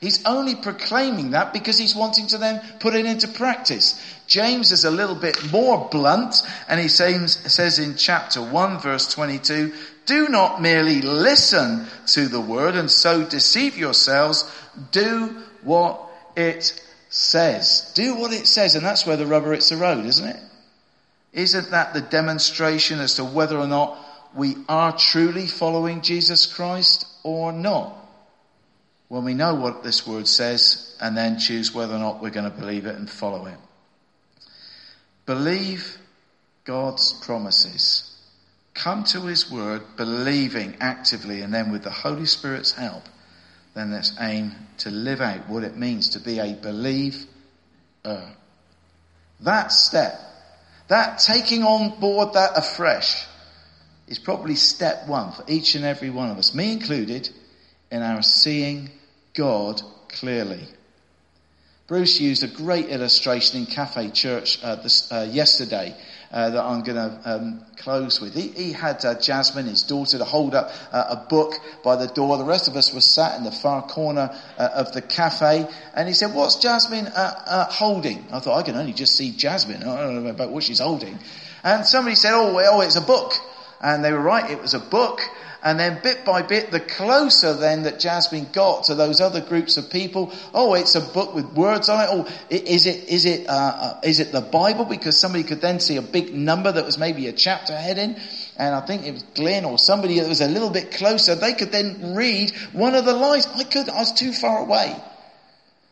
He's 0.00 0.24
only 0.24 0.56
proclaiming 0.56 1.30
that 1.30 1.52
because 1.52 1.78
he's 1.78 1.94
wanting 1.94 2.26
to 2.28 2.38
then 2.38 2.60
put 2.80 2.94
it 2.94 3.06
into 3.06 3.28
practice. 3.28 4.02
James 4.26 4.72
is 4.72 4.84
a 4.84 4.90
little 4.90 5.14
bit 5.14 5.52
more 5.52 5.88
blunt 5.92 6.36
and 6.68 6.80
he 6.80 6.88
says, 6.88 7.78
in 7.78 7.96
chapter 7.96 8.42
1 8.42 8.80
verse 8.80 9.12
22, 9.12 9.72
do 10.06 10.28
not 10.28 10.60
merely 10.60 11.02
listen 11.02 11.86
to 12.08 12.26
the 12.26 12.40
word 12.40 12.74
and 12.74 12.90
so 12.90 13.24
deceive 13.24 13.76
yourselves. 13.76 14.50
Do 14.90 15.36
what 15.62 16.00
it 16.34 16.82
says. 17.12 17.92
Do 17.94 18.16
what 18.16 18.32
it 18.32 18.46
says, 18.46 18.74
and 18.74 18.84
that's 18.84 19.06
where 19.06 19.16
the 19.16 19.26
rubber 19.26 19.52
hits 19.52 19.68
the 19.68 19.76
road, 19.76 20.04
isn't 20.06 20.28
it? 20.28 20.40
Isn't 21.32 21.70
that 21.70 21.94
the 21.94 22.00
demonstration 22.00 23.00
as 23.00 23.14
to 23.14 23.24
whether 23.24 23.56
or 23.56 23.66
not 23.66 23.98
we 24.34 24.56
are 24.68 24.96
truly 24.96 25.46
following 25.46 26.00
Jesus 26.00 26.46
Christ 26.46 27.06
or 27.22 27.52
not? 27.52 27.94
When 29.08 29.24
we 29.24 29.34
know 29.34 29.54
what 29.54 29.82
this 29.82 30.06
word 30.06 30.26
says 30.26 30.96
and 31.00 31.16
then 31.16 31.38
choose 31.38 31.74
whether 31.74 31.94
or 31.94 31.98
not 31.98 32.22
we're 32.22 32.30
going 32.30 32.50
to 32.50 32.58
believe 32.58 32.86
it 32.86 32.96
and 32.96 33.08
follow 33.08 33.46
it. 33.46 33.58
Believe 35.26 35.98
God's 36.64 37.12
promises. 37.12 38.08
Come 38.72 39.04
to 39.04 39.20
His 39.22 39.50
word 39.50 39.82
believing 39.98 40.76
actively 40.80 41.42
and 41.42 41.52
then 41.52 41.70
with 41.70 41.82
the 41.82 41.90
Holy 41.90 42.24
Spirit's 42.24 42.72
help 42.72 43.02
then 43.74 43.90
let's 43.90 44.12
aim 44.20 44.52
to 44.78 44.90
live 44.90 45.20
out 45.20 45.48
what 45.48 45.64
it 45.64 45.76
means 45.76 46.10
to 46.10 46.20
be 46.20 46.38
a 46.38 46.54
believer. 46.54 47.26
That 49.40 49.72
step, 49.72 50.20
that 50.88 51.18
taking 51.18 51.62
on 51.64 51.98
board 51.98 52.34
that 52.34 52.56
afresh, 52.56 53.26
is 54.06 54.18
probably 54.18 54.56
step 54.56 55.08
one 55.08 55.32
for 55.32 55.44
each 55.48 55.74
and 55.74 55.84
every 55.84 56.10
one 56.10 56.30
of 56.30 56.38
us, 56.38 56.54
me 56.54 56.72
included, 56.72 57.28
in 57.90 58.02
our 58.02 58.22
seeing 58.22 58.90
God 59.34 59.80
clearly. 60.08 60.66
Bruce 61.86 62.20
used 62.20 62.42
a 62.42 62.48
great 62.48 62.86
illustration 62.86 63.60
in 63.60 63.66
Cafe 63.66 64.10
Church 64.10 64.62
uh, 64.62 64.76
this, 64.76 65.10
uh, 65.10 65.28
yesterday 65.30 65.96
uh, 66.32 66.50
that 66.50 66.64
I'm 66.64 66.82
going 66.82 66.96
to 66.96 67.20
um, 67.24 67.64
close 67.76 68.20
with. 68.20 68.34
He, 68.34 68.48
he 68.48 68.72
had 68.72 69.04
uh, 69.04 69.20
Jasmine, 69.20 69.66
his 69.66 69.82
daughter, 69.82 70.18
to 70.18 70.24
hold 70.24 70.54
up 70.54 70.70
uh, 70.90 71.04
a 71.10 71.28
book 71.28 71.54
by 71.84 71.96
the 71.96 72.06
door. 72.06 72.38
The 72.38 72.44
rest 72.44 72.68
of 72.68 72.76
us 72.76 72.92
were 72.94 73.00
sat 73.00 73.36
in 73.36 73.44
the 73.44 73.52
far 73.52 73.82
corner 73.82 74.30
uh, 74.58 74.68
of 74.74 74.92
the 74.92 75.02
cafe, 75.02 75.68
and 75.94 76.08
he 76.08 76.14
said, 76.14 76.34
"What's 76.34 76.56
Jasmine 76.56 77.06
uh, 77.06 77.66
holding?" 77.70 78.24
I 78.32 78.40
thought 78.40 78.58
I 78.58 78.62
can 78.62 78.76
only 78.76 78.94
just 78.94 79.14
see 79.14 79.30
Jasmine. 79.30 79.82
I 79.82 79.96
don't 79.96 80.24
know 80.24 80.30
about 80.30 80.50
what 80.50 80.64
she's 80.64 80.80
holding. 80.80 81.18
And 81.62 81.86
somebody 81.86 82.16
said, 82.16 82.32
"Oh, 82.34 82.54
well, 82.54 82.80
it's 82.80 82.96
a 82.96 83.02
book," 83.02 83.34
and 83.80 84.02
they 84.02 84.12
were 84.12 84.20
right. 84.20 84.50
It 84.50 84.60
was 84.60 84.74
a 84.74 84.80
book. 84.80 85.20
And 85.64 85.78
then 85.78 86.00
bit 86.02 86.24
by 86.24 86.42
bit, 86.42 86.72
the 86.72 86.80
closer 86.80 87.54
then 87.54 87.84
that 87.84 88.00
Jasmine 88.00 88.48
got 88.52 88.84
to 88.84 88.96
those 88.96 89.20
other 89.20 89.40
groups 89.40 89.76
of 89.76 89.90
people, 89.90 90.32
oh, 90.52 90.74
it's 90.74 90.96
a 90.96 91.00
book 91.00 91.36
with 91.36 91.52
words 91.52 91.88
on 91.88 92.00
it. 92.00 92.08
Oh, 92.10 92.28
is 92.50 92.86
it, 92.86 93.08
is 93.08 93.24
it, 93.24 93.48
uh, 93.48 93.52
uh, 93.52 94.00
is 94.02 94.18
it 94.18 94.32
the 94.32 94.40
Bible? 94.40 94.84
Because 94.84 95.20
somebody 95.20 95.44
could 95.44 95.60
then 95.60 95.78
see 95.78 95.98
a 95.98 96.02
big 96.02 96.34
number 96.34 96.72
that 96.72 96.84
was 96.84 96.98
maybe 96.98 97.28
a 97.28 97.32
chapter 97.32 97.76
heading. 97.76 98.16
And 98.56 98.74
I 98.74 98.80
think 98.80 99.06
it 99.06 99.12
was 99.12 99.22
Glenn 99.22 99.64
or 99.64 99.78
somebody 99.78 100.18
that 100.18 100.28
was 100.28 100.40
a 100.40 100.48
little 100.48 100.70
bit 100.70 100.90
closer. 100.90 101.36
They 101.36 101.52
could 101.52 101.70
then 101.70 102.16
read 102.16 102.50
one 102.72 102.96
of 102.96 103.04
the 103.04 103.14
lines. 103.14 103.46
I 103.46 103.62
could, 103.62 103.88
I 103.88 104.00
was 104.00 104.12
too 104.12 104.32
far 104.32 104.58
away. 104.58 104.96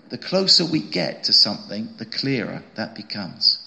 The 0.09 0.19
closer 0.19 0.67
we 0.67 0.81
get 0.81 1.25
to 1.25 1.33
something, 1.33 1.91
the 1.97 2.07
clearer 2.07 2.65
that 2.75 2.97
becomes. 2.97 3.65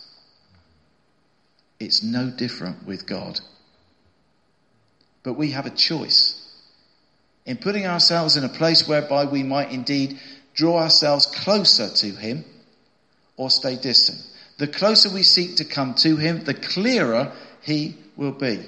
It's 1.79 2.03
no 2.03 2.29
different 2.29 2.85
with 2.85 3.05
God. 3.05 3.39
But 5.23 5.33
we 5.33 5.51
have 5.51 5.65
a 5.65 5.71
choice. 5.71 6.39
In 7.45 7.57
putting 7.57 7.85
ourselves 7.87 8.37
in 8.37 8.43
a 8.43 8.49
place 8.49 8.87
whereby 8.87 9.25
we 9.25 9.43
might 9.43 9.71
indeed 9.71 10.19
draw 10.53 10.79
ourselves 10.79 11.25
closer 11.25 11.89
to 11.89 12.11
Him 12.11 12.45
or 13.37 13.49
stay 13.49 13.75
distant. 13.75 14.19
The 14.59 14.67
closer 14.67 15.09
we 15.09 15.23
seek 15.23 15.57
to 15.57 15.65
come 15.65 15.95
to 15.95 16.17
Him, 16.17 16.43
the 16.43 16.53
clearer 16.53 17.33
He 17.61 17.97
will 18.15 18.31
be. 18.31 18.59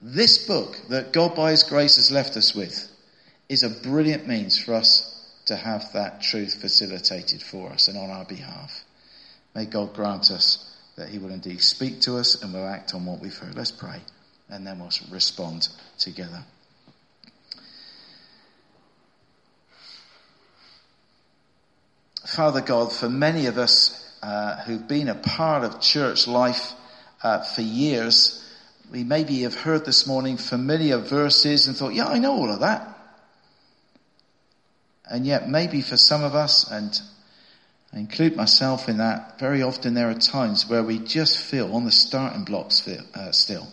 This 0.00 0.46
book 0.46 0.76
that 0.88 1.12
God 1.12 1.34
by 1.34 1.50
His 1.50 1.62
grace 1.62 1.96
has 1.96 2.10
left 2.10 2.36
us 2.36 2.54
with 2.54 2.88
is 3.48 3.62
a 3.62 3.70
brilliant 3.70 4.26
means 4.26 4.58
for 4.58 4.74
us 4.74 5.12
to 5.46 5.56
have 5.56 5.92
that 5.92 6.22
truth 6.22 6.54
facilitated 6.60 7.40
for 7.42 7.70
us 7.70 7.88
and 7.88 7.96
on 7.96 8.10
our 8.10 8.24
behalf. 8.24 8.84
May 9.54 9.66
God 9.66 9.94
grant 9.94 10.30
us 10.30 10.76
that 10.96 11.08
He 11.08 11.18
will 11.18 11.30
indeed 11.30 11.60
speak 11.60 12.00
to 12.02 12.16
us 12.16 12.42
and 12.42 12.52
will 12.52 12.66
act 12.66 12.94
on 12.94 13.06
what 13.06 13.20
we've 13.20 13.36
heard. 13.36 13.54
Let's 13.54 13.70
pray 13.70 14.00
and 14.48 14.66
then 14.66 14.78
we'll 14.78 14.90
respond 15.10 15.68
together. 15.98 16.42
Father 22.26 22.60
God, 22.60 22.92
for 22.92 23.08
many 23.08 23.46
of 23.46 23.56
us 23.56 24.02
uh, 24.22 24.56
who've 24.62 24.86
been 24.86 25.08
a 25.08 25.14
part 25.14 25.64
of 25.64 25.80
church 25.80 26.26
life 26.26 26.72
uh, 27.22 27.42
for 27.42 27.62
years, 27.62 28.44
we 28.90 29.04
maybe 29.04 29.42
have 29.42 29.54
heard 29.54 29.84
this 29.84 30.06
morning 30.06 30.36
familiar 30.36 30.98
verses 30.98 31.66
and 31.66 31.76
thought, 31.76 31.94
yeah, 31.94 32.06
I 32.06 32.18
know 32.18 32.32
all 32.32 32.50
of 32.50 32.60
that. 32.60 32.88
And 35.08 35.24
yet 35.24 35.48
maybe 35.48 35.82
for 35.82 35.96
some 35.96 36.24
of 36.24 36.34
us, 36.34 36.70
and 36.70 37.00
I 37.92 37.98
include 37.98 38.36
myself 38.36 38.88
in 38.88 38.98
that, 38.98 39.38
very 39.38 39.62
often 39.62 39.94
there 39.94 40.10
are 40.10 40.14
times 40.14 40.68
where 40.68 40.82
we 40.82 40.98
just 40.98 41.38
feel 41.38 41.74
on 41.74 41.84
the 41.84 41.92
starting 41.92 42.44
blocks 42.44 42.80
feel, 42.80 43.04
uh, 43.14 43.30
still. 43.30 43.68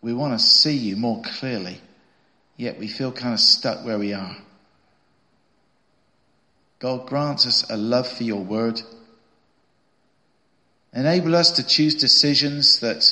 We 0.00 0.14
want 0.14 0.38
to 0.38 0.44
see 0.44 0.76
you 0.76 0.96
more 0.96 1.22
clearly, 1.22 1.80
yet 2.56 2.78
we 2.78 2.88
feel 2.88 3.12
kind 3.12 3.34
of 3.34 3.40
stuck 3.40 3.84
where 3.84 3.98
we 3.98 4.12
are. 4.12 4.36
God 6.78 7.06
grants 7.06 7.46
us 7.46 7.68
a 7.68 7.76
love 7.76 8.06
for 8.06 8.22
your 8.22 8.42
word. 8.42 8.80
Enable 10.92 11.34
us 11.34 11.52
to 11.52 11.66
choose 11.66 11.96
decisions 11.96 12.80
that 12.80 13.04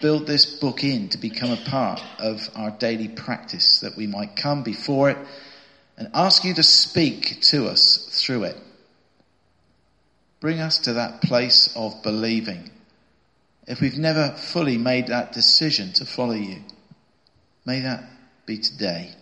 build 0.00 0.26
this 0.26 0.46
book 0.58 0.82
in 0.82 1.10
to 1.10 1.18
become 1.18 1.50
a 1.50 1.68
part 1.68 2.00
of 2.18 2.48
our 2.56 2.70
daily 2.70 3.08
practice, 3.08 3.80
that 3.80 3.96
we 3.96 4.06
might 4.06 4.36
come 4.36 4.62
before 4.62 5.10
it 5.10 5.18
and 5.98 6.10
ask 6.14 6.44
you 6.44 6.54
to 6.54 6.62
speak 6.62 7.42
to 7.42 7.66
us 7.66 8.08
through 8.10 8.44
it. 8.44 8.56
Bring 10.40 10.60
us 10.60 10.78
to 10.80 10.94
that 10.94 11.20
place 11.20 11.74
of 11.76 12.02
believing 12.02 12.70
if 13.70 13.80
we've 13.80 13.96
never 13.96 14.30
fully 14.30 14.76
made 14.76 15.06
that 15.06 15.30
decision 15.30 15.92
to 15.92 16.04
follow 16.04 16.34
you, 16.34 16.56
may 17.64 17.78
that 17.82 18.02
be 18.44 18.58
today. 18.58 19.12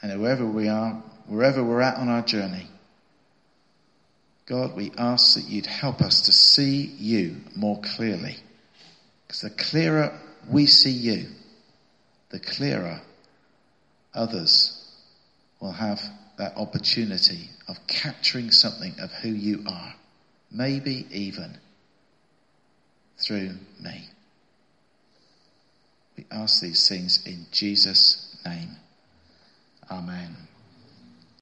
And 0.00 0.22
wherever 0.22 0.46
we 0.46 0.68
are, 0.68 1.02
wherever 1.26 1.64
we're 1.64 1.80
at 1.80 1.96
on 1.96 2.08
our 2.08 2.22
journey, 2.22 2.68
God, 4.46 4.76
we 4.76 4.92
ask 4.96 5.34
that 5.34 5.48
you'd 5.48 5.66
help 5.66 6.00
us 6.00 6.22
to 6.22 6.32
see 6.32 6.82
you 6.96 7.38
more 7.56 7.80
clearly. 7.80 8.36
Because 9.26 9.40
the 9.40 9.50
clearer 9.50 10.16
we 10.48 10.66
see 10.66 10.90
you, 10.92 11.26
the 12.30 12.38
clearer 12.38 13.00
others 14.14 14.80
will 15.60 15.72
have 15.72 16.00
that 16.38 16.56
opportunity 16.56 17.50
of 17.66 17.84
capturing 17.88 18.52
something 18.52 18.94
of 19.00 19.10
who 19.10 19.30
you 19.30 19.64
are. 19.66 19.94
Maybe 20.52 21.08
even 21.10 21.58
through 23.18 23.52
me. 23.80 24.08
We 26.16 26.26
ask 26.30 26.60
these 26.60 26.88
things 26.88 27.24
in 27.26 27.46
Jesus' 27.50 28.36
name. 28.44 28.76
Amen. 29.90 30.36